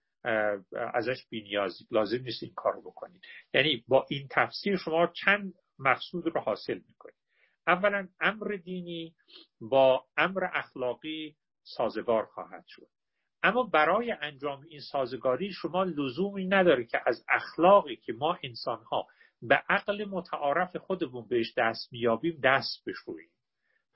ازش 0.74 1.26
بینیازی 1.30 1.88
لازم 1.91 2.22
نیست 2.22 2.44
این 2.44 2.53
کار 2.56 2.80
بکنید. 2.80 3.22
یعنی 3.53 3.84
با 3.88 4.06
این 4.10 4.28
تفسیر 4.32 4.78
شما 4.78 5.07
چند 5.07 5.53
مقصود 5.80 6.28
رو 6.28 6.41
حاصل 6.41 6.80
می‌کنید. 6.88 7.16
اولا 7.68 8.07
امر 8.20 8.57
دینی 8.64 9.16
با 9.62 10.06
امر 10.18 10.49
اخلاقی 10.53 11.36
سازگار 11.64 12.26
خواهد 12.26 12.64
شد. 12.68 12.88
اما 13.44 13.64
برای 13.64 14.12
انجام 14.12 14.62
این 14.70 14.80
سازگاری 14.80 15.52
شما 15.52 15.84
لزومی 15.84 16.48
نداره 16.48 16.86
که 16.86 17.02
از 17.06 17.26
اخلاقی 17.30 17.95
که 17.95 18.14
ما 18.14 18.38
انسانها 18.44 19.07
به 19.48 19.56
عقل 19.70 20.06
متعارف 20.10 20.78
خودمون 20.78 21.28
بهش 21.28 21.54
دست 21.58 21.94
میابیم 21.94 22.40
دست 22.44 22.84
بشوییم 22.88 23.30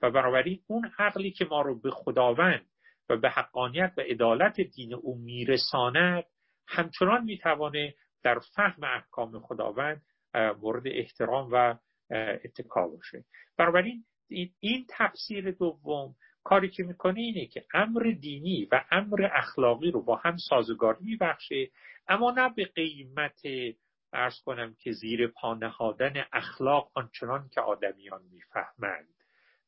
و 0.02 0.10
بنابراین 0.10 0.60
اون 0.66 0.90
عقلی 0.98 1.30
که 1.30 1.44
ما 1.44 1.62
رو 1.62 1.80
به 1.80 1.90
خداوند 1.90 2.66
و 3.08 3.16
به 3.16 3.30
حقانیت 3.30 3.92
و 3.96 4.00
عدالت 4.00 4.60
دین 4.60 4.94
او 4.94 5.18
میرساند 5.18 6.24
همچنان 6.68 7.24
می‌توانه 7.24 7.94
در 8.22 8.38
فهم 8.54 8.84
احکام 8.84 9.40
خداوند 9.40 10.02
مورد 10.34 10.82
احترام 10.86 11.48
و 11.52 11.78
اتکا 12.44 12.88
باشه. 12.88 13.24
بنابراین 13.56 14.04
این 14.60 14.86
تفسیر 14.88 15.50
دوم 15.50 16.14
کاری 16.44 16.70
که 16.70 16.82
می‌کنه 16.82 17.20
اینه 17.20 17.46
که 17.46 17.64
امر 17.74 18.14
دینی 18.20 18.68
و 18.72 18.84
امر 18.90 19.28
اخلاقی 19.32 19.90
رو 19.90 20.02
با 20.02 20.16
هم 20.16 20.36
سازگاری 20.36 20.98
میبخشه 21.00 21.70
اما 22.08 22.30
نه 22.30 22.48
به 22.56 22.64
قیمت 22.64 23.40
ارز 24.12 24.40
کنم 24.40 24.74
که 24.78 24.92
زیر 24.92 25.26
پا 25.26 25.54
نهادن 25.54 26.24
اخلاق 26.32 26.90
آنچنان 26.94 27.48
که 27.48 27.60
آدمیان 27.60 28.22
می‌فهمند. 28.32 29.14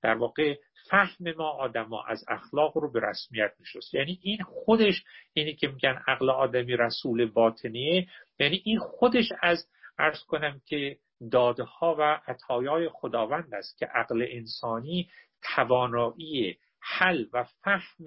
در 0.03 0.15
واقع 0.15 0.57
فهم 0.91 1.33
ما 1.37 1.49
آدما 1.49 2.05
از 2.05 2.25
اخلاق 2.29 2.79
رو 2.79 2.93
به 2.93 3.01
رسمیت 3.01 3.53
میشست 3.59 3.95
یعنی 3.95 4.19
این 4.23 4.43
خودش 4.43 5.05
اینی 5.33 5.55
که 5.55 5.69
میگن 5.69 6.03
عقل 6.07 6.31
آدمی 6.31 6.77
رسول 6.77 7.31
باطنیه. 7.31 8.09
یعنی 8.39 8.63
این 8.65 8.79
خودش 8.79 9.29
از 9.43 9.69
ارز 9.99 10.23
کنم 10.23 10.61
که 10.67 10.99
دادها 11.31 11.97
و 11.99 12.21
عطایای 12.27 12.89
خداوند 12.89 13.55
است 13.55 13.79
که 13.79 13.87
عقل 13.87 14.27
انسانی 14.29 15.11
توانایی 15.43 16.59
حل 16.81 17.27
و 17.33 17.45
فهم 17.45 18.05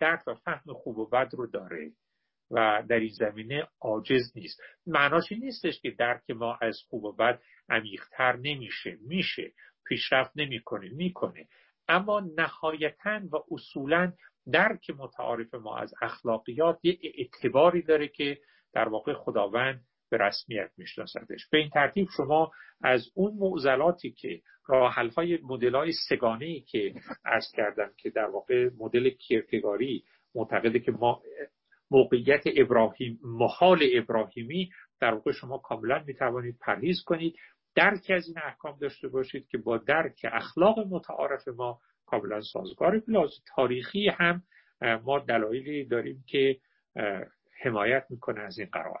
درک 0.00 0.20
و 0.26 0.34
فهم 0.34 0.72
خوب 0.72 0.98
و 0.98 1.06
بد 1.06 1.30
رو 1.32 1.46
داره. 1.46 1.90
و 2.54 2.82
در 2.88 2.98
این 2.98 3.12
زمینه 3.12 3.68
عاجز 3.80 4.36
نیست. 4.36 4.60
معناش 4.86 5.32
این 5.32 5.44
نیستش 5.44 5.80
که 5.80 5.90
درک 5.90 6.30
ما 6.30 6.58
از 6.62 6.78
خوب 6.88 7.04
و 7.04 7.12
بد 7.12 7.40
عمیقتر 7.68 8.36
نمیشه. 8.36 8.98
میشه. 9.00 9.52
پیشرفت 9.86 10.32
نمی‌کنه. 10.36 10.88
می‌کنه. 10.88 11.48
اما 11.88 12.20
نهایتا 12.38 13.20
و 13.32 13.36
اصولا 13.50 14.12
درک 14.52 14.90
متعارف 14.90 15.54
ما 15.54 15.76
از 15.76 15.94
اخلاقیات 16.02 16.78
یه 16.82 16.98
اعتباری 17.02 17.82
داره 17.82 18.08
که 18.08 18.38
در 18.74 18.88
واقع 18.88 19.12
خداوند 19.14 19.84
به 20.10 20.16
رسمیت 20.16 20.70
میشناسدش. 20.76 21.48
به 21.52 21.58
این 21.58 21.70
ترتیب 21.70 22.08
شما 22.16 22.52
از 22.82 23.10
اون 23.14 23.34
معضلاتی 23.38 24.12
که 24.12 24.40
راحل 24.66 25.08
های 25.08 25.38
مدل 25.42 25.74
های 25.74 25.92
سگانه 26.08 26.60
که 26.60 26.94
ارز 27.24 27.44
کردم 27.56 27.90
که 27.96 28.10
در 28.10 28.26
واقع 28.26 28.70
مدل 28.78 29.10
کیرکگاری 29.10 30.04
معتقده 30.34 30.80
که 30.80 30.92
ما 30.92 31.22
موقعیت 31.90 32.42
ابراهیم 32.56 33.20
محال 33.24 33.78
ابراهیمی 33.94 34.70
در 35.00 35.14
واقع 35.14 35.32
شما 35.32 35.58
کاملا 35.58 36.04
می‌توانید 36.06 36.58
پرهیز 36.60 37.02
کنید. 37.06 37.34
درک 37.74 38.10
از 38.10 38.28
این 38.28 38.38
احکام 38.44 38.78
داشته 38.78 39.08
باشید 39.08 39.48
که 39.48 39.58
با 39.58 39.78
درک 39.78 40.20
اخلاق 40.32 40.78
متعارف 40.78 41.48
ما 41.48 41.80
کاملا 42.06 42.40
سازگار 42.40 42.98
بلاز. 42.98 43.30
تاریخی 43.56 44.08
هم 44.08 44.42
ما 45.04 45.18
دلایلی 45.18 45.84
داریم 45.84 46.24
که 46.26 46.56
حمایت 47.62 48.06
می‌کنه 48.10 48.40
از 48.40 48.58
این 48.58 48.68
قرار. 48.72 49.00